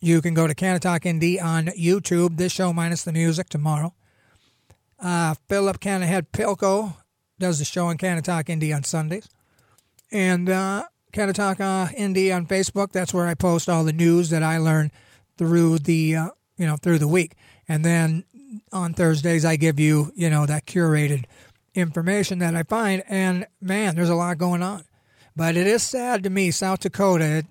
You 0.00 0.22
can 0.22 0.32
go 0.32 0.46
to 0.46 0.54
Canna 0.54 0.78
Talk 0.78 1.06
ND 1.06 1.38
on 1.38 1.66
YouTube. 1.66 2.38
This 2.38 2.52
show 2.52 2.72
minus 2.72 3.04
the 3.04 3.12
music 3.12 3.50
tomorrow. 3.50 3.94
Uh, 4.98 5.34
Philip 5.48 5.80
Cannahead 5.80 6.28
Pilko 6.32 6.94
does 7.40 7.58
the 7.58 7.64
show 7.64 7.86
on 7.86 7.96
Canna 7.96 8.22
Talk 8.22 8.48
ND 8.48 8.70
on 8.72 8.84
Sundays. 8.84 9.28
And 10.12 10.48
uh, 10.48 10.84
Canna 11.12 11.32
Talk 11.32 11.58
uh, 11.60 11.86
ND 11.98 12.30
on 12.30 12.46
Facebook. 12.46 12.92
That's 12.92 13.12
where 13.12 13.26
I 13.26 13.34
post 13.34 13.68
all 13.68 13.82
the 13.82 13.92
news 13.92 14.30
that 14.30 14.44
I 14.44 14.58
learn 14.58 14.92
through 15.36 15.78
the 15.78 16.16
uh, 16.16 16.28
you 16.56 16.66
know 16.66 16.76
through 16.76 16.98
the 16.98 17.08
week. 17.08 17.34
And 17.66 17.84
then 17.84 18.24
on 18.72 18.94
Thursdays 18.94 19.44
I 19.44 19.56
give 19.56 19.80
you 19.80 20.12
you 20.14 20.30
know 20.30 20.46
that 20.46 20.66
curated 20.66 21.24
information 21.74 22.38
that 22.40 22.54
I 22.54 22.62
find. 22.62 23.02
And 23.08 23.46
man, 23.60 23.96
there's 23.96 24.10
a 24.10 24.14
lot 24.14 24.38
going 24.38 24.62
on. 24.62 24.84
But 25.34 25.56
it 25.56 25.66
is 25.66 25.82
sad 25.82 26.22
to 26.24 26.30
me, 26.30 26.50
South 26.50 26.80
Dakota. 26.80 27.38
It, 27.38 27.46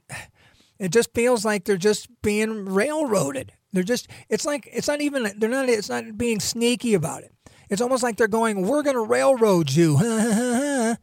it 0.79 0.91
just 0.91 1.13
feels 1.13 1.43
like 1.43 1.65
they're 1.65 1.77
just 1.77 2.09
being 2.21 2.65
railroaded. 2.65 3.51
They're 3.73 3.83
just 3.83 4.07
it's 4.29 4.45
like 4.45 4.67
it's 4.71 4.87
not 4.87 5.01
even 5.01 5.31
they're 5.37 5.49
not 5.49 5.69
it's 5.69 5.89
not 5.89 6.17
being 6.17 6.39
sneaky 6.39 6.93
about 6.93 7.23
it. 7.23 7.33
It's 7.69 7.81
almost 7.81 8.03
like 8.03 8.17
they're 8.17 8.27
going, 8.27 8.67
We're 8.67 8.83
going 8.83 8.95
to 8.95 9.03
railroad 9.03 9.71
you. 9.71 9.97
and 10.01 10.97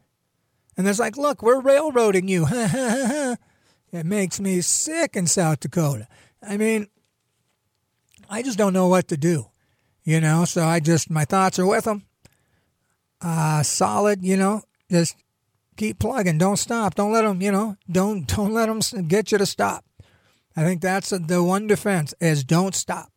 it's 0.77 0.99
like, 0.99 1.17
Look, 1.17 1.43
we're 1.43 1.61
railroading 1.61 2.29
you. 2.29 2.47
it 2.51 4.07
makes 4.07 4.41
me 4.41 4.61
sick 4.61 5.17
in 5.17 5.27
South 5.27 5.61
Dakota. 5.61 6.09
I 6.43 6.57
mean, 6.57 6.89
I 8.29 8.43
just 8.43 8.59
don't 8.59 8.73
know 8.73 8.89
what 8.89 9.09
to 9.09 9.17
do, 9.17 9.47
you 10.05 10.21
know? 10.21 10.45
So 10.45 10.65
I 10.65 10.81
just, 10.81 11.11
my 11.11 11.25
thoughts 11.25 11.59
are 11.59 11.67
with 11.67 11.85
them. 11.85 12.05
Uh, 13.21 13.63
solid, 13.63 14.25
you 14.25 14.37
know, 14.37 14.63
just 14.91 15.17
keep 15.77 15.99
plugging. 15.99 16.39
Don't 16.39 16.59
stop. 16.59 16.95
Don't 16.95 17.13
let 17.13 17.23
them, 17.23 17.41
you 17.41 17.53
know, 17.53 17.77
don't, 17.91 18.27
don't 18.37 18.53
let 18.53 18.67
them 18.67 19.07
get 19.07 19.33
you 19.33 19.39
to 19.39 19.47
stop. 19.47 19.85
I 20.57 20.65
think 20.65 20.81
that's 20.81 21.11
the 21.11 21.43
one 21.43 21.67
defense 21.67 22.15
is 22.21 22.43
don't 22.43 22.75
stop. 22.75 23.13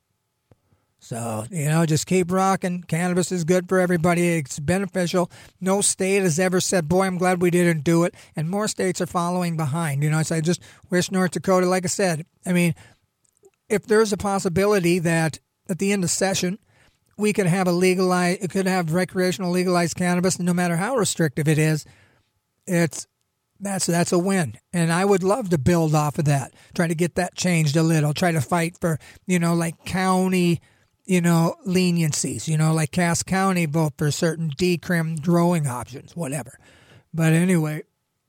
So, 1.00 1.46
you 1.50 1.66
know, 1.66 1.86
just 1.86 2.08
keep 2.08 2.32
rocking. 2.32 2.84
Cannabis 2.84 3.32
is 3.32 3.46
good 3.46 3.70
for 3.70 3.80
everybody. 3.80 4.38
It's 4.38 4.60
beneficial. 4.60 5.32
No 5.62 5.82
state 5.82 6.24
has 6.24 6.38
ever 6.40 6.60
said, 6.60 6.90
boy, 6.90 7.06
I'm 7.06 7.18
glad 7.18 7.42
we 7.42 7.50
didn't 7.50 7.84
do 7.84 8.04
it. 8.04 8.14
And 8.36 8.50
more 8.50 8.68
states 8.68 9.00
are 9.00 9.08
following 9.08 9.56
behind. 9.56 10.04
You 10.04 10.10
know, 10.10 10.22
so 10.24 10.36
I 10.36 10.42
just 10.42 10.62
wish 10.90 11.10
North 11.10 11.32
Dakota, 11.32 11.68
like 11.68 11.86
I 11.86 11.88
said, 11.88 12.26
I 12.46 12.52
mean, 12.52 12.76
if 13.70 13.86
there's 13.86 14.12
a 14.12 14.18
possibility 14.18 15.00
that 15.00 15.40
at 15.70 15.80
the 15.80 15.94
end 15.94 16.04
of 16.04 16.10
session, 16.10 16.60
we 17.18 17.34
could 17.34 17.48
have 17.48 17.68
a 17.68 17.72
legalized, 17.72 18.50
could 18.50 18.66
have 18.66 18.94
recreational 18.94 19.52
legalized 19.52 19.96
cannabis, 19.96 20.40
no 20.40 20.54
matter 20.54 20.78
how 20.78 20.96
restrictive 20.96 21.48
it 21.48 21.58
is, 21.58 21.86
it's 22.66 23.08
that's 23.60 23.86
that's 23.86 24.14
a 24.14 24.18
win, 24.20 24.58
and 24.72 24.92
I 24.92 25.04
would 25.04 25.22
love 25.22 25.50
to 25.50 25.58
build 25.58 25.94
off 25.94 26.18
of 26.18 26.26
that. 26.26 26.54
Try 26.74 26.88
to 26.88 26.96
get 26.96 27.16
that 27.16 27.36
changed 27.36 27.76
a 27.76 27.84
little. 27.84 28.14
Try 28.14 28.32
to 28.32 28.40
fight 28.40 28.78
for 28.80 29.00
you 29.28 29.38
know 29.38 29.54
like 29.54 29.84
county 29.84 30.62
you 31.10 31.22
know, 31.22 31.56
leniencies, 31.66 32.48
you 32.48 32.56
know, 32.56 32.72
like 32.72 32.92
Cass 32.92 33.24
County 33.24 33.66
vote 33.66 33.94
for 33.98 34.12
certain 34.12 34.52
decrim 34.52 35.20
growing 35.20 35.66
options, 35.66 36.16
whatever. 36.16 36.60
But 37.12 37.34
anyway, 37.34 37.82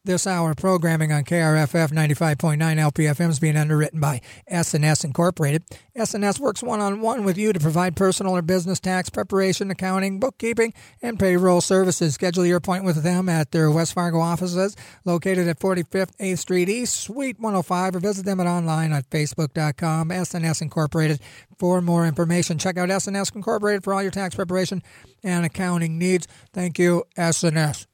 this 0.04 0.26
hour 0.26 0.52
of 0.52 0.56
programming 0.56 1.12
on 1.12 1.24
KRFF 1.24 1.90
95.9 1.90 2.56
LPFM 2.58 3.28
is 3.28 3.38
being 3.38 3.56
underwritten 3.56 4.00
by 4.00 4.20
SNS 4.50 5.04
Incorporated. 5.04 5.62
SNS 5.96 6.40
works 6.40 6.62
one-on-one 6.62 7.24
with 7.24 7.36
you 7.36 7.52
to 7.52 7.60
provide 7.60 7.96
personal 7.96 8.34
or 8.36 8.42
business 8.42 8.80
tax 8.80 9.10
preparation, 9.10 9.70
accounting, 9.70 10.18
bookkeeping, 10.18 10.72
and 11.02 11.18
payroll 11.18 11.60
services. 11.60 12.14
Schedule 12.14 12.46
your 12.46 12.56
appointment 12.56 12.94
with 12.94 13.04
them 13.04 13.28
at 13.28 13.50
their 13.52 13.70
West 13.70 13.92
Fargo 13.92 14.20
offices 14.20 14.74
located 15.04 15.46
at 15.48 15.58
45th 15.58 16.16
8th 16.16 16.38
Street 16.38 16.68
East, 16.68 16.94
Suite 16.94 17.38
105, 17.38 17.96
or 17.96 18.00
visit 18.00 18.24
them 18.24 18.40
at 18.40 18.46
online 18.46 18.92
at 18.92 19.08
facebook.com, 19.10 20.08
SNS 20.08 20.62
Incorporated. 20.62 21.20
For 21.58 21.82
more 21.82 22.06
information, 22.06 22.58
check 22.58 22.78
out 22.78 22.88
SNS 22.88 23.36
Incorporated 23.36 23.84
for 23.84 23.92
all 23.92 24.02
your 24.02 24.10
tax 24.10 24.34
preparation 24.34 24.82
and 25.22 25.44
accounting 25.44 25.98
needs. 25.98 26.26
Thank 26.54 26.78
you, 26.78 27.04
SNS 27.18 27.89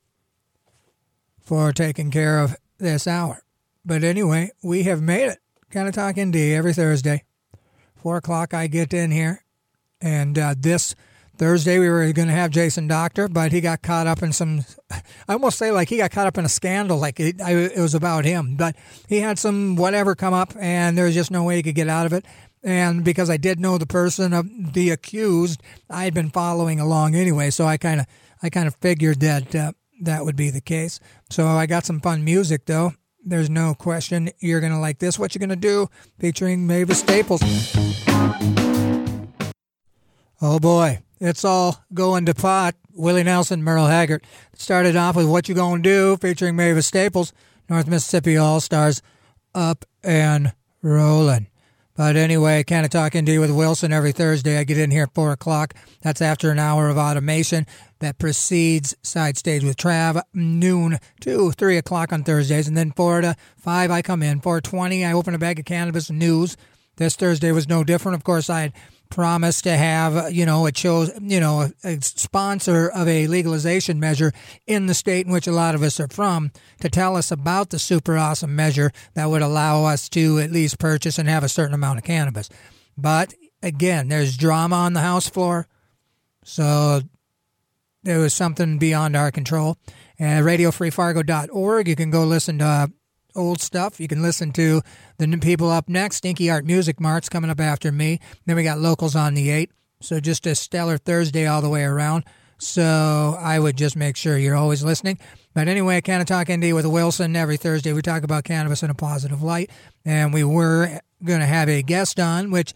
for 1.46 1.72
taking 1.72 2.11
care 2.11 2.40
of 2.40 2.56
this 2.78 3.06
hour. 3.06 3.42
But 3.85 4.03
anyway, 4.03 4.51
we 4.62 4.82
have 4.82 5.01
made 5.01 5.28
it. 5.28 5.38
Canna 5.70 5.92
Talk 5.92 6.18
ND 6.18 6.36
every 6.36 6.74
Thursday. 6.74 7.22
Four 7.94 8.16
o'clock, 8.16 8.53
I 8.53 8.66
get 8.66 8.92
in 8.92 9.12
here. 9.12 9.44
And 10.01 10.36
uh, 10.38 10.55
this 10.59 10.97
Thursday, 11.38 11.78
we 11.78 11.88
were 11.88 12.12
going 12.12 12.28
to 12.28 12.34
have 12.34 12.51
Jason 12.51 12.88
Dockter, 12.88 13.28
but 13.28 13.53
he 13.53 13.61
got 13.61 13.82
caught 13.82 14.09
up 14.09 14.22
in 14.22 14.32
some. 14.32 14.64
I 14.90 15.03
almost 15.32 15.59
say 15.59 15.70
like 15.70 15.88
he 15.88 15.99
got 15.99 16.11
caught 16.11 16.26
up 16.26 16.36
in 16.36 16.44
a 16.44 16.49
scandal, 16.49 16.99
like 16.99 17.20
it, 17.20 17.36
it 17.40 17.80
was 17.80 17.94
about 17.94 18.24
him. 18.24 18.57
But 18.57 18.74
he 19.09 19.20
had 19.20 19.38
some 19.38 19.76
whatever 19.76 20.14
come 20.14 20.34
up, 20.34 20.53
and 20.59 20.99
there 20.99 21.05
was 21.05 21.14
just 21.14 21.30
no 21.30 21.44
way 21.44 21.57
he 21.57 21.62
could 21.62 21.74
get 21.74 21.88
out 21.88 22.07
of 22.07 22.12
it. 22.12 22.24
And 22.62 23.05
because 23.05 23.30
I 23.30 23.36
did 23.36 23.61
know 23.61 23.78
the 23.78 23.86
person 23.86 24.32
of 24.32 24.72
the 24.72 24.90
accused, 24.90 25.62
I 25.88 26.05
had 26.05 26.14
been 26.14 26.30
following 26.30 26.80
along 26.80 27.14
anyway, 27.14 27.51
so 27.51 27.66
I 27.66 27.76
kind 27.76 28.01
of 28.01 28.07
I 28.42 28.51
kind 28.51 28.66
of 28.66 28.74
figured 28.76 29.20
that 29.20 29.55
uh, 29.55 29.72
that 30.01 30.24
would 30.24 30.36
be 30.36 30.51
the 30.51 30.61
case. 30.61 31.01
So 31.30 31.47
I 31.47 31.66
got 31.66 31.86
some 31.86 32.01
fun 32.01 32.24
music 32.24 32.66
though. 32.66 32.92
There's 33.24 33.51
no 33.51 33.74
question 33.74 34.30
you're 34.38 34.61
gonna 34.61 34.80
like 34.80 34.99
this. 34.99 35.18
What 35.18 35.34
you 35.34 35.40
gonna 35.40 35.57
do? 35.57 35.88
Featuring 36.18 36.66
Mavis 36.66 37.01
Staples. 37.01 37.42
Oh 40.40 40.59
boy, 40.61 41.01
it's 41.20 41.44
all 41.44 41.84
going 41.92 42.26
to 42.26 42.34
pot. 42.34 42.74
Willie 42.92 43.24
Nelson, 43.24 43.62
Merle 43.62 43.86
Haggard. 43.86 44.24
Started 44.55 44.97
off 44.97 45.16
with 45.16 45.28
What 45.28 45.49
You 45.49 45.55
Gonna 45.55 45.82
Do, 45.82 46.16
featuring 46.16 46.57
Mavis 46.57 46.86
Staples, 46.86 47.32
North 47.68 47.86
Mississippi 47.86 48.36
All 48.36 48.61
Stars, 48.61 49.03
up 49.55 49.84
and 50.03 50.53
rolling. 50.82 51.49
But 51.94 52.16
anyway, 52.16 52.62
kind 52.62 52.84
of 52.84 52.90
talking 52.90 53.24
to 53.24 53.32
you 53.32 53.40
with 53.40 53.51
Wilson 53.51 53.92
every 53.92 54.12
Thursday. 54.12 54.59
I 54.59 54.64
get 54.64 54.78
in 54.78 54.90
here 54.90 55.05
at 55.05 55.14
4 55.14 55.32
o'clock. 55.32 55.74
That's 56.03 56.20
after 56.20 56.51
an 56.51 56.59
hour 56.59 56.88
of 56.88 56.99
automation 56.99 57.66
that 58.01 58.18
precedes 58.18 58.94
Side 59.03 59.38
Stage 59.38 59.64
with 59.64 59.76
Trav, 59.76 60.20
noon 60.34 60.99
to 61.20 61.51
3 61.53 61.76
o'clock 61.78 62.12
on 62.12 62.24
Thursdays. 62.24 62.68
And 62.68 62.76
then 62.76 62.92
4 62.92 63.22
to 63.22 63.36
5, 63.57 63.90
I 63.90 64.03
come 64.03 64.22
in. 64.22 64.40
4.20, 64.40 65.07
I 65.07 65.12
open 65.12 65.34
a 65.34 65.38
bag 65.38 65.59
of 65.59 65.64
cannabis 65.64 66.11
news. 66.11 66.57
This 66.97 67.16
Thursday 67.16 67.53
was 67.53 67.68
no 67.68 67.84
different. 67.84 68.16
Of 68.16 68.24
course, 68.24 68.49
I 68.49 68.62
had 68.62 68.72
promised 69.11 69.64
to 69.64 69.76
have, 69.76 70.32
you 70.32 70.47
know, 70.47 70.66
a 70.66 70.72
chose, 70.72 71.11
you 71.20 71.40
know, 71.40 71.70
a, 71.84 71.88
a, 71.88 72.01
sponsor 72.01 72.88
of 72.88 73.07
a 73.07 73.26
legalization 73.26 74.01
measure 74.01 74.32
in 74.66 74.86
the 74.86 74.94
state 74.94 75.26
in 75.26 75.32
which 75.32 75.47
a 75.47 75.53
lot 75.53 75.74
of 75.74 75.82
us 75.82 76.01
are 76.01 76.09
from 76.09 76.51
to 76.80 76.88
tell 76.88 77.16
us 77.16 77.30
about 77.30 77.70
the 77.70 77.78
super 77.78 78.16
awesome 78.16 78.57
measure 78.57 78.90
that 79.14 79.30
would 79.30 79.42
allow 79.42 79.84
us 79.84 80.09
to 80.09 80.38
at 80.38 80.51
least 80.51 80.78
purchase 80.78 81.18
and 81.18 81.28
have 81.28 81.44
a 81.44 81.49
certain 81.49 81.74
amount 81.74 81.99
of 81.99 82.05
cannabis. 82.05 82.49
But 82.97 83.34
again, 83.62 84.09
there's 84.09 84.36
drama 84.36 84.76
on 84.76 84.92
the 84.92 85.01
House 85.01 85.28
floor. 85.28 85.68
So 86.44 87.03
there 88.07 88.20
was 88.20 88.32
something 88.32 88.78
beyond 88.78 89.16
our 89.16 89.32
control. 89.32 89.76
And 90.18 90.46
radiofreefargo.org, 90.46 91.88
you 91.88 91.96
can 91.96 92.11
go 92.11 92.24
listen 92.24 92.61
to 92.61 92.64
uh, 92.64 92.86
old 93.34 93.61
stuff. 93.61 93.98
You 93.98 94.07
can 94.07 94.22
listen 94.22 94.52
to 94.52 94.80
the 95.18 95.26
new 95.26 95.38
people 95.38 95.70
up 95.70 95.88
next. 95.88 96.18
Stinky 96.18 96.48
Art 96.48 96.64
Music 96.64 97.00
Mart's 97.00 97.28
coming 97.28 97.50
up 97.50 97.61
after 97.61 97.90
me. 97.90 98.20
Then 98.46 98.54
we 98.54 98.62
got 98.62 98.78
locals 98.78 99.16
on 99.16 99.34
the 99.34 99.50
8. 99.50 99.72
So 100.00 100.20
just 100.20 100.46
a 100.46 100.54
stellar 100.54 100.98
Thursday 100.98 101.46
all 101.46 101.61
the 101.61 101.68
way 101.68 101.82
around. 101.82 102.24
So 102.59 103.36
I 103.38 103.59
would 103.59 103.76
just 103.76 103.96
make 103.96 104.16
sure 104.16 104.38
you're 104.38 104.57
always 104.57 104.84
listening. 104.84 105.18
But 105.52 105.66
anyway, 105.66 106.00
Canna 106.00 106.24
Talk 106.24 106.48
ND 106.48 106.74
with 106.74 106.86
Wilson. 106.86 107.34
Every 107.34 107.57
Thursday 107.57 107.92
we 107.92 108.02
talk 108.02 108.22
about 108.22 108.44
cannabis 108.44 108.84
in 108.84 108.90
a 108.90 108.94
positive 108.94 109.42
light. 109.42 109.68
And 110.04 110.32
we 110.32 110.44
were 110.44 111.00
going 111.24 111.40
to 111.40 111.46
have 111.46 111.68
a 111.68 111.82
guest 111.82 112.20
on, 112.20 112.52
which, 112.52 112.72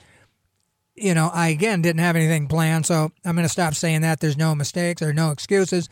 you 1.01 1.14
know, 1.14 1.30
I 1.32 1.48
again 1.48 1.82
didn't 1.82 2.01
have 2.01 2.16
anything 2.16 2.46
planned. 2.46 2.86
So 2.86 3.11
I'm 3.24 3.34
going 3.34 3.44
to 3.44 3.48
stop 3.48 3.74
saying 3.74 4.03
that. 4.03 4.20
There's 4.20 4.36
no 4.36 4.55
mistakes 4.55 5.03
or 5.03 5.12
no 5.12 5.30
excuses. 5.30 5.88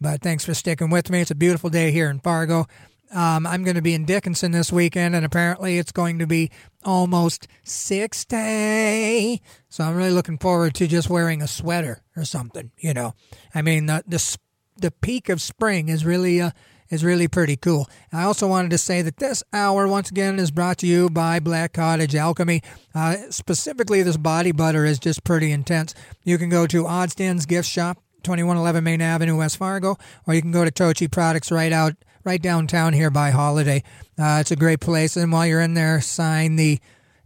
But 0.00 0.22
thanks 0.22 0.44
for 0.44 0.54
sticking 0.54 0.90
with 0.90 1.10
me. 1.10 1.20
It's 1.20 1.30
a 1.30 1.36
beautiful 1.36 1.70
day 1.70 1.90
here 1.90 2.10
in 2.10 2.20
Fargo. 2.20 2.66
Um, 3.12 3.46
I'm 3.46 3.62
going 3.62 3.76
to 3.76 3.82
be 3.82 3.94
in 3.94 4.06
Dickinson 4.06 4.50
this 4.50 4.72
weekend, 4.72 5.14
and 5.14 5.24
apparently 5.24 5.78
it's 5.78 5.92
going 5.92 6.18
to 6.18 6.26
be 6.26 6.50
almost 6.84 7.46
60. 7.62 9.40
So 9.68 9.84
I'm 9.84 9.94
really 9.94 10.10
looking 10.10 10.38
forward 10.38 10.74
to 10.74 10.86
just 10.86 11.08
wearing 11.08 11.40
a 11.40 11.46
sweater 11.46 12.02
or 12.16 12.24
something. 12.24 12.72
You 12.78 12.94
know, 12.94 13.14
I 13.54 13.62
mean 13.62 13.86
the 13.86 14.02
the 14.06 14.36
the 14.76 14.90
peak 14.90 15.28
of 15.28 15.40
spring 15.40 15.88
is 15.88 16.04
really 16.04 16.40
uh, 16.40 16.50
is 16.94 17.04
really 17.04 17.28
pretty 17.28 17.56
cool. 17.56 17.88
I 18.12 18.22
also 18.22 18.48
wanted 18.48 18.70
to 18.70 18.78
say 18.78 19.02
that 19.02 19.18
this 19.18 19.42
hour 19.52 19.86
once 19.86 20.10
again 20.10 20.38
is 20.38 20.50
brought 20.50 20.78
to 20.78 20.86
you 20.86 21.10
by 21.10 21.40
Black 21.40 21.74
Cottage 21.74 22.14
Alchemy. 22.14 22.62
Uh, 22.94 23.16
specifically, 23.30 24.02
this 24.02 24.16
body 24.16 24.52
butter 24.52 24.84
is 24.84 24.98
just 24.98 25.24
pretty 25.24 25.52
intense. 25.52 25.94
You 26.22 26.38
can 26.38 26.48
go 26.48 26.66
to 26.66 26.84
Oddstan's 26.84 27.46
Gift 27.46 27.68
Shop. 27.68 27.98
2111 28.22 28.82
Main 28.82 29.02
Avenue, 29.02 29.36
West 29.36 29.58
Fargo, 29.58 29.98
or 30.26 30.32
you 30.32 30.40
can 30.40 30.50
go 30.50 30.64
to 30.64 30.70
Tochi 30.70 31.12
Products 31.12 31.52
right 31.52 31.70
out 31.70 31.92
right 32.24 32.40
downtown 32.40 32.94
here 32.94 33.10
by 33.10 33.28
Holiday. 33.28 33.82
Uh, 34.18 34.38
it's 34.40 34.50
a 34.50 34.56
great 34.56 34.80
place. 34.80 35.14
And 35.16 35.30
while 35.30 35.46
you're 35.46 35.60
in 35.60 35.74
there, 35.74 36.00
sign 36.00 36.56
the 36.56 36.80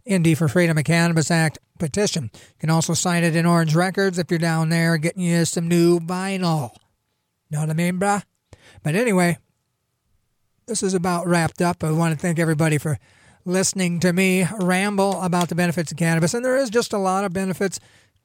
Indie 0.05 0.37
for 0.37 0.49
Freedom 0.49 0.77
of 0.77 0.83
Cannabis 0.83 1.31
Act 1.31 1.57
petition. 1.79 2.29
You 2.33 2.59
can 2.59 2.69
also 2.69 2.93
sign 2.93 3.23
it 3.23 3.35
in 3.35 3.45
Orange 3.45 3.75
Records 3.75 4.19
if 4.19 4.29
you're 4.29 4.39
down 4.39 4.69
there 4.69 4.97
getting 4.97 5.23
you 5.23 5.45
some 5.45 5.67
new 5.67 5.99
vinyl. 5.99 6.71
Know 7.49 7.61
what 7.61 7.69
I 7.69 7.73
mean, 7.73 7.97
bruh? 7.99 8.23
But 8.83 8.95
anyway, 8.95 9.37
this 10.69 10.83
is 10.83 10.93
about 10.93 11.27
wrapped 11.27 11.61
up. 11.61 11.83
I 11.83 11.91
want 11.91 12.13
to 12.13 12.19
thank 12.19 12.37
everybody 12.37 12.77
for 12.77 12.99
listening 13.43 13.99
to 14.01 14.13
me 14.13 14.45
ramble 14.59 15.19
about 15.21 15.49
the 15.49 15.55
benefits 15.55 15.91
of 15.91 15.97
cannabis. 15.97 16.35
And 16.35 16.45
there 16.45 16.57
is 16.57 16.69
just 16.69 16.93
a 16.93 16.99
lot 16.99 17.25
of 17.25 17.33
benefits 17.33 17.79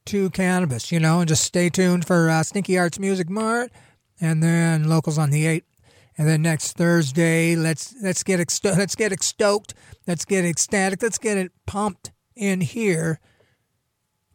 to 0.06 0.28
cannabis, 0.30 0.92
you 0.92 1.00
know, 1.00 1.20
and 1.20 1.28
just 1.28 1.42
stay 1.42 1.70
tuned 1.70 2.06
for 2.06 2.28
uh, 2.28 2.42
Stinky 2.42 2.78
Arts 2.78 2.98
Music 2.98 3.30
Mart 3.30 3.72
and 4.20 4.42
then 4.42 4.84
Locals 4.84 5.16
on 5.16 5.30
the 5.30 5.46
8 5.46 5.64
and 6.16 6.28
then 6.28 6.42
next 6.42 6.76
Thursday, 6.76 7.56
let's 7.56 7.94
let's 8.00 8.22
get 8.22 8.38
exto- 8.38 8.76
let's 8.76 8.94
get 8.94 9.20
stoked, 9.22 9.74
let's 10.06 10.24
get 10.24 10.44
ecstatic, 10.44 11.02
let's 11.02 11.18
get 11.18 11.36
it 11.36 11.50
pumped 11.66 12.12
in 12.36 12.60
here. 12.60 13.18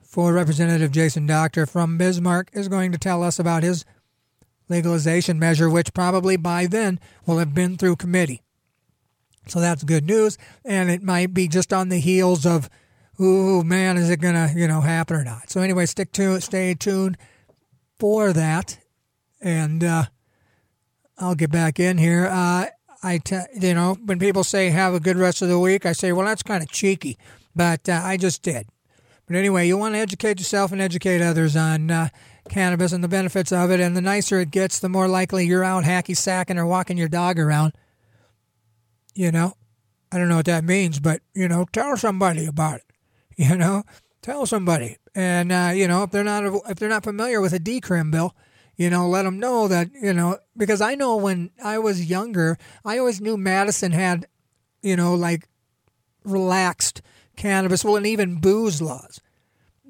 For 0.01 0.33
Representative 0.33 0.91
Jason 0.91 1.27
Dockter 1.27 1.67
from 1.67 1.97
Bismarck 1.97 2.49
is 2.51 2.67
going 2.67 2.91
to 2.91 2.97
tell 2.97 3.21
us 3.21 3.37
about 3.37 3.61
his 3.61 3.85
legalization 4.69 5.39
measure, 5.39 5.69
which 5.69 5.93
probably 5.93 6.37
by 6.37 6.67
then 6.67 6.99
will 7.25 7.39
have 7.39 7.53
been 7.53 7.75
through 7.77 7.97
committee. 7.97 8.41
So 9.47 9.59
that's 9.59 9.83
good 9.83 10.05
news, 10.05 10.37
and 10.63 10.89
it 10.89 11.01
might 11.03 11.33
be 11.33 11.47
just 11.47 11.73
on 11.73 11.89
the 11.89 11.99
heels 11.99 12.45
of, 12.45 12.69
"Ooh, 13.19 13.63
man, 13.63 13.97
is 13.97 14.09
it 14.09 14.21
gonna 14.21 14.53
you 14.55 14.67
know 14.67 14.81
happen 14.81 15.17
or 15.17 15.23
not?" 15.23 15.49
So 15.49 15.61
anyway, 15.61 15.85
stick 15.87 16.11
to 16.13 16.39
stay 16.39 16.73
tuned 16.75 17.17
for 17.99 18.31
that, 18.33 18.79
and. 19.41 19.83
uh 19.83 20.05
I'll 21.21 21.35
get 21.35 21.51
back 21.51 21.79
in 21.79 21.97
here. 21.97 22.27
Uh, 22.27 22.67
I, 23.03 23.17
t- 23.17 23.37
you 23.59 23.73
know, 23.73 23.97
when 24.05 24.19
people 24.19 24.43
say 24.43 24.69
have 24.69 24.93
a 24.93 24.99
good 24.99 25.17
rest 25.17 25.41
of 25.41 25.49
the 25.49 25.59
week, 25.59 25.85
I 25.85 25.91
say, 25.91 26.11
well, 26.11 26.25
that's 26.25 26.43
kind 26.43 26.63
of 26.63 26.69
cheeky, 26.69 27.17
but 27.55 27.87
uh, 27.89 28.01
I 28.03 28.17
just 28.17 28.41
did. 28.41 28.67
But 29.27 29.35
anyway, 29.35 29.67
you 29.67 29.77
want 29.77 29.95
to 29.95 29.99
educate 29.99 30.39
yourself 30.39 30.71
and 30.71 30.81
educate 30.81 31.21
others 31.21 31.55
on 31.55 31.91
uh, 31.91 32.09
cannabis 32.49 32.91
and 32.91 33.03
the 33.03 33.07
benefits 33.07 33.51
of 33.51 33.71
it. 33.71 33.79
And 33.79 33.95
the 33.95 34.01
nicer 34.01 34.39
it 34.39 34.51
gets, 34.51 34.79
the 34.79 34.89
more 34.89 35.07
likely 35.07 35.45
you're 35.45 35.63
out 35.63 35.83
hacky 35.83 36.15
sacking 36.15 36.57
or 36.57 36.65
walking 36.65 36.97
your 36.97 37.07
dog 37.07 37.39
around. 37.39 37.73
You 39.15 39.31
know, 39.31 39.53
I 40.11 40.17
don't 40.17 40.29
know 40.29 40.37
what 40.37 40.45
that 40.45 40.63
means, 40.63 40.99
but 40.99 41.21
you 41.33 41.47
know, 41.47 41.65
tell 41.71 41.97
somebody 41.97 42.45
about 42.45 42.77
it. 42.77 42.83
You 43.39 43.55
know, 43.55 43.83
tell 44.21 44.45
somebody. 44.45 44.97
And 45.15 45.49
uh, 45.53 45.71
you 45.73 45.87
know, 45.87 46.03
if 46.03 46.11
they're 46.11 46.25
not 46.25 46.43
if 46.69 46.77
they're 46.77 46.89
not 46.89 47.05
familiar 47.05 47.39
with 47.39 47.53
a 47.53 47.59
decrim 47.59 48.11
bill, 48.11 48.35
you 48.79 48.89
know, 48.89 49.09
let 49.09 49.23
them 49.23 49.39
know 49.39 49.67
that, 49.67 49.89
you 49.93 50.13
know, 50.13 50.39
because 50.55 50.79
I 50.79 50.95
know 50.95 51.17
when 51.17 51.51
I 51.61 51.79
was 51.79 52.09
younger, 52.09 52.57
I 52.85 52.97
always 52.97 53.19
knew 53.19 53.35
Madison 53.35 53.91
had, 53.91 54.25
you 54.81 54.95
know, 54.95 55.15
like 55.15 55.49
relaxed 56.23 57.01
cannabis, 57.35 57.83
well, 57.83 57.97
and 57.97 58.07
even 58.07 58.39
booze 58.39 58.81
laws 58.81 59.19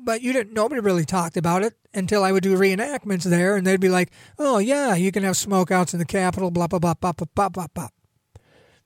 but 0.10 0.24
you 0.24 0.34
didn't. 0.34 0.54
Nobody 0.54 0.82
really 0.82 1.06
talked 1.06 1.38
about 1.38 1.62
it 1.62 1.76
until 1.94 2.24
I 2.24 2.32
would 2.32 2.42
do 2.42 2.58
reenactments 2.58 3.26
there, 3.26 3.56
and 3.56 3.68
they'd 3.68 3.80
be 3.80 3.90
like, 3.90 4.10
"Oh 4.40 4.58
yeah, 4.58 4.96
you 4.96 5.12
can 5.12 5.22
have 5.22 5.36
smokeouts 5.36 5.94
in 5.94 6.00
the 6.00 6.06
Capitol." 6.06 6.50
Blah 6.50 6.66
blah 6.66 6.80
blah 6.80 6.96
blah 6.96 7.12
blah 7.12 7.28
blah 7.36 7.50
blah 7.50 7.68
blah. 7.72 7.90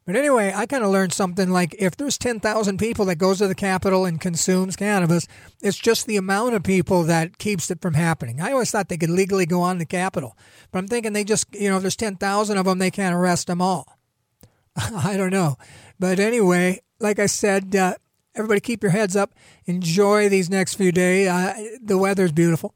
But 0.06 0.18
anyway, 0.18 0.52
I 0.54 0.66
kind 0.66 0.84
of 0.84 0.90
learned 0.90 1.14
something 1.14 1.50
like 1.50 1.78
if 1.80 1.96
there's 1.96 2.18
10,000 2.18 2.78
people 2.78 3.06
that 3.06 3.16
goes 3.16 3.38
to 3.38 3.48
the 3.48 3.56
Capitol 3.56 4.04
and 4.04 4.20
consumes 4.20 4.76
cannabis, 4.76 5.30
it's 5.62 5.78
just 5.78 6.08
the 6.08 6.18
amount 6.18 6.56
of 6.56 6.64
people 6.64 7.04
that 7.04 7.38
keeps 7.38 7.72
it 7.72 7.82
from 7.82 7.94
happening. 7.94 8.42
I 8.42 8.52
always 8.52 8.70
thought 8.70 8.90
they 8.90 8.98
could 8.98 9.10
legally 9.10 9.46
go 9.46 9.62
on 9.62 9.78
the 9.78 9.86
Capitol, 9.86 10.38
but 10.74 10.80
I'm 10.80 10.90
thinking 10.90 11.14
they 11.14 11.24
just, 11.24 11.46
you 11.56 11.70
know, 11.70 11.78
if 11.78 11.84
there's 11.84 11.96
10,000 11.96 12.58
of 12.58 12.66
them, 12.66 12.80
they 12.80 12.92
can't 12.92 13.16
arrest 13.16 13.48
them 13.48 13.62
all. 13.62 13.98
I 14.76 15.16
don't 15.16 15.32
know. 15.32 15.56
But 15.98 16.20
anyway, 16.20 16.82
like 17.00 17.18
I 17.18 17.28
said, 17.28 17.74
uh, 17.74 17.94
everybody 18.36 18.60
keep 18.60 18.84
your 18.84 18.92
heads 18.92 19.16
up. 19.16 19.34
Enjoy 19.66 20.30
these 20.30 20.50
next 20.50 20.76
few 20.76 20.92
days. 20.92 21.28
Uh, 21.28 21.78
the 21.82 21.98
weather's 21.98 22.32
beautiful. 22.32 22.76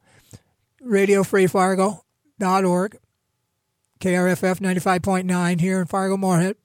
RadioFreeFargo.org, 0.83 2.97
KRFF 3.99 4.59
95.9 4.59 5.59
here 5.59 5.81
in 5.81 5.87
Fargo 5.87 6.17
Moorhead. 6.17 6.55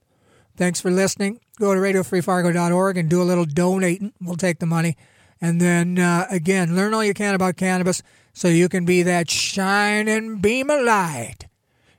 Thanks 0.56 0.80
for 0.80 0.90
listening. 0.90 1.40
Go 1.58 1.74
to 1.74 1.80
radiofreefargo.org 1.80 2.96
and 2.96 3.08
do 3.08 3.22
a 3.22 3.24
little 3.24 3.44
donating. 3.44 4.12
We'll 4.20 4.36
take 4.36 4.58
the 4.58 4.66
money. 4.66 4.96
And 5.40 5.60
then, 5.60 5.98
uh, 5.98 6.26
again, 6.30 6.76
learn 6.76 6.94
all 6.94 7.04
you 7.04 7.14
can 7.14 7.34
about 7.34 7.56
cannabis 7.56 8.02
so 8.32 8.48
you 8.48 8.68
can 8.68 8.84
be 8.84 9.02
that 9.02 9.30
shining 9.30 10.38
beam 10.38 10.70
of 10.70 10.84
light. 10.84 11.46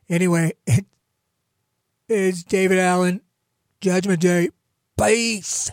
Anyway, 0.08 0.54
it's 2.10 2.44
David 2.44 2.80
Allen, 2.80 3.22
Judgment 3.82 4.22
Day. 4.22 4.50
Peace. 4.98 5.72